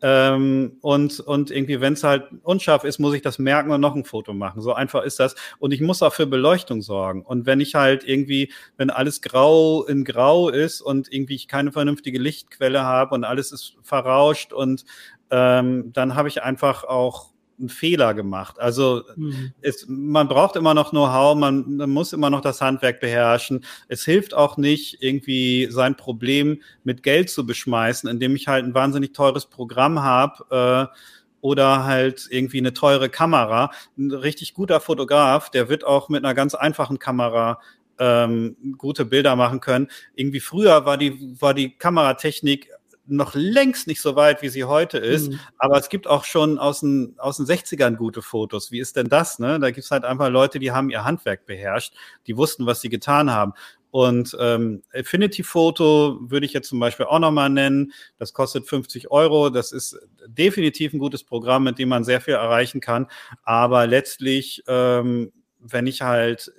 ähm, 0.00 0.78
und, 0.80 1.20
und 1.20 1.50
irgendwie, 1.50 1.80
wenn 1.80 1.94
es 1.94 2.04
halt 2.04 2.28
unscharf 2.42 2.84
ist, 2.84 2.98
muss 2.98 3.14
ich 3.14 3.22
das 3.22 3.38
merken 3.38 3.70
und 3.70 3.80
noch 3.80 3.94
ein 3.94 4.04
Foto 4.04 4.32
machen. 4.32 4.60
So 4.62 4.72
einfach 4.72 5.02
ist 5.02 5.18
das. 5.18 5.34
Und 5.58 5.72
ich 5.72 5.80
muss 5.80 6.02
auch 6.02 6.14
für 6.14 6.26
Beleuchtung 6.26 6.82
sorgen. 6.82 7.22
Und 7.22 7.46
wenn 7.46 7.60
ich 7.60 7.74
halt 7.74 8.04
irgendwie, 8.04 8.52
wenn 8.76 8.90
alles 8.90 9.22
grau 9.22 9.84
in 9.84 10.04
grau 10.04 10.48
ist 10.50 10.80
und 10.80 11.12
irgendwie 11.12 11.34
ich 11.34 11.48
keine 11.48 11.72
vernünftige 11.72 12.18
Lichtquelle 12.18 12.82
habe 12.82 13.14
und 13.14 13.24
alles 13.24 13.50
ist 13.52 13.76
verrauscht 13.82 14.52
und 14.52 14.84
ähm, 15.30 15.92
dann 15.92 16.14
habe 16.14 16.28
ich 16.28 16.42
einfach 16.42 16.84
auch 16.84 17.32
einen 17.58 17.68
Fehler 17.68 18.14
gemacht. 18.14 18.58
Also 18.58 19.02
mhm. 19.16 19.52
es, 19.60 19.86
man 19.88 20.28
braucht 20.28 20.56
immer 20.56 20.74
noch 20.74 20.90
Know-how, 20.90 21.36
man, 21.36 21.76
man, 21.76 21.90
muss 21.90 22.12
immer 22.12 22.30
noch 22.30 22.40
das 22.40 22.60
Handwerk 22.60 23.00
beherrschen. 23.00 23.64
Es 23.88 24.04
hilft 24.04 24.34
auch 24.34 24.56
nicht, 24.56 25.02
irgendwie 25.02 25.68
sein 25.70 25.96
Problem 25.96 26.62
mit 26.84 27.02
Geld 27.02 27.30
zu 27.30 27.46
beschmeißen, 27.46 28.08
indem 28.08 28.36
ich 28.36 28.48
halt 28.48 28.64
ein 28.64 28.74
wahnsinnig 28.74 29.12
teures 29.12 29.46
Programm 29.46 30.02
habe. 30.02 30.88
Äh, 30.90 30.96
oder 31.40 31.84
halt 31.84 32.26
irgendwie 32.30 32.58
eine 32.58 32.74
teure 32.74 33.08
Kamera. 33.08 33.70
Ein 33.96 34.10
richtig 34.10 34.54
guter 34.54 34.80
Fotograf, 34.80 35.50
der 35.50 35.68
wird 35.68 35.84
auch 35.84 36.08
mit 36.08 36.24
einer 36.24 36.34
ganz 36.34 36.56
einfachen 36.56 36.98
Kamera 36.98 37.60
ähm, 37.98 38.56
gute 38.76 39.04
Bilder 39.04 39.36
machen 39.36 39.60
können. 39.60 39.88
Irgendwie 40.14 40.40
früher 40.40 40.84
war 40.84 40.96
die, 40.96 41.40
war 41.40 41.54
die 41.54 41.70
Kameratechnik 41.70 42.70
noch 43.08 43.34
längst 43.34 43.86
nicht 43.86 44.00
so 44.00 44.16
weit, 44.16 44.42
wie 44.42 44.48
sie 44.48 44.64
heute 44.64 44.98
ist. 44.98 45.30
Mhm. 45.30 45.40
Aber 45.58 45.78
es 45.78 45.88
gibt 45.88 46.06
auch 46.06 46.24
schon 46.24 46.58
aus 46.58 46.80
den, 46.80 47.14
aus 47.18 47.38
den 47.38 47.46
60ern 47.46 47.96
gute 47.96 48.22
Fotos. 48.22 48.70
Wie 48.70 48.80
ist 48.80 48.96
denn 48.96 49.08
das? 49.08 49.38
Ne? 49.38 49.58
Da 49.58 49.70
gibt's 49.70 49.90
halt 49.90 50.04
einfach 50.04 50.28
Leute, 50.28 50.58
die 50.58 50.72
haben 50.72 50.90
ihr 50.90 51.04
Handwerk 51.04 51.46
beherrscht, 51.46 51.94
die 52.26 52.36
wussten, 52.36 52.66
was 52.66 52.80
sie 52.80 52.88
getan 52.88 53.30
haben. 53.30 53.54
Und 53.90 54.36
ähm, 54.38 54.82
Affinity 54.92 55.42
Photo 55.42 56.18
würde 56.20 56.44
ich 56.44 56.52
jetzt 56.52 56.68
zum 56.68 56.78
Beispiel 56.78 57.06
auch 57.06 57.18
nochmal 57.18 57.48
nennen. 57.48 57.92
Das 58.18 58.34
kostet 58.34 58.66
50 58.66 59.10
Euro. 59.10 59.48
Das 59.48 59.72
ist 59.72 59.98
definitiv 60.26 60.92
ein 60.92 60.98
gutes 60.98 61.24
Programm, 61.24 61.64
mit 61.64 61.78
dem 61.78 61.88
man 61.88 62.04
sehr 62.04 62.20
viel 62.20 62.34
erreichen 62.34 62.80
kann. 62.80 63.06
Aber 63.44 63.86
letztlich, 63.86 64.62
ähm, 64.66 65.32
wenn 65.58 65.86
ich 65.86 66.02
halt 66.02 66.52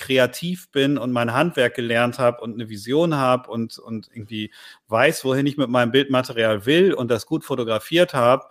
kreativ 0.00 0.70
bin 0.72 0.98
und 0.98 1.12
mein 1.12 1.32
Handwerk 1.32 1.74
gelernt 1.74 2.18
habe 2.18 2.40
und 2.40 2.54
eine 2.54 2.68
Vision 2.68 3.14
habe 3.14 3.50
und, 3.50 3.78
und 3.78 4.08
irgendwie 4.12 4.52
weiß, 4.88 5.24
wohin 5.24 5.46
ich 5.46 5.56
mit 5.56 5.68
meinem 5.68 5.92
Bildmaterial 5.92 6.66
will 6.66 6.92
und 6.92 7.10
das 7.10 7.26
gut 7.26 7.44
fotografiert 7.44 8.14
habe, 8.14 8.46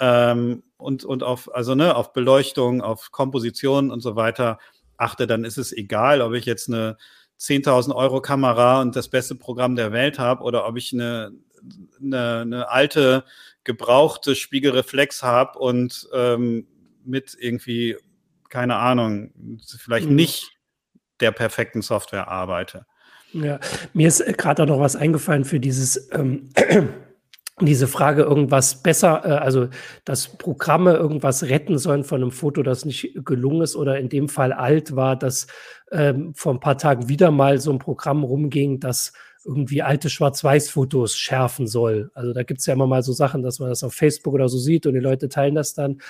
ähm, 0.00 0.62
und, 0.76 1.04
und 1.04 1.22
auf, 1.22 1.52
also 1.54 1.74
ne, 1.74 1.94
auf 1.96 2.12
Beleuchtung, 2.12 2.82
auf 2.82 3.10
Komposition 3.10 3.90
und 3.90 4.00
so 4.00 4.16
weiter 4.16 4.58
achte, 4.96 5.26
dann 5.26 5.44
ist 5.44 5.58
es 5.58 5.72
egal, 5.72 6.20
ob 6.20 6.34
ich 6.34 6.44
jetzt 6.44 6.68
eine 6.68 6.96
10.000 7.40 7.94
Euro 7.94 8.20
Kamera 8.20 8.80
und 8.80 8.96
das 8.96 9.08
beste 9.08 9.34
Programm 9.34 9.76
der 9.76 9.92
Welt 9.92 10.18
habe 10.18 10.42
oder 10.42 10.66
ob 10.66 10.76
ich 10.76 10.92
eine, 10.92 11.32
eine, 12.00 12.40
eine 12.40 12.68
alte, 12.70 13.24
gebrauchte 13.64 14.34
Spiegelreflex 14.34 15.22
habe 15.22 15.58
und 15.58 16.08
ähm, 16.12 16.66
mit 17.04 17.36
irgendwie, 17.38 17.96
keine 18.48 18.76
Ahnung, 18.76 19.32
vielleicht 19.78 20.08
mhm. 20.08 20.16
nicht 20.16 20.57
der 21.20 21.32
perfekten 21.32 21.82
Software 21.82 22.28
arbeite. 22.28 22.86
Ja, 23.32 23.60
mir 23.92 24.08
ist 24.08 24.24
gerade 24.38 24.62
auch 24.62 24.66
noch 24.66 24.80
was 24.80 24.96
eingefallen 24.96 25.44
für 25.44 25.60
dieses 25.60 26.10
ähm, 26.12 26.50
diese 27.60 27.88
Frage 27.88 28.22
irgendwas 28.22 28.82
besser, 28.82 29.22
äh, 29.24 29.32
also 29.32 29.68
dass 30.04 30.36
Programme 30.36 30.94
irgendwas 30.94 31.44
retten 31.44 31.78
sollen 31.78 32.04
von 32.04 32.22
einem 32.22 32.30
Foto, 32.30 32.62
das 32.62 32.84
nicht 32.84 33.14
gelungen 33.24 33.62
ist 33.62 33.76
oder 33.76 33.98
in 33.98 34.08
dem 34.08 34.28
Fall 34.28 34.52
alt 34.52 34.96
war, 34.96 35.16
dass 35.16 35.46
ähm, 35.90 36.32
vor 36.34 36.54
ein 36.54 36.60
paar 36.60 36.78
Tagen 36.78 37.08
wieder 37.08 37.30
mal 37.30 37.58
so 37.58 37.72
ein 37.72 37.78
Programm 37.78 38.22
rumging, 38.22 38.80
das 38.80 39.12
irgendwie 39.48 39.80
alte 39.80 40.10
Schwarz-Weiß-Fotos 40.10 41.16
schärfen 41.16 41.66
soll. 41.66 42.10
Also 42.12 42.34
da 42.34 42.42
gibt 42.42 42.60
es 42.60 42.66
ja 42.66 42.74
immer 42.74 42.86
mal 42.86 43.02
so 43.02 43.14
Sachen, 43.14 43.42
dass 43.42 43.60
man 43.60 43.70
das 43.70 43.82
auf 43.82 43.94
Facebook 43.94 44.34
oder 44.34 44.46
so 44.50 44.58
sieht 44.58 44.86
und 44.86 44.92
die 44.92 45.00
Leute 45.00 45.30
teilen 45.30 45.54
das 45.54 45.72
dann. 45.72 46.02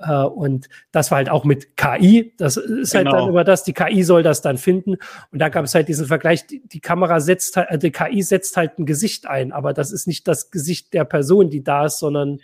Äh, 0.00 0.22
und 0.22 0.70
das 0.92 1.10
war 1.10 1.18
halt 1.18 1.28
auch 1.28 1.44
mit 1.44 1.76
KI. 1.76 2.32
Das 2.38 2.56
ist 2.56 2.92
genau. 2.92 3.12
halt 3.12 3.20
dann 3.20 3.28
über 3.28 3.40
genau. 3.40 3.44
das, 3.44 3.64
die 3.64 3.74
KI 3.74 4.02
soll 4.02 4.22
das 4.22 4.40
dann 4.40 4.56
finden. 4.56 4.96
Und 5.30 5.38
da 5.38 5.50
gab 5.50 5.66
es 5.66 5.74
halt 5.74 5.88
diesen 5.88 6.06
Vergleich, 6.06 6.46
die, 6.46 6.66
die 6.66 6.80
Kamera 6.80 7.20
setzt 7.20 7.58
halt, 7.58 7.70
äh, 7.70 7.78
die 7.78 7.92
KI 7.92 8.22
setzt 8.22 8.56
halt 8.56 8.78
ein 8.78 8.86
Gesicht 8.86 9.26
ein, 9.26 9.52
aber 9.52 9.74
das 9.74 9.92
ist 9.92 10.06
nicht 10.06 10.26
das 10.26 10.50
Gesicht 10.50 10.94
der 10.94 11.04
Person, 11.04 11.50
die 11.50 11.62
da 11.62 11.84
ist, 11.84 11.98
sondern 11.98 12.40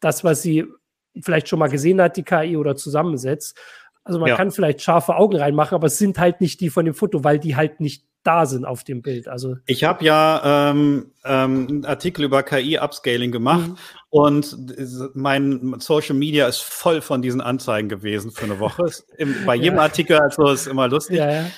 das, 0.00 0.24
was 0.24 0.42
sie 0.42 0.66
vielleicht 1.22 1.48
schon 1.48 1.60
mal 1.60 1.68
gesehen 1.68 2.00
hat, 2.02 2.16
die 2.16 2.24
KI 2.24 2.56
oder 2.56 2.74
zusammensetzt. 2.74 3.56
Also 4.06 4.20
man 4.20 4.28
ja. 4.28 4.36
kann 4.36 4.52
vielleicht 4.52 4.82
scharfe 4.82 5.16
Augen 5.16 5.36
reinmachen, 5.36 5.74
aber 5.74 5.88
es 5.88 5.98
sind 5.98 6.18
halt 6.18 6.40
nicht 6.40 6.60
die 6.60 6.70
von 6.70 6.84
dem 6.84 6.94
Foto, 6.94 7.24
weil 7.24 7.40
die 7.40 7.56
halt 7.56 7.80
nicht 7.80 8.04
da 8.22 8.46
sind 8.46 8.64
auf 8.64 8.84
dem 8.84 9.02
Bild. 9.02 9.26
Also 9.26 9.56
ich 9.66 9.82
habe 9.82 10.04
ja 10.04 10.70
ähm, 10.70 11.10
ähm, 11.24 11.66
einen 11.68 11.84
Artikel 11.84 12.24
über 12.24 12.44
KI-Upscaling 12.44 13.32
gemacht 13.32 13.68
mhm. 13.68 13.76
und 14.10 15.16
mein 15.16 15.74
Social 15.80 16.14
Media 16.14 16.46
ist 16.46 16.60
voll 16.60 17.00
von 17.00 17.20
diesen 17.20 17.40
Anzeigen 17.40 17.88
gewesen 17.88 18.30
für 18.30 18.44
eine 18.44 18.60
Woche. 18.60 18.84
Bei 19.44 19.54
jedem 19.56 19.76
ja. 19.76 19.82
Artikel 19.82 20.18
also 20.18 20.50
ist 20.50 20.68
immer 20.68 20.86
lustig. 20.86 21.16
Ja, 21.18 21.30
ja. 21.30 21.50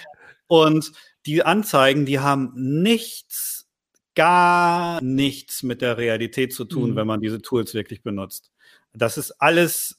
Und 0.46 0.92
die 1.26 1.42
Anzeigen, 1.42 2.07
die 2.07 2.18
haben 2.18 2.53
nichts, 2.55 3.66
gar 4.14 5.03
nichts 5.03 5.62
mit 5.62 5.82
der 5.82 5.99
Realität 5.99 6.55
zu 6.55 6.64
tun, 6.64 6.92
mhm. 6.92 6.96
wenn 6.96 7.07
man 7.07 7.20
diese 7.20 7.42
Tools 7.42 7.74
wirklich 7.74 8.03
benutzt. 8.03 8.51
Das 8.94 9.18
ist 9.18 9.32
alles 9.32 9.97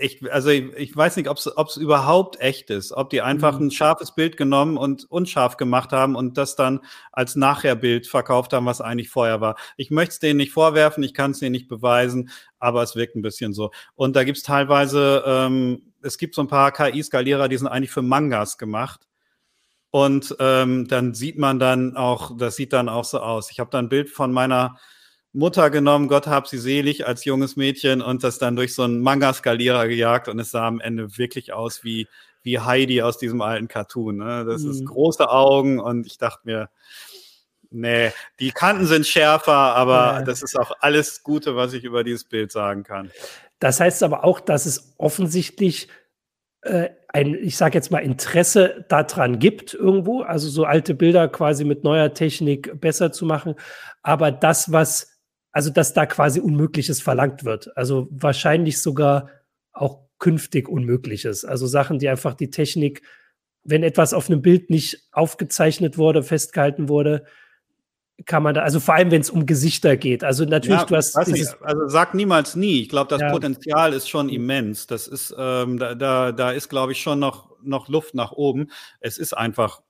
ich, 0.00 0.32
also 0.32 0.48
ich, 0.48 0.72
ich 0.74 0.96
weiß 0.96 1.16
nicht, 1.16 1.28
ob 1.28 1.36
es 1.38 1.76
überhaupt 1.76 2.40
echt 2.40 2.70
ist, 2.70 2.92
ob 2.92 3.10
die 3.10 3.22
einfach 3.22 3.58
mhm. 3.58 3.66
ein 3.66 3.70
scharfes 3.70 4.14
Bild 4.14 4.36
genommen 4.36 4.76
und 4.76 5.10
unscharf 5.10 5.56
gemacht 5.56 5.92
haben 5.92 6.16
und 6.16 6.38
das 6.38 6.56
dann 6.56 6.80
als 7.12 7.36
Nachherbild 7.36 8.06
verkauft 8.06 8.52
haben, 8.52 8.66
was 8.66 8.80
eigentlich 8.80 9.10
vorher 9.10 9.40
war. 9.40 9.56
Ich 9.76 9.90
möchte 9.90 10.12
es 10.12 10.18
denen 10.18 10.38
nicht 10.38 10.52
vorwerfen, 10.52 11.02
ich 11.02 11.14
kann 11.14 11.32
es 11.32 11.38
denen 11.38 11.52
nicht 11.52 11.68
beweisen, 11.68 12.30
aber 12.58 12.82
es 12.82 12.96
wirkt 12.96 13.16
ein 13.16 13.22
bisschen 13.22 13.52
so. 13.52 13.70
Und 13.94 14.16
da 14.16 14.24
gibt 14.24 14.38
es 14.38 14.44
teilweise, 14.44 15.22
ähm, 15.26 15.92
es 16.02 16.18
gibt 16.18 16.34
so 16.34 16.42
ein 16.42 16.48
paar 16.48 16.72
KI-Skalierer, 16.72 17.48
die 17.48 17.58
sind 17.58 17.68
eigentlich 17.68 17.92
für 17.92 18.02
Mangas 18.02 18.58
gemacht. 18.58 19.06
Und 19.90 20.36
ähm, 20.38 20.86
dann 20.88 21.14
sieht 21.14 21.36
man 21.36 21.58
dann 21.58 21.96
auch, 21.96 22.36
das 22.36 22.56
sieht 22.56 22.72
dann 22.72 22.88
auch 22.88 23.04
so 23.04 23.20
aus. 23.20 23.50
Ich 23.50 23.58
habe 23.60 23.70
da 23.70 23.78
ein 23.78 23.88
Bild 23.88 24.08
von 24.08 24.32
meiner 24.32 24.78
Mutter 25.32 25.70
genommen, 25.70 26.08
Gott 26.08 26.26
hab 26.26 26.48
sie 26.48 26.58
selig, 26.58 27.06
als 27.06 27.24
junges 27.24 27.56
Mädchen 27.56 28.02
und 28.02 28.24
das 28.24 28.38
dann 28.38 28.56
durch 28.56 28.74
so 28.74 28.82
einen 28.82 29.00
Manga-Skalierer 29.00 29.86
gejagt 29.86 30.28
und 30.28 30.38
es 30.38 30.50
sah 30.50 30.66
am 30.66 30.80
Ende 30.80 31.16
wirklich 31.18 31.52
aus 31.52 31.84
wie, 31.84 32.08
wie 32.42 32.58
Heidi 32.58 33.02
aus 33.02 33.18
diesem 33.18 33.40
alten 33.40 33.68
Cartoon. 33.68 34.16
Ne? 34.16 34.44
Das 34.44 34.62
mhm. 34.62 34.70
ist 34.70 34.86
große 34.86 35.30
Augen 35.30 35.78
und 35.78 36.06
ich 36.06 36.18
dachte 36.18 36.40
mir, 36.44 36.68
Nee, 37.72 38.10
die 38.40 38.50
Kanten 38.50 38.84
sind 38.86 39.06
schärfer, 39.06 39.52
aber 39.52 39.94
ja. 39.94 40.22
das 40.22 40.42
ist 40.42 40.58
auch 40.58 40.72
alles 40.80 41.22
Gute, 41.22 41.54
was 41.54 41.72
ich 41.72 41.84
über 41.84 42.02
dieses 42.02 42.24
Bild 42.24 42.50
sagen 42.50 42.82
kann. 42.82 43.12
Das 43.60 43.78
heißt 43.78 44.02
aber 44.02 44.24
auch, 44.24 44.40
dass 44.40 44.66
es 44.66 44.94
offensichtlich 44.98 45.88
äh, 46.62 46.90
ein, 47.08 47.34
ich 47.34 47.56
sage 47.56 47.78
jetzt 47.78 47.92
mal, 47.92 48.00
Interesse 48.00 48.84
daran 48.88 49.38
gibt 49.38 49.74
irgendwo, 49.74 50.22
also 50.22 50.48
so 50.48 50.64
alte 50.64 50.94
Bilder 50.94 51.28
quasi 51.28 51.64
mit 51.64 51.84
neuer 51.84 52.12
Technik 52.12 52.80
besser 52.80 53.12
zu 53.12 53.24
machen. 53.24 53.54
Aber 54.02 54.32
das, 54.32 54.72
was, 54.72 55.19
also 55.52 55.70
dass 55.70 55.92
da 55.94 56.06
quasi 56.06 56.40
Unmögliches 56.40 57.00
verlangt 57.00 57.44
wird. 57.44 57.76
Also 57.76 58.08
wahrscheinlich 58.10 58.80
sogar 58.80 59.30
auch 59.72 60.00
künftig 60.18 60.68
Unmögliches. 60.68 61.44
Also 61.44 61.66
Sachen, 61.66 61.98
die 61.98 62.08
einfach 62.08 62.34
die 62.34 62.50
Technik, 62.50 63.02
wenn 63.64 63.82
etwas 63.82 64.14
auf 64.14 64.28
einem 64.28 64.42
Bild 64.42 64.70
nicht 64.70 65.08
aufgezeichnet 65.12 65.98
wurde, 65.98 66.22
festgehalten 66.22 66.88
wurde, 66.88 67.24
kann 68.26 68.42
man 68.42 68.54
da, 68.54 68.62
also 68.62 68.80
vor 68.80 68.94
allem, 68.94 69.10
wenn 69.10 69.20
es 69.20 69.30
um 69.30 69.46
Gesichter 69.46 69.96
geht. 69.96 70.24
Also 70.24 70.44
natürlich, 70.44 70.80
ja, 70.80 70.84
du 70.84 70.96
hast. 70.96 71.16
Nicht, 71.26 71.56
also 71.62 71.88
sag 71.88 72.14
niemals 72.14 72.54
nie. 72.54 72.82
Ich 72.82 72.88
glaube, 72.88 73.08
das 73.08 73.20
ja. 73.20 73.30
Potenzial 73.30 73.92
ist 73.92 74.08
schon 74.08 74.28
immens. 74.28 74.86
Das 74.86 75.08
ist, 75.08 75.34
ähm, 75.38 75.78
da, 75.78 75.94
da, 75.94 76.32
da 76.32 76.50
ist, 76.52 76.68
glaube 76.68 76.92
ich, 76.92 77.00
schon 77.00 77.18
noch, 77.18 77.50
noch 77.62 77.88
Luft 77.88 78.14
nach 78.14 78.32
oben. 78.32 78.70
Es 79.00 79.18
ist 79.18 79.36
einfach. 79.36 79.82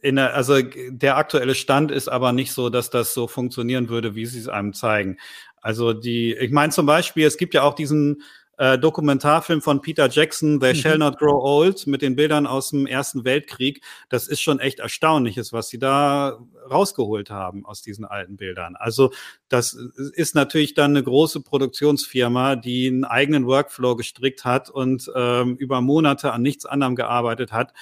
In 0.00 0.16
der, 0.16 0.34
also 0.34 0.60
der 0.62 1.16
aktuelle 1.16 1.54
Stand 1.54 1.90
ist 1.90 2.08
aber 2.08 2.32
nicht 2.32 2.52
so, 2.52 2.68
dass 2.68 2.90
das 2.90 3.14
so 3.14 3.26
funktionieren 3.26 3.88
würde, 3.88 4.14
wie 4.14 4.26
sie 4.26 4.38
es 4.38 4.48
einem 4.48 4.72
zeigen. 4.72 5.16
Also 5.60 5.92
die, 5.92 6.34
ich 6.34 6.52
meine 6.52 6.72
zum 6.72 6.86
Beispiel, 6.86 7.26
es 7.26 7.38
gibt 7.38 7.54
ja 7.54 7.62
auch 7.62 7.74
diesen 7.74 8.22
äh, 8.58 8.78
Dokumentarfilm 8.78 9.60
von 9.60 9.82
Peter 9.82 10.08
Jackson, 10.08 10.60
They 10.60 10.72
mhm. 10.72 10.78
Shall 10.78 10.98
Not 10.98 11.18
Grow 11.18 11.42
Old, 11.42 11.86
mit 11.86 12.02
den 12.02 12.16
Bildern 12.16 12.46
aus 12.46 12.70
dem 12.70 12.86
Ersten 12.86 13.24
Weltkrieg. 13.24 13.82
Das 14.08 14.28
ist 14.28 14.40
schon 14.40 14.60
echt 14.60 14.78
erstaunliches, 14.78 15.52
was 15.52 15.68
sie 15.68 15.78
da 15.78 16.38
rausgeholt 16.70 17.30
haben 17.30 17.66
aus 17.66 17.82
diesen 17.82 18.04
alten 18.04 18.36
Bildern. 18.36 18.76
Also 18.76 19.12
das 19.48 19.74
ist 19.74 20.34
natürlich 20.34 20.74
dann 20.74 20.92
eine 20.92 21.02
große 21.02 21.42
Produktionsfirma, 21.42 22.56
die 22.56 22.86
einen 22.86 23.04
eigenen 23.04 23.46
Workflow 23.46 23.96
gestrickt 23.96 24.44
hat 24.44 24.70
und 24.70 25.10
ähm, 25.14 25.56
über 25.56 25.80
Monate 25.80 26.32
an 26.32 26.42
nichts 26.42 26.64
anderem 26.64 26.96
gearbeitet 26.96 27.52
hat. 27.52 27.72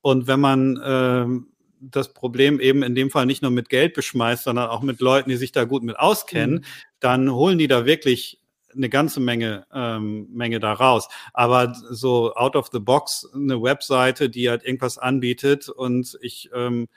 Und 0.00 0.26
wenn 0.26 0.40
man 0.40 0.80
ähm, 0.84 1.48
das 1.90 2.12
Problem 2.12 2.60
eben 2.60 2.82
in 2.82 2.94
dem 2.94 3.10
Fall 3.10 3.26
nicht 3.26 3.42
nur 3.42 3.50
mit 3.50 3.68
Geld 3.68 3.94
beschmeißt, 3.94 4.44
sondern 4.44 4.68
auch 4.68 4.82
mit 4.82 5.00
Leuten, 5.00 5.30
die 5.30 5.36
sich 5.36 5.52
da 5.52 5.64
gut 5.64 5.82
mit 5.82 5.98
auskennen, 5.98 6.56
mhm. 6.56 6.64
dann 7.00 7.32
holen 7.32 7.58
die 7.58 7.68
da 7.68 7.86
wirklich 7.86 8.40
eine 8.74 8.88
ganze 8.88 9.20
Menge, 9.20 9.66
ähm, 9.72 10.28
Menge 10.30 10.60
da 10.60 10.72
raus. 10.72 11.08
Aber 11.32 11.74
so 11.74 12.34
out 12.34 12.56
of 12.56 12.68
the 12.72 12.78
box 12.78 13.26
eine 13.34 13.62
Webseite, 13.62 14.28
die 14.28 14.50
halt 14.50 14.64
irgendwas 14.64 14.98
anbietet 14.98 15.68
und 15.68 16.18
ich 16.20 16.50
ähm, 16.54 16.88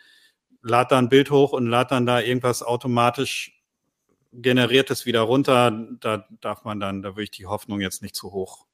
lade 0.62 0.90
da 0.90 0.98
ein 0.98 1.10
Bild 1.10 1.32
hoch 1.32 1.54
und 1.54 1.68
lade 1.68 1.90
dann 1.92 2.06
da 2.06 2.20
irgendwas 2.20 2.64
automatisch 2.64 3.54
generiertes 4.32 5.06
wieder 5.06 5.22
runter, 5.22 5.88
da 6.00 6.28
darf 6.42 6.64
man 6.64 6.80
dann, 6.80 7.02
da 7.02 7.10
würde 7.10 7.24
ich 7.24 7.32
die 7.32 7.48
Hoffnung 7.48 7.82
jetzt 7.82 8.02
nicht 8.02 8.16
zu 8.16 8.32
hoch 8.32 8.66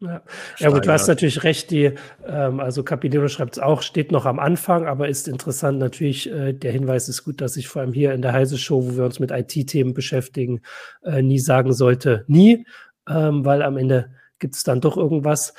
ja. 0.00 0.22
ja, 0.58 0.70
gut, 0.70 0.86
du 0.86 0.92
hast 0.92 1.08
natürlich 1.08 1.42
recht, 1.42 1.70
die, 1.70 1.92
ähm, 2.26 2.60
also 2.60 2.82
Capilero 2.82 3.28
schreibt 3.28 3.56
es 3.56 3.62
auch, 3.62 3.82
steht 3.82 4.12
noch 4.12 4.26
am 4.26 4.38
Anfang, 4.38 4.86
aber 4.86 5.08
ist 5.08 5.26
interessant 5.26 5.78
natürlich, 5.78 6.30
äh, 6.30 6.52
der 6.52 6.72
Hinweis 6.72 7.08
ist 7.08 7.24
gut, 7.24 7.40
dass 7.40 7.56
ich 7.56 7.68
vor 7.68 7.82
allem 7.82 7.92
hier 7.92 8.12
in 8.12 8.22
der 8.22 8.32
Heise 8.32 8.58
Show, 8.58 8.84
wo 8.84 8.96
wir 8.96 9.04
uns 9.04 9.20
mit 9.20 9.30
IT-Themen 9.30 9.94
beschäftigen, 9.94 10.60
äh, 11.02 11.22
nie 11.22 11.38
sagen 11.38 11.72
sollte, 11.72 12.24
nie, 12.28 12.66
ähm, 13.08 13.44
weil 13.44 13.62
am 13.62 13.76
Ende 13.78 14.10
gibt 14.38 14.54
es 14.54 14.64
dann 14.64 14.80
doch 14.80 14.96
irgendwas. 14.96 15.54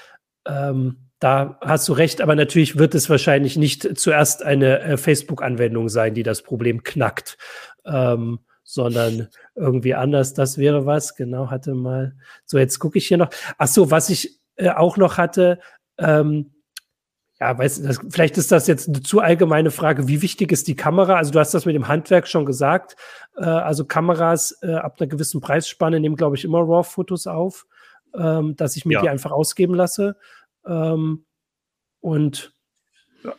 Ähm, 0.47 1.07
da 1.19 1.57
hast 1.61 1.87
du 1.87 1.93
recht, 1.93 2.21
aber 2.21 2.35
natürlich 2.35 2.77
wird 2.77 2.93
es 2.93 3.09
wahrscheinlich 3.09 3.57
nicht 3.57 3.97
zuerst 3.97 4.43
eine 4.43 4.81
äh, 4.81 4.97
Facebook-Anwendung 4.97 5.89
sein, 5.89 6.13
die 6.13 6.23
das 6.23 6.43
Problem 6.43 6.83
knackt. 6.83 7.37
Ähm, 7.85 8.39
sondern 8.67 9.29
irgendwie 9.55 9.95
anders. 9.95 10.33
Das 10.33 10.57
wäre 10.57 10.85
was. 10.85 11.15
Genau, 11.15 11.49
hatte 11.49 11.73
mal. 11.73 12.15
So, 12.43 12.57
jetzt 12.57 12.79
gucke 12.79 12.97
ich 12.97 13.07
hier 13.07 13.17
noch. 13.17 13.29
Ach 13.57 13.67
so, 13.67 13.91
was 13.91 14.09
ich 14.09 14.41
äh, 14.57 14.71
auch 14.71 14.97
noch 14.97 15.17
hatte, 15.17 15.59
ähm, 15.97 16.51
ja, 17.39 17.57
weiß, 17.57 17.81
das, 17.83 17.99
vielleicht 18.09 18.37
ist 18.37 18.51
das 18.51 18.67
jetzt 18.67 18.89
eine 18.89 19.01
zu 19.03 19.21
allgemeine 19.21 19.71
Frage. 19.71 20.09
Wie 20.09 20.21
wichtig 20.21 20.51
ist 20.51 20.67
die 20.67 20.75
Kamera? 20.75 21.15
Also 21.15 21.31
du 21.31 21.39
hast 21.39 21.53
das 21.53 21.65
mit 21.65 21.75
dem 21.75 21.87
Handwerk 21.87 22.27
schon 22.27 22.45
gesagt. 22.45 22.97
Äh, 23.37 23.45
also 23.45 23.85
Kameras 23.85 24.57
äh, 24.61 24.73
ab 24.73 24.97
einer 24.99 25.07
gewissen 25.07 25.39
Preisspanne 25.39 26.01
nehmen, 26.01 26.17
glaube 26.17 26.35
ich, 26.35 26.43
immer 26.43 26.59
RAW-Fotos 26.59 27.25
auf, 27.27 27.67
ähm, 28.15 28.57
dass 28.57 28.75
ich 28.75 28.85
mir 28.85 28.95
ja. 28.95 29.01
die 29.01 29.09
einfach 29.09 29.31
ausgeben 29.31 29.75
lasse. 29.75 30.17
Ähm, 30.65 31.23
und 32.01 32.53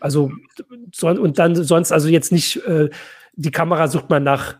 also 0.01 0.33
so, 0.95 1.09
und 1.09 1.39
dann 1.39 1.55
sonst 1.55 1.93
also 1.93 2.09
jetzt 2.09 2.33
nicht 2.33 2.65
äh, 2.67 2.89
die 3.35 3.51
Kamera 3.51 3.89
sucht 3.89 4.09
man 4.09 4.23
nach 4.23 4.57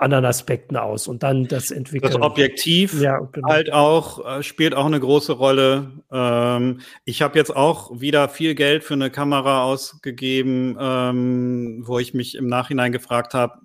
anderen 0.00 0.24
Aspekten 0.24 0.76
aus 0.76 1.08
und 1.08 1.22
dann 1.22 1.46
das 1.46 1.70
entwickeln. 1.70 2.12
Das 2.12 2.20
Objektiv 2.20 3.00
ja, 3.00 3.18
genau. 3.32 3.48
halt 3.48 3.72
auch, 3.72 4.38
äh, 4.38 4.42
spielt 4.42 4.74
auch 4.74 4.86
eine 4.86 4.98
große 4.98 5.32
Rolle. 5.32 5.90
Ähm, 6.10 6.80
ich 7.04 7.22
habe 7.22 7.38
jetzt 7.38 7.54
auch 7.54 8.00
wieder 8.00 8.28
viel 8.28 8.54
Geld 8.54 8.82
für 8.82 8.94
eine 8.94 9.10
Kamera 9.10 9.62
ausgegeben, 9.64 10.76
ähm, 10.80 11.82
wo 11.86 11.98
ich 11.98 12.14
mich 12.14 12.34
im 12.34 12.46
Nachhinein 12.46 12.92
gefragt 12.92 13.34
habe, 13.34 13.60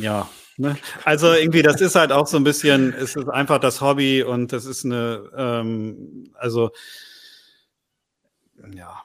ja, 0.00 0.28
ne? 0.58 0.76
Also 1.04 1.32
irgendwie, 1.32 1.62
das 1.62 1.80
ist 1.80 1.94
halt 1.94 2.12
auch 2.12 2.26
so 2.26 2.36
ein 2.36 2.44
bisschen, 2.44 2.92
es 2.92 3.16
ist 3.16 3.28
einfach 3.28 3.58
das 3.58 3.80
Hobby 3.80 4.22
und 4.22 4.52
das 4.52 4.66
ist 4.66 4.84
eine, 4.84 5.30
ähm, 5.34 6.30
also 6.34 6.72
ja, 8.74 9.02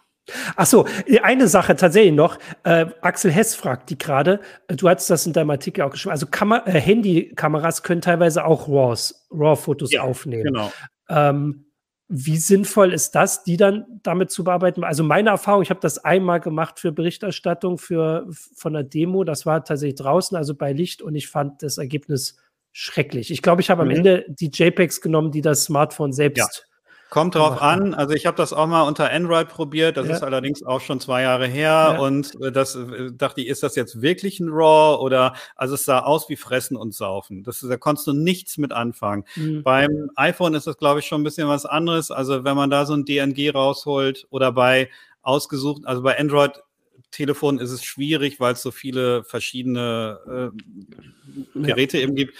Ach 0.55 0.65
so, 0.65 0.85
eine 1.21 1.47
Sache 1.47 1.75
tatsächlich 1.75 2.13
noch. 2.13 2.39
Äh, 2.63 2.85
Axel 3.01 3.31
Hess 3.31 3.55
fragt 3.55 3.89
die 3.89 3.97
gerade. 3.97 4.39
Äh, 4.67 4.75
du 4.75 4.87
hattest 4.87 5.09
das 5.09 5.25
in 5.25 5.33
deinem 5.33 5.49
Artikel 5.49 5.81
auch 5.81 5.91
geschrieben. 5.91 6.11
Also 6.11 6.27
Kamer 6.27 6.65
äh, 6.65 6.79
Handykameras 6.79 7.83
können 7.83 8.01
teilweise 8.01 8.45
auch 8.45 8.69
RAWs, 8.69 9.27
RAW-Fotos 9.31 9.91
ja, 9.91 10.03
aufnehmen. 10.03 10.45
Genau. 10.45 10.71
Ähm, 11.09 11.65
wie 12.07 12.37
sinnvoll 12.37 12.93
ist 12.93 13.11
das, 13.15 13.43
die 13.43 13.57
dann 13.57 13.85
damit 14.03 14.31
zu 14.31 14.43
bearbeiten? 14.43 14.83
Also 14.83 15.03
meine 15.03 15.31
Erfahrung, 15.31 15.61
ich 15.61 15.69
habe 15.69 15.79
das 15.79 15.97
einmal 15.97 16.39
gemacht 16.39 16.79
für 16.79 16.91
Berichterstattung 16.91 17.77
für 17.77 18.27
von 18.29 18.73
der 18.73 18.83
Demo. 18.83 19.23
Das 19.23 19.45
war 19.45 19.63
tatsächlich 19.63 19.99
draußen, 19.99 20.37
also 20.37 20.53
bei 20.55 20.73
Licht, 20.73 21.01
und 21.01 21.15
ich 21.15 21.27
fand 21.27 21.63
das 21.63 21.77
Ergebnis 21.77 22.37
schrecklich. 22.71 23.31
Ich 23.31 23.41
glaube, 23.41 23.61
ich 23.61 23.69
habe 23.69 23.83
mhm. 23.83 23.91
am 23.91 23.95
Ende 23.97 24.25
die 24.29 24.51
JPEGs 24.53 25.01
genommen, 25.01 25.31
die 25.31 25.41
das 25.41 25.65
Smartphone 25.65 26.13
selbst 26.13 26.37
ja 26.37 26.72
Kommt 27.13 27.35
drauf 27.35 27.61
an. 27.61 27.93
Also 27.93 28.15
ich 28.15 28.25
habe 28.25 28.35
das 28.37 28.53
auch 28.53 28.65
mal 28.65 28.81
unter 28.81 29.11
Android 29.11 29.47
probiert. 29.47 29.97
Das 29.97 30.07
ja. 30.07 30.15
ist 30.15 30.23
allerdings 30.23 30.63
auch 30.63 30.81
schon 30.81 30.99
zwei 30.99 31.21
Jahre 31.21 31.45
her. 31.45 31.91
Ja. 31.93 31.99
Und 31.99 32.33
äh, 32.41 32.51
das 32.51 32.73
äh, 32.73 33.11
dachte 33.11 33.41
ich, 33.41 33.49
ist 33.49 33.61
das 33.61 33.75
jetzt 33.75 34.01
wirklich 34.01 34.39
ein 34.39 34.49
RAW 34.49 34.99
oder 34.99 35.35
also 35.55 35.75
es 35.75 35.85
sah 35.85 35.99
aus 35.99 36.27
wie 36.29 36.37
Fressen 36.37 36.75
und 36.75 36.95
Saufen. 36.95 37.43
Das, 37.43 37.59
da 37.59 37.77
konntest 37.77 38.07
du 38.07 38.13
nichts 38.13 38.57
mit 38.57 38.71
anfangen. 38.71 39.25
Mhm. 39.35 39.61
Beim 39.61 40.09
iPhone 40.15 40.55
ist 40.55 40.65
das, 40.65 40.75
glaube 40.75 41.01
ich, 41.01 41.05
schon 41.05 41.21
ein 41.21 41.23
bisschen 41.23 41.47
was 41.47 41.67
anderes. 41.67 42.09
Also 42.09 42.45
wenn 42.45 42.55
man 42.55 42.71
da 42.71 42.87
so 42.87 42.95
ein 42.95 43.05
DNG 43.05 43.51
rausholt 43.53 44.25
oder 44.31 44.51
bei 44.51 44.89
ausgesucht, 45.21 45.83
also 45.85 46.01
bei 46.01 46.17
Android 46.17 46.63
Telefon 47.11 47.59
ist 47.59 47.69
es 47.69 47.83
schwierig, 47.83 48.39
weil 48.39 48.53
es 48.53 48.63
so 48.63 48.71
viele 48.71 49.23
verschiedene 49.23 50.51
äh, 50.55 51.61
Geräte 51.61 51.97
ja. 51.99 52.05
eben 52.05 52.15
gibt. 52.15 52.33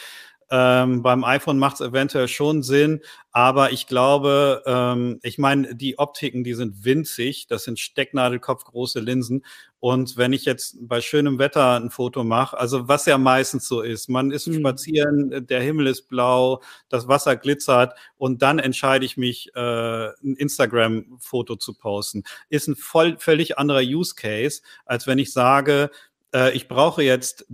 Ähm, 0.55 1.01
beim 1.01 1.23
iPhone 1.23 1.57
macht 1.57 1.81
es 1.81 1.87
eventuell 1.87 2.27
schon 2.27 2.61
Sinn, 2.61 3.01
aber 3.31 3.71
ich 3.71 3.87
glaube, 3.87 4.61
ähm, 4.67 5.19
ich 5.23 5.39
meine, 5.39 5.73
die 5.73 5.97
Optiken, 5.97 6.43
die 6.43 6.53
sind 6.53 6.85
winzig, 6.85 7.47
das 7.47 7.63
sind 7.63 7.79
Stecknadelkopfgroße 7.79 8.99
Linsen. 8.99 9.43
Und 9.79 10.15
wenn 10.15 10.31
ich 10.31 10.45
jetzt 10.45 10.77
bei 10.79 11.01
schönem 11.01 11.39
Wetter 11.39 11.79
ein 11.79 11.89
Foto 11.89 12.23
mache, 12.23 12.59
also 12.59 12.87
was 12.87 13.07
ja 13.07 13.17
meistens 13.17 13.67
so 13.67 13.81
ist, 13.81 14.09
man 14.09 14.29
ist 14.29 14.45
mhm. 14.45 14.59
spazieren, 14.59 15.47
der 15.47 15.61
Himmel 15.61 15.87
ist 15.87 16.03
blau, 16.03 16.61
das 16.87 17.07
Wasser 17.07 17.35
glitzert 17.35 17.97
und 18.17 18.43
dann 18.43 18.59
entscheide 18.59 19.05
ich 19.05 19.17
mich, 19.17 19.49
äh, 19.55 19.59
ein 19.59 20.35
Instagram-Foto 20.35 21.55
zu 21.55 21.73
posten. 21.73 22.25
Ist 22.49 22.67
ein 22.67 22.75
voll, 22.75 23.17
völlig 23.17 23.57
anderer 23.57 23.81
Use 23.81 24.13
Case, 24.13 24.61
als 24.85 25.07
wenn 25.07 25.17
ich 25.17 25.33
sage, 25.33 25.89
äh, 26.31 26.51
ich 26.51 26.67
brauche 26.67 27.01
jetzt 27.01 27.47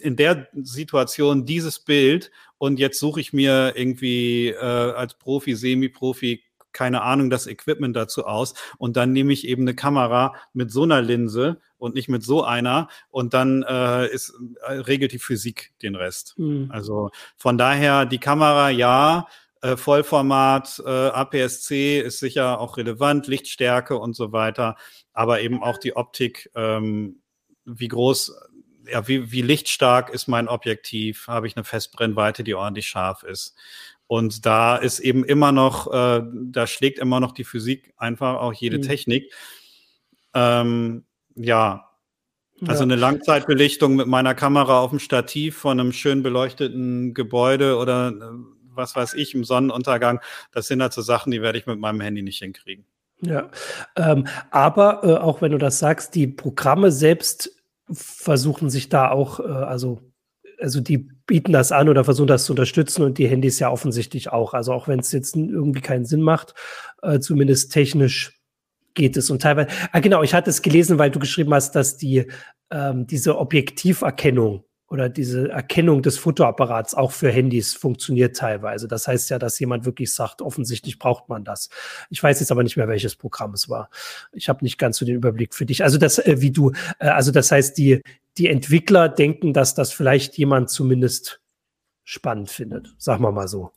in 0.00 0.16
der 0.16 0.48
Situation 0.54 1.46
dieses 1.46 1.80
Bild 1.80 2.30
und 2.58 2.78
jetzt 2.78 2.98
suche 2.98 3.20
ich 3.20 3.32
mir 3.32 3.72
irgendwie 3.76 4.48
äh, 4.48 4.56
als 4.56 5.14
Profi, 5.14 5.54
Semi-Profi, 5.54 6.42
keine 6.72 7.02
Ahnung, 7.02 7.30
das 7.30 7.46
Equipment 7.46 7.96
dazu 7.96 8.26
aus 8.26 8.54
und 8.78 8.96
dann 8.96 9.12
nehme 9.12 9.32
ich 9.32 9.46
eben 9.46 9.62
eine 9.62 9.74
Kamera 9.74 10.34
mit 10.52 10.70
so 10.70 10.84
einer 10.84 11.02
Linse 11.02 11.60
und 11.78 11.94
nicht 11.94 12.08
mit 12.08 12.22
so 12.22 12.44
einer 12.44 12.88
und 13.08 13.34
dann 13.34 13.62
äh, 13.62 14.06
ist, 14.08 14.34
äh, 14.66 14.72
regelt 14.72 15.12
die 15.12 15.18
Physik 15.18 15.72
den 15.82 15.96
Rest. 15.96 16.34
Mhm. 16.38 16.70
Also 16.70 17.10
von 17.36 17.58
daher 17.58 18.06
die 18.06 18.18
Kamera 18.18 18.70
ja, 18.70 19.26
äh, 19.62 19.76
Vollformat, 19.76 20.82
äh, 20.84 20.88
APS-C 20.88 22.00
ist 22.00 22.18
sicher 22.18 22.60
auch 22.60 22.76
relevant, 22.76 23.26
Lichtstärke 23.26 23.98
und 23.98 24.16
so 24.16 24.32
weiter, 24.32 24.76
aber 25.12 25.40
eben 25.40 25.62
auch 25.62 25.78
die 25.78 25.96
Optik, 25.96 26.50
ähm, 26.54 27.20
wie 27.64 27.88
groß 27.88 28.34
ja, 28.90 29.06
wie, 29.08 29.30
wie 29.32 29.42
lichtstark 29.42 30.10
ist 30.10 30.28
mein 30.28 30.48
Objektiv? 30.48 31.26
Habe 31.28 31.46
ich 31.46 31.56
eine 31.56 31.64
Festbrennweite, 31.64 32.44
die 32.44 32.54
ordentlich 32.54 32.88
scharf 32.88 33.22
ist? 33.22 33.56
Und 34.06 34.44
da 34.44 34.76
ist 34.76 34.98
eben 35.00 35.24
immer 35.24 35.52
noch, 35.52 35.92
äh, 35.92 36.22
da 36.32 36.66
schlägt 36.66 36.98
immer 36.98 37.20
noch 37.20 37.32
die 37.32 37.44
Physik 37.44 37.92
einfach 37.96 38.36
auch 38.40 38.52
jede 38.52 38.78
mhm. 38.78 38.82
Technik. 38.82 39.32
Ähm, 40.34 41.04
Ja, 41.36 41.86
also 42.66 42.82
eine 42.82 42.96
Langzeitbelichtung 42.96 43.96
mit 43.96 44.06
meiner 44.06 44.34
Kamera 44.34 44.80
auf 44.80 44.90
dem 44.90 44.98
Stativ 44.98 45.56
von 45.56 45.80
einem 45.80 45.92
schön 45.92 46.22
beleuchteten 46.22 47.14
Gebäude 47.14 47.78
oder 47.78 48.08
äh, 48.08 48.12
was 48.74 48.94
weiß 48.96 49.14
ich 49.14 49.34
im 49.34 49.44
Sonnenuntergang, 49.44 50.20
das 50.52 50.66
sind 50.66 50.82
halt 50.82 50.92
so 50.92 51.02
Sachen, 51.02 51.30
die 51.30 51.40
werde 51.40 51.58
ich 51.58 51.66
mit 51.66 51.78
meinem 51.78 52.00
Handy 52.00 52.22
nicht 52.22 52.38
hinkriegen. 52.38 52.84
Ja, 53.22 53.50
ähm, 53.96 54.26
aber 54.50 55.04
äh, 55.04 55.14
auch 55.14 55.40
wenn 55.40 55.52
du 55.52 55.58
das 55.58 55.78
sagst, 55.78 56.14
die 56.14 56.26
Programme 56.26 56.90
selbst 56.90 57.59
versuchen 57.92 58.70
sich 58.70 58.88
da 58.88 59.10
auch, 59.10 59.40
äh, 59.40 59.44
also, 59.44 60.00
also 60.58 60.80
die 60.80 60.98
bieten 61.26 61.52
das 61.52 61.72
an 61.72 61.88
oder 61.88 62.04
versuchen 62.04 62.26
das 62.26 62.44
zu 62.44 62.52
unterstützen 62.52 63.02
und 63.02 63.18
die 63.18 63.28
Handys 63.28 63.58
ja 63.58 63.70
offensichtlich 63.70 64.30
auch. 64.30 64.54
Also 64.54 64.72
auch 64.72 64.88
wenn 64.88 65.00
es 65.00 65.12
jetzt 65.12 65.36
irgendwie 65.36 65.80
keinen 65.80 66.04
Sinn 66.04 66.22
macht, 66.22 66.54
äh, 67.02 67.20
zumindest 67.20 67.72
technisch 67.72 68.40
geht 68.94 69.16
es. 69.16 69.30
Und 69.30 69.42
teilweise, 69.42 69.68
ah 69.92 70.00
genau, 70.00 70.22
ich 70.22 70.34
hatte 70.34 70.50
es 70.50 70.62
gelesen, 70.62 70.98
weil 70.98 71.10
du 71.10 71.18
geschrieben 71.18 71.54
hast, 71.54 71.72
dass 71.76 71.96
die 71.96 72.26
ähm, 72.70 73.06
diese 73.06 73.38
Objektiverkennung 73.38 74.64
oder 74.90 75.08
diese 75.08 75.48
Erkennung 75.50 76.02
des 76.02 76.18
Fotoapparats 76.18 76.94
auch 76.94 77.12
für 77.12 77.30
Handys 77.30 77.74
funktioniert 77.74 78.36
teilweise. 78.36 78.88
Das 78.88 79.06
heißt 79.06 79.30
ja, 79.30 79.38
dass 79.38 79.58
jemand 79.60 79.84
wirklich 79.84 80.12
sagt, 80.12 80.42
offensichtlich 80.42 80.98
braucht 80.98 81.28
man 81.28 81.44
das. 81.44 81.70
Ich 82.10 82.20
weiß 82.20 82.40
jetzt 82.40 82.50
aber 82.50 82.64
nicht 82.64 82.76
mehr, 82.76 82.88
welches 82.88 83.14
Programm 83.14 83.54
es 83.54 83.68
war. 83.68 83.88
Ich 84.32 84.48
habe 84.48 84.64
nicht 84.64 84.78
ganz 84.78 84.98
so 84.98 85.06
den 85.06 85.14
Überblick 85.14 85.54
für 85.54 85.64
dich. 85.64 85.84
Also 85.84 85.96
das, 85.96 86.18
äh, 86.18 86.40
wie 86.40 86.50
du, 86.50 86.72
äh, 86.98 87.06
also 87.06 87.30
das 87.30 87.52
heißt, 87.52 87.78
die, 87.78 88.02
die 88.36 88.48
Entwickler 88.48 89.08
denken, 89.08 89.52
dass 89.52 89.74
das 89.74 89.92
vielleicht 89.92 90.36
jemand 90.36 90.70
zumindest 90.70 91.40
spannend 92.02 92.50
findet. 92.50 92.92
Sagen 92.98 93.22
wir 93.22 93.30
mal 93.30 93.46
so 93.46 93.70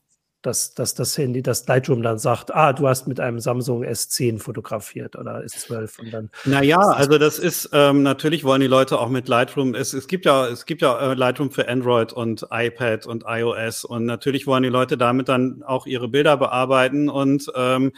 dass, 0.44 0.74
dass 0.74 0.94
das 0.94 1.18
Handy, 1.18 1.42
das 1.42 1.66
Lightroom 1.68 2.04
dann 2.04 2.20
sagt, 2.20 2.54
ah, 2.54 2.74
du 2.74 2.88
hast 2.88 3.08
mit 3.08 3.20
einem 3.20 3.40
Samsung 3.40 3.84
S10 3.84 4.40
fotografiert 4.40 5.16
oder 5.16 5.40
S12 5.40 6.00
und 6.00 6.14
dann. 6.14 6.30
Naja, 6.46 6.80
also 6.80 7.18
das 7.18 7.40
ist 7.40 7.70
ähm, 7.74 8.04
natürlich 8.04 8.44
wollen 8.44 8.62
die 8.62 8.68
Leute 8.68 9.00
auch 9.00 9.10
mit 9.10 9.28
Lightroom. 9.28 9.74
Es, 9.74 9.94
es 9.94 10.08
gibt 10.08 10.26
ja, 10.26 10.48
es 10.48 10.66
gibt 10.66 10.82
ja 10.82 11.12
äh, 11.12 11.14
Lightroom 11.16 11.50
für 11.50 11.68
Android 11.68 12.14
und 12.14 12.46
iPad 12.52 13.08
und 13.08 13.24
iOS 13.26 13.86
und 13.86 14.06
natürlich 14.06 14.46
wollen 14.46 14.64
die 14.64 14.70
Leute 14.70 14.98
damit 14.98 15.30
dann 15.30 15.64
auch 15.64 15.86
ihre 15.86 16.10
Bilder 16.10 16.38
bearbeiten 16.38 17.10
und 17.10 17.52
ähm, 17.56 17.94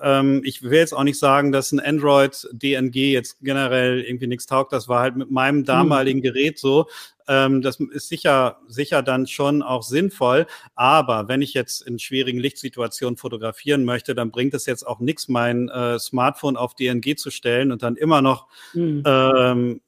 ähm, 0.00 0.42
ich 0.44 0.62
will 0.62 0.78
jetzt 0.78 0.94
auch 0.94 1.02
nicht 1.02 1.18
sagen, 1.18 1.52
dass 1.52 1.72
ein 1.72 1.80
Android 1.80 2.48
DNG 2.52 2.94
jetzt 2.94 3.38
generell 3.40 4.00
irgendwie 4.00 4.26
nichts 4.26 4.46
taugt. 4.46 4.72
Das 4.72 4.88
war 4.88 5.00
halt 5.00 5.16
mit 5.16 5.30
meinem 5.30 5.64
damaligen 5.64 6.22
Gerät 6.22 6.58
so. 6.58 6.86
Ähm, 7.26 7.62
das 7.62 7.80
ist 7.80 8.08
sicher, 8.08 8.58
sicher 8.68 9.02
dann 9.02 9.26
schon 9.26 9.62
auch 9.62 9.82
sinnvoll. 9.82 10.46
Aber 10.74 11.28
wenn 11.28 11.42
ich 11.42 11.52
jetzt 11.52 11.82
in 11.82 11.98
schwierigen 11.98 12.38
Lichtsituationen 12.38 13.16
fotografieren 13.16 13.84
möchte, 13.84 14.14
dann 14.14 14.30
bringt 14.30 14.54
es 14.54 14.66
jetzt 14.66 14.86
auch 14.86 15.00
nichts, 15.00 15.28
mein 15.28 15.68
äh, 15.68 15.98
Smartphone 15.98 16.56
auf 16.56 16.74
DNG 16.74 17.16
zu 17.16 17.30
stellen 17.30 17.72
und 17.72 17.82
dann 17.82 17.96
immer 17.96 18.22
noch 18.22 18.46
mhm. 18.74 19.02
ähm, 19.04 19.80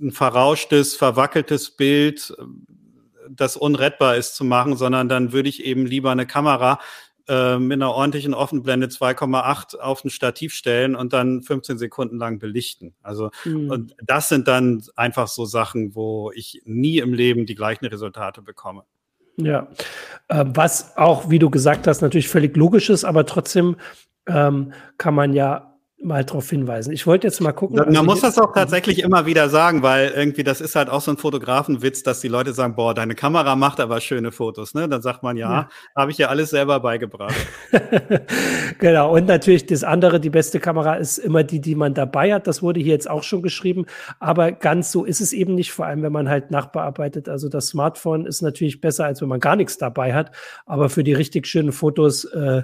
ein 0.00 0.12
verrauschtes, 0.12 0.96
verwackeltes 0.96 1.70
Bild 1.70 2.34
das 3.30 3.56
unrettbar 3.56 4.16
ist 4.16 4.36
zu 4.36 4.44
machen, 4.44 4.76
sondern 4.76 5.08
dann 5.08 5.32
würde 5.32 5.48
ich 5.48 5.64
eben 5.64 5.86
lieber 5.86 6.10
eine 6.10 6.26
Kamera 6.26 6.78
äh, 7.28 7.58
mit 7.58 7.76
einer 7.76 7.92
ordentlichen 7.92 8.34
Offenblende 8.34 8.88
2,8 8.88 9.78
auf 9.78 10.04
ein 10.04 10.10
Stativ 10.10 10.54
stellen 10.54 10.94
und 10.94 11.12
dann 11.12 11.42
15 11.42 11.78
Sekunden 11.78 12.18
lang 12.18 12.38
belichten. 12.38 12.94
Also 13.02 13.30
mhm. 13.44 13.70
und 13.70 13.96
das 14.02 14.28
sind 14.28 14.48
dann 14.48 14.82
einfach 14.96 15.28
so 15.28 15.44
Sachen, 15.44 15.94
wo 15.94 16.30
ich 16.34 16.62
nie 16.64 16.98
im 16.98 17.14
Leben 17.14 17.46
die 17.46 17.54
gleichen 17.54 17.86
Resultate 17.86 18.42
bekomme. 18.42 18.84
Ja, 19.36 19.68
äh, 20.28 20.44
was 20.46 20.96
auch, 20.96 21.30
wie 21.30 21.38
du 21.38 21.50
gesagt 21.50 21.86
hast, 21.86 22.02
natürlich 22.02 22.28
völlig 22.28 22.56
logisch 22.56 22.90
ist, 22.90 23.04
aber 23.04 23.26
trotzdem 23.26 23.76
ähm, 24.26 24.72
kann 24.96 25.14
man 25.14 25.32
ja 25.32 25.73
mal 26.04 26.24
darauf 26.24 26.48
hinweisen. 26.48 26.92
Ich 26.92 27.06
wollte 27.06 27.26
jetzt 27.26 27.40
mal 27.40 27.52
gucken. 27.52 27.76
Man 27.76 27.88
also 27.88 28.02
muss 28.02 28.20
das 28.20 28.38
auch 28.38 28.52
tatsächlich 28.52 29.00
immer 29.00 29.26
wieder 29.26 29.48
sagen, 29.48 29.82
weil 29.82 30.10
irgendwie 30.10 30.44
das 30.44 30.60
ist 30.60 30.76
halt 30.76 30.90
auch 30.90 31.00
so 31.00 31.10
ein 31.10 31.16
Fotografenwitz, 31.16 32.02
dass 32.02 32.20
die 32.20 32.28
Leute 32.28 32.52
sagen, 32.52 32.74
boah, 32.76 32.94
deine 32.94 33.14
Kamera 33.14 33.56
macht 33.56 33.80
aber 33.80 34.00
schöne 34.00 34.30
Fotos. 34.30 34.74
Ne? 34.74 34.88
Dann 34.88 35.02
sagt 35.02 35.22
man, 35.22 35.36
ja, 35.36 35.52
ja. 35.52 35.68
habe 35.96 36.10
ich 36.10 36.18
ja 36.18 36.28
alles 36.28 36.50
selber 36.50 36.80
beigebracht. 36.80 37.34
genau. 38.78 39.14
Und 39.14 39.26
natürlich 39.26 39.66
das 39.66 39.82
andere, 39.82 40.20
die 40.20 40.30
beste 40.30 40.60
Kamera 40.60 40.94
ist 40.94 41.18
immer 41.18 41.42
die, 41.42 41.60
die 41.60 41.74
man 41.74 41.94
dabei 41.94 42.32
hat. 42.34 42.46
Das 42.46 42.62
wurde 42.62 42.80
hier 42.80 42.92
jetzt 42.92 43.08
auch 43.08 43.22
schon 43.22 43.42
geschrieben. 43.42 43.86
Aber 44.20 44.52
ganz 44.52 44.92
so 44.92 45.04
ist 45.04 45.20
es 45.20 45.32
eben 45.32 45.54
nicht, 45.54 45.72
vor 45.72 45.86
allem 45.86 46.02
wenn 46.02 46.12
man 46.12 46.28
halt 46.28 46.50
nachbearbeitet. 46.50 47.28
Also 47.28 47.48
das 47.48 47.68
Smartphone 47.68 48.26
ist 48.26 48.42
natürlich 48.42 48.80
besser, 48.80 49.06
als 49.06 49.22
wenn 49.22 49.28
man 49.28 49.40
gar 49.40 49.56
nichts 49.56 49.78
dabei 49.78 50.14
hat. 50.14 50.32
Aber 50.66 50.90
für 50.90 51.02
die 51.02 51.14
richtig 51.14 51.46
schönen 51.46 51.72
Fotos 51.72 52.24
äh, 52.26 52.62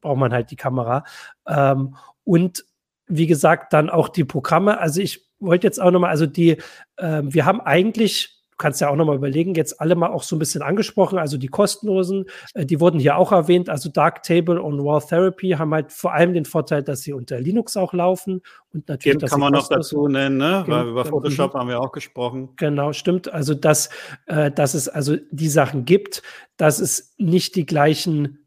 braucht 0.00 0.18
man 0.18 0.32
halt 0.32 0.50
die 0.50 0.56
Kamera. 0.56 1.04
Ähm, 1.46 1.96
und 2.24 2.64
wie 3.06 3.26
gesagt, 3.26 3.72
dann 3.72 3.90
auch 3.90 4.08
die 4.08 4.24
Programme. 4.24 4.78
Also 4.78 5.00
ich 5.00 5.26
wollte 5.38 5.66
jetzt 5.66 5.80
auch 5.80 5.90
nochmal, 5.90 6.10
also 6.10 6.26
die, 6.26 6.56
äh, 6.96 7.22
wir 7.22 7.44
haben 7.44 7.60
eigentlich, 7.60 8.30
du 8.50 8.56
kannst 8.56 8.80
ja 8.80 8.88
auch 8.88 8.96
nochmal 8.96 9.16
überlegen, 9.16 9.54
jetzt 9.54 9.80
alle 9.80 9.94
mal 9.94 10.10
auch 10.10 10.22
so 10.22 10.36
ein 10.36 10.38
bisschen 10.38 10.62
angesprochen, 10.62 11.18
also 11.18 11.36
die 11.36 11.48
kostenlosen, 11.48 12.26
äh, 12.54 12.64
die 12.64 12.80
wurden 12.80 12.98
hier 12.98 13.16
auch 13.18 13.32
erwähnt, 13.32 13.68
also 13.68 13.90
Darktable 13.90 14.62
und 14.62 14.82
War 14.82 15.06
Therapy 15.06 15.50
haben 15.50 15.74
halt 15.74 15.92
vor 15.92 16.14
allem 16.14 16.32
den 16.32 16.46
Vorteil, 16.46 16.82
dass 16.82 17.02
sie 17.02 17.12
unter 17.12 17.40
Linux 17.40 17.76
auch 17.76 17.92
laufen 17.92 18.40
und 18.72 18.88
natürlich. 18.88 19.18
Das 19.18 19.30
kann 19.30 19.40
man 19.40 19.52
noch 19.52 19.68
dazu 19.68 20.08
nennen, 20.08 20.38
ne? 20.38 20.64
Weil 20.66 20.88
über 20.88 21.04
Photoshop 21.04 21.52
haben 21.54 21.68
wir 21.68 21.80
auch 21.80 21.92
gesprochen. 21.92 22.50
Genau, 22.56 22.92
stimmt. 22.92 23.30
Also 23.32 23.54
dass, 23.54 23.90
äh, 24.26 24.50
dass 24.50 24.74
es 24.74 24.88
also 24.88 25.16
die 25.30 25.48
Sachen 25.48 25.84
gibt, 25.84 26.22
dass 26.56 26.78
es 26.78 27.14
nicht 27.18 27.56
die 27.56 27.66
gleichen 27.66 28.43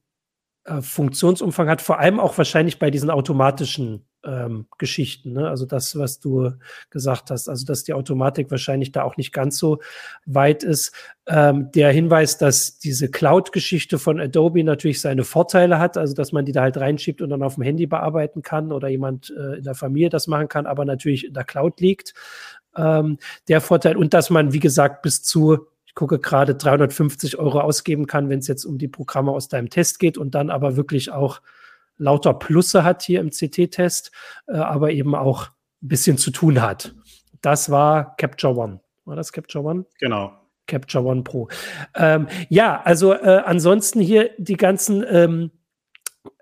äh, 0.68 0.82
Funktionsumfang 0.82 1.70
hat, 1.70 1.82
vor 1.82 2.00
allem 2.00 2.20
auch 2.20 2.38
wahrscheinlich 2.38 2.78
bei 2.78 2.92
diesen 2.92 3.10
automatischen 3.10 4.06
ähm, 4.26 4.68
Geschichten. 4.78 5.34
Ne? 5.34 5.48
Also 5.48 5.66
das, 5.66 5.98
was 5.98 6.20
du 6.20 6.52
gesagt 6.90 7.32
hast, 7.32 7.48
also 7.48 7.66
dass 7.66 7.86
die 7.86 7.94
Automatik 7.94 8.52
wahrscheinlich 8.52 8.92
da 8.92 9.04
auch 9.04 9.16
nicht 9.16 9.32
ganz 9.32 9.58
so 9.58 9.80
weit 10.26 10.64
ist. 10.64 10.94
Ähm, 11.26 11.72
der 11.72 11.92
Hinweis, 11.92 12.38
dass 12.38 12.80
diese 12.80 13.10
Cloud-Geschichte 13.10 13.98
von 13.98 14.20
Adobe 14.20 14.64
natürlich 14.64 15.00
seine 15.00 15.24
Vorteile 15.24 15.80
hat, 15.80 15.98
also 15.98 16.14
dass 16.14 16.34
man 16.34 16.46
die 16.46 16.52
da 16.52 16.64
halt 16.64 16.78
reinschiebt 16.78 17.22
und 17.22 17.30
dann 17.30 17.44
auf 17.44 17.56
dem 17.56 17.64
Handy 17.64 17.88
bearbeiten 17.88 18.42
kann 18.42 18.72
oder 18.74 18.90
jemand 18.90 19.34
äh, 19.38 19.58
in 19.58 19.64
der 19.64 19.76
Familie 19.76 20.10
das 20.10 20.28
machen 20.28 20.50
kann, 20.50 20.66
aber 20.66 20.84
natürlich 20.84 21.26
in 21.26 21.34
der 21.34 21.46
Cloud 21.46 21.80
liegt. 21.80 22.14
Ähm, 22.76 23.18
der 23.48 23.62
Vorteil 23.62 23.96
und 23.96 24.14
dass 24.14 24.30
man, 24.30 24.52
wie 24.52 24.60
gesagt, 24.60 25.02
bis 25.02 25.24
zu 25.24 25.68
gucke 25.98 26.20
gerade 26.20 26.54
350 26.54 27.40
Euro 27.40 27.60
ausgeben 27.60 28.06
kann, 28.06 28.30
wenn 28.30 28.38
es 28.38 28.48
jetzt 28.48 28.66
um 28.66 28.78
die 28.78 28.88
Programme 28.88 29.32
aus 29.32 29.48
deinem 29.48 29.72
Test 29.72 29.98
geht 29.98 30.20
und 30.20 30.36
dann 30.36 30.52
aber 30.52 30.78
wirklich 30.78 31.12
auch 31.12 31.42
lauter 31.98 32.36
Plusse 32.36 32.84
hat 32.84 33.02
hier 33.02 33.20
im 33.20 33.32
CT-Test, 33.32 34.12
äh, 34.48 34.58
aber 34.58 34.92
eben 34.92 35.16
auch 35.16 35.48
ein 35.82 35.88
bisschen 35.88 36.20
zu 36.20 36.30
tun 36.30 36.62
hat. 36.62 36.94
Das 37.42 37.72
war 37.72 38.16
Capture 38.18 38.56
One. 38.56 38.80
War 39.06 39.16
das 39.16 39.34
Capture 39.34 39.64
One? 39.64 39.86
Genau. 40.00 40.34
Capture 40.68 41.04
One 41.04 41.24
Pro. 41.24 41.48
Ähm, 41.96 42.28
ja, 42.50 42.80
also 42.84 43.14
äh, 43.14 43.42
ansonsten 43.44 44.00
hier 44.00 44.30
die 44.38 44.58
ganzen 44.58 45.04
ähm, 45.10 45.52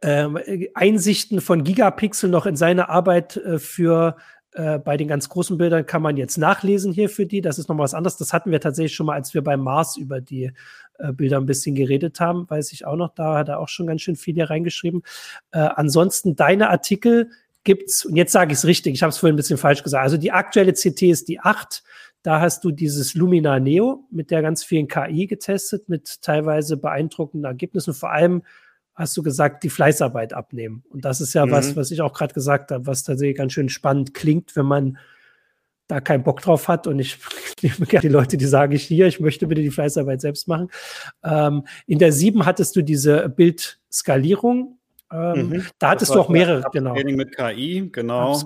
äh, 0.02 0.68
Einsichten 0.74 1.40
von 1.40 1.64
Gigapixel 1.64 2.30
noch 2.30 2.46
in 2.46 2.58
seine 2.58 2.90
Arbeit 2.90 3.38
äh, 3.38 3.58
für 3.58 4.18
äh, 4.56 4.80
bei 4.80 4.96
den 4.96 5.10
ganz 5.10 5.28
großen 5.28 5.58
Bildern 5.58 5.86
kann 5.86 6.02
man 6.02 6.16
jetzt 6.16 6.38
nachlesen 6.38 6.94
hier 6.94 7.10
für 7.10 7.26
die. 7.26 7.42
Das 7.42 7.60
ist 7.60 7.68
noch 7.68 7.78
was 7.78 7.94
anderes. 7.94 8.16
Das 8.16 8.32
hatten 8.32 8.52
wir 8.52 8.62
tatsächlich 8.62 8.96
schon 8.96 9.06
mal, 9.06 9.16
als 9.16 9.34
wir 9.34 9.44
beim 9.44 9.60
Mars 9.60 9.98
über 9.98 10.22
die 10.22 10.54
äh, 10.98 11.12
Bilder 11.12 11.38
ein 11.38 11.46
bisschen 11.46 11.76
geredet 11.76 12.22
haben. 12.22 12.50
Weiß 12.50 12.72
ich 12.72 12.86
auch 12.86 12.96
noch, 12.96 13.14
da 13.14 13.36
hat 13.38 13.50
er 13.50 13.60
auch 13.60 13.68
schon 13.68 13.86
ganz 13.86 14.02
schön 14.02 14.16
viel 14.16 14.34
hier 14.34 14.50
reingeschrieben. 14.50 15.04
Äh, 15.52 15.60
ansonsten 15.60 16.38
deine 16.38 16.70
Artikel 16.70 17.32
gibt's, 17.66 18.06
und 18.06 18.16
jetzt 18.16 18.32
sage 18.32 18.54
ich 18.54 18.60
es 18.60 18.66
richtig, 18.66 18.94
ich 18.94 19.04
habe 19.04 19.10
es 19.10 19.18
vorhin 19.18 19.34
ein 19.34 19.38
bisschen 19.38 19.58
falsch 19.58 19.84
gesagt. 19.84 20.04
Also 20.04 20.16
die 20.16 20.32
aktuelle 20.32 20.72
CT 20.72 21.02
ist 21.02 21.28
die 21.28 21.42
8. 21.42 21.84
Da 22.22 22.40
hast 22.40 22.64
du 22.64 22.72
dieses 22.72 23.14
Lumina 23.14 23.60
Neo 23.60 24.06
mit 24.10 24.32
der 24.32 24.42
ganz 24.42 24.64
vielen 24.64 24.88
KI 24.88 25.28
getestet, 25.28 25.90
mit 25.90 26.22
teilweise 26.22 26.78
beeindruckenden 26.78 27.44
Ergebnissen, 27.44 27.94
vor 27.94 28.12
allem 28.12 28.42
hast 28.96 29.16
du 29.18 29.24
gesagt, 29.24 29.64
die 29.64 29.70
Fleißarbeit 29.70 30.34
abnehmen. 30.34 30.84
Und 30.90 31.06
das 31.06 31.22
ist 31.22 31.34
ja 31.34 31.46
mhm. 31.46 31.52
was, 31.52 31.76
was 31.76 31.92
ich 31.92 32.02
auch 32.02 32.14
gerade 32.14 32.34
gesagt 32.34 32.72
habe, 32.72 32.88
was 32.88 33.04
tatsächlich 33.04 33.38
ganz 33.38 33.54
schön 33.54 33.70
spannend 33.70 34.14
klingt, 34.14 34.56
wenn 34.56 34.66
man 34.66 34.98
da 35.88 36.02
keinen 36.02 36.24
Bock 36.24 36.42
drauf 36.42 36.68
hat. 36.68 36.88
Und 36.88 37.00
ich 37.00 37.18
nehme 37.62 37.86
gerne 37.86 38.02
die 38.02 38.14
Leute, 38.14 38.38
die 38.38 38.46
sagen, 38.46 38.72
ich 38.72 38.84
hier, 38.84 39.08
ich 39.08 39.20
möchte 39.20 39.48
bitte 39.48 39.62
die 39.62 39.72
Fleißarbeit 39.72 40.22
selbst 40.22 40.48
machen. 40.48 40.70
Ähm, 41.24 41.66
in 41.86 42.00
der 42.00 42.12
sieben 42.12 42.46
hattest 42.46 42.76
du 42.76 42.82
diese 42.82 43.30
Bildskalierung 43.30 44.80
ähm, 45.16 45.50
mhm. 45.50 45.66
Da 45.80 45.90
hattest 45.90 46.14
du 46.14 46.20
auch 46.20 46.30
mehrere, 46.30 46.64
genau. 46.72 46.94
Training 46.94 47.16
mit 47.16 47.36
KI, 47.36 47.90
genau. 47.92 48.42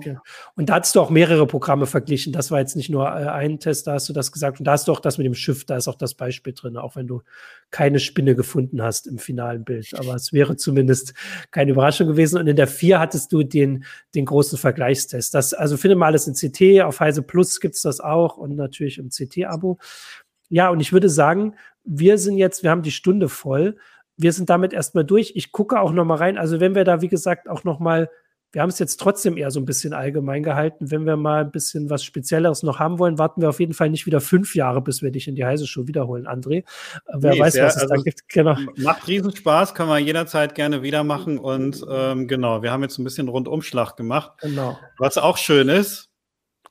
Und 0.54 0.68
da 0.68 0.74
hattest 0.74 0.94
du 0.94 1.00
auch 1.00 1.10
mehrere 1.10 1.46
Programme 1.46 1.86
verglichen. 1.86 2.32
Das 2.32 2.50
war 2.50 2.60
jetzt 2.60 2.76
nicht 2.76 2.90
nur 2.90 3.06
äh, 3.06 3.28
ein 3.28 3.58
Test, 3.58 3.86
da 3.86 3.94
hast 3.94 4.08
du 4.08 4.12
das 4.12 4.30
gesagt. 4.32 4.60
Und 4.60 4.66
da 4.66 4.72
hast 4.72 4.88
du 4.88 4.92
auch 4.92 5.00
das 5.00 5.18
mit 5.18 5.26
dem 5.26 5.34
Schiff, 5.34 5.64
da 5.64 5.76
ist 5.76 5.88
auch 5.88 5.96
das 5.96 6.14
Beispiel 6.14 6.52
drin, 6.52 6.76
auch 6.76 6.96
wenn 6.96 7.06
du 7.06 7.22
keine 7.70 7.98
Spinne 7.98 8.34
gefunden 8.34 8.82
hast 8.82 9.06
im 9.06 9.18
finalen 9.18 9.64
Bild. 9.64 9.92
Aber 9.98 10.14
es 10.14 10.32
wäre 10.32 10.56
zumindest 10.56 11.14
keine 11.50 11.72
Überraschung 11.72 12.06
gewesen. 12.06 12.38
Und 12.38 12.46
in 12.46 12.56
der 12.56 12.68
vier 12.68 13.00
hattest 13.00 13.32
du 13.32 13.42
den, 13.42 13.84
den 14.14 14.24
großen 14.24 14.58
Vergleichstest. 14.58 15.34
Das, 15.34 15.54
also 15.54 15.76
finde 15.76 15.96
mal 15.96 16.06
alles 16.06 16.26
in 16.26 16.34
CT, 16.34 16.82
auf 16.82 17.00
Heise 17.00 17.22
Plus 17.22 17.60
gibt 17.60 17.74
es 17.74 17.82
das 17.82 18.00
auch 18.00 18.36
und 18.36 18.56
natürlich 18.56 18.98
im 18.98 19.08
CT-Abo. 19.10 19.78
Ja, 20.48 20.68
und 20.70 20.80
ich 20.80 20.92
würde 20.92 21.08
sagen, 21.08 21.54
wir 21.84 22.18
sind 22.18 22.36
jetzt, 22.36 22.62
wir 22.62 22.70
haben 22.70 22.82
die 22.82 22.90
Stunde 22.90 23.28
voll 23.28 23.76
wir 24.20 24.32
sind 24.32 24.50
damit 24.50 24.72
erstmal 24.72 25.04
durch. 25.04 25.32
Ich 25.34 25.52
gucke 25.52 25.80
auch 25.80 25.92
noch 25.92 26.04
mal 26.04 26.16
rein. 26.16 26.38
Also 26.38 26.60
wenn 26.60 26.74
wir 26.74 26.84
da, 26.84 27.00
wie 27.00 27.08
gesagt, 27.08 27.48
auch 27.48 27.64
noch 27.64 27.80
mal 27.80 28.08
wir 28.52 28.62
haben 28.62 28.68
es 28.68 28.80
jetzt 28.80 28.98
trotzdem 28.98 29.36
eher 29.36 29.50
so 29.50 29.60
ein 29.60 29.64
bisschen 29.64 29.92
allgemein 29.92 30.42
gehalten. 30.42 30.90
Wenn 30.90 31.06
wir 31.06 31.16
mal 31.16 31.42
ein 31.42 31.52
bisschen 31.52 31.88
was 31.88 32.02
Spezielleres 32.02 32.64
noch 32.64 32.80
haben 32.80 32.98
wollen, 32.98 33.16
warten 33.18 33.40
wir 33.40 33.48
auf 33.48 33.60
jeden 33.60 33.74
Fall 33.74 33.90
nicht 33.90 34.06
wieder 34.06 34.20
fünf 34.20 34.56
Jahre, 34.56 34.82
bis 34.82 35.02
wir 35.02 35.12
dich 35.12 35.28
in 35.28 35.36
die 35.36 35.44
heiße 35.44 35.66
Show 35.66 35.86
wiederholen, 35.86 36.26
André. 36.26 36.58
Äh, 36.58 36.64
wer 37.14 37.34
nee, 37.34 37.40
weiß, 37.40 37.58
was 37.60 37.76
es 37.76 37.82
also 37.82 37.94
da 37.94 38.02
gibt. 38.02 38.28
Genau. 38.28 38.56
Macht 38.76 39.06
Riesenspaß, 39.06 39.74
kann 39.74 39.86
man 39.86 40.04
jederzeit 40.04 40.56
gerne 40.56 40.82
wieder 40.82 41.04
machen. 41.04 41.38
Und 41.38 41.84
ähm, 41.88 42.26
genau, 42.26 42.62
wir 42.62 42.72
haben 42.72 42.82
jetzt 42.82 42.98
ein 42.98 43.04
bisschen 43.04 43.28
Rundumschlag 43.28 43.96
gemacht. 43.96 44.32
Genau. 44.40 44.76
Was 44.98 45.16
auch 45.16 45.36
schön 45.36 45.68
ist, 45.68 46.08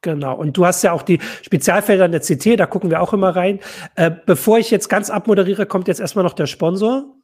Genau. 0.02 0.34
Und 0.38 0.56
du 0.56 0.66
hast 0.66 0.82
ja 0.82 0.94
auch 0.94 1.02
die 1.02 1.20
Spezialfelder 1.42 2.06
in 2.06 2.14
der 2.14 2.22
CT, 2.22 2.58
da 2.58 2.66
gucken 2.66 2.90
wir 2.90 3.02
auch 3.02 3.12
immer 3.12 3.36
rein. 3.36 3.60
Äh, 3.96 4.10
bevor 4.26 4.58
ich 4.58 4.72
jetzt 4.72 4.88
ganz 4.88 5.10
abmoderiere, 5.10 5.66
kommt 5.66 5.90
jetzt 5.90 6.00
erstmal 6.00 6.24
noch 6.24 6.32
der 6.32 6.46
Sponsor. 6.46 7.19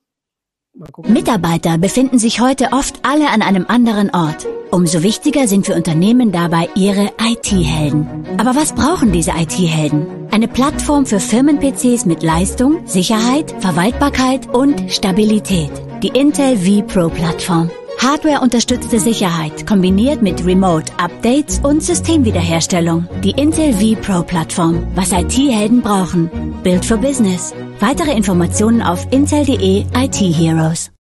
Mitarbeiter 1.08 1.78
befinden 1.78 2.20
sich 2.20 2.42
heute 2.42 2.74
oft 2.74 3.00
alle 3.04 3.30
an 3.30 3.42
einem 3.42 3.66
anderen 3.68 4.10
Ort. 4.14 4.46
Umso 4.72 5.04
wichtiger 5.04 5.48
sind 5.48 5.66
für 5.66 5.74
Unternehmen 5.74 6.34
dabei 6.34 6.68
ihre 6.76 7.12
IT-Helden. 7.22 8.26
Aber 8.38 8.58
was 8.58 8.74
brauchen 8.74 9.14
diese 9.14 9.32
IT-Helden? 9.32 10.28
Eine 10.32 10.50
Plattform 10.50 11.06
für 11.06 11.22
Firmen-PCs 11.22 12.06
mit 12.06 12.24
Leistung, 12.24 12.86
Sicherheit, 12.86 13.56
Verwaltbarkeit 13.60 14.54
und 14.54 14.92
Stabilität. 14.92 15.72
Die 16.04 16.10
Intel 16.10 16.58
vPro-Plattform. 16.58 17.72
Hardware-unterstützte 17.98 19.00
Sicherheit 19.00 19.66
kombiniert 19.66 20.22
mit 20.22 20.46
Remote-Updates 20.46 21.60
und 21.60 21.82
Systemwiederherstellung. 21.82 23.08
Die 23.24 23.32
Intel 23.32 23.74
vPro-Plattform. 23.74 24.88
Was 24.96 25.12
IT-Helden 25.12 25.82
brauchen. 25.82 26.30
Build 26.64 26.86
for 26.86 26.98
Business. 26.98 27.54
Weitere 27.80 28.16
Informationen 28.16 28.82
auf 28.82 29.08
intel.de 29.12 29.86
IT 29.96 30.16
Heroes. 30.16 30.92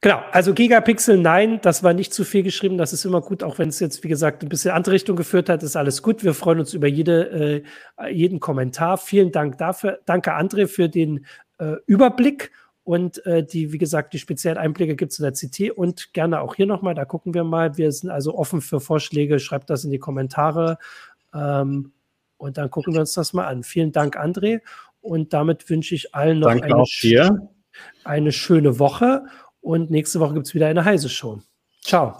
Genau, 0.00 0.20
also 0.30 0.54
Gigapixel, 0.54 1.18
nein, 1.18 1.58
das 1.60 1.82
war 1.82 1.92
nicht 1.92 2.14
zu 2.14 2.22
viel 2.22 2.44
geschrieben. 2.44 2.78
Das 2.78 2.92
ist 2.92 3.04
immer 3.04 3.20
gut, 3.20 3.42
auch 3.42 3.58
wenn 3.58 3.68
es 3.68 3.80
jetzt, 3.80 4.04
wie 4.04 4.08
gesagt, 4.08 4.44
ein 4.44 4.48
bisschen 4.48 4.70
andere 4.70 4.94
Richtung 4.94 5.16
geführt 5.16 5.48
hat, 5.48 5.64
ist 5.64 5.74
alles 5.74 6.02
gut. 6.02 6.22
Wir 6.22 6.34
freuen 6.34 6.60
uns 6.60 6.72
über 6.72 6.86
jede, 6.86 7.64
äh, 7.98 8.12
jeden 8.12 8.38
Kommentar. 8.38 8.96
Vielen 8.96 9.32
Dank 9.32 9.58
dafür. 9.58 9.98
Danke, 10.06 10.36
André, 10.36 10.68
für 10.68 10.88
den 10.88 11.26
äh, 11.58 11.74
Überblick. 11.86 12.52
Und 12.88 13.26
äh, 13.26 13.44
die, 13.44 13.74
wie 13.74 13.76
gesagt, 13.76 14.14
die 14.14 14.18
speziellen 14.18 14.56
Einblicke 14.56 14.96
gibt 14.96 15.12
es 15.12 15.18
in 15.18 15.24
der 15.24 15.32
CT 15.32 15.76
und 15.76 16.14
gerne 16.14 16.40
auch 16.40 16.54
hier 16.54 16.64
nochmal. 16.64 16.94
Da 16.94 17.04
gucken 17.04 17.34
wir 17.34 17.44
mal. 17.44 17.76
Wir 17.76 17.92
sind 17.92 18.08
also 18.08 18.34
offen 18.34 18.62
für 18.62 18.80
Vorschläge. 18.80 19.40
Schreibt 19.40 19.68
das 19.68 19.84
in 19.84 19.90
die 19.90 19.98
Kommentare. 19.98 20.78
Ähm, 21.34 21.92
und 22.38 22.56
dann 22.56 22.70
gucken 22.70 22.94
wir 22.94 23.00
uns 23.00 23.12
das 23.12 23.34
mal 23.34 23.46
an. 23.46 23.62
Vielen 23.62 23.92
Dank, 23.92 24.16
André. 24.18 24.62
Und 25.02 25.34
damit 25.34 25.68
wünsche 25.68 25.94
ich 25.94 26.14
allen 26.14 26.38
noch 26.38 26.48
eine, 26.48 27.50
eine, 28.04 28.32
schöne 28.32 28.78
Woche. 28.78 29.26
Und 29.60 29.90
nächste 29.90 30.18
Woche 30.18 30.32
gibt 30.32 30.46
es 30.46 30.54
wieder 30.54 30.68
eine 30.68 30.82
heiße 30.82 31.10
Show. 31.10 31.42
Ciao. 31.82 32.16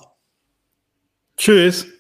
Tschüss. 1.39 1.98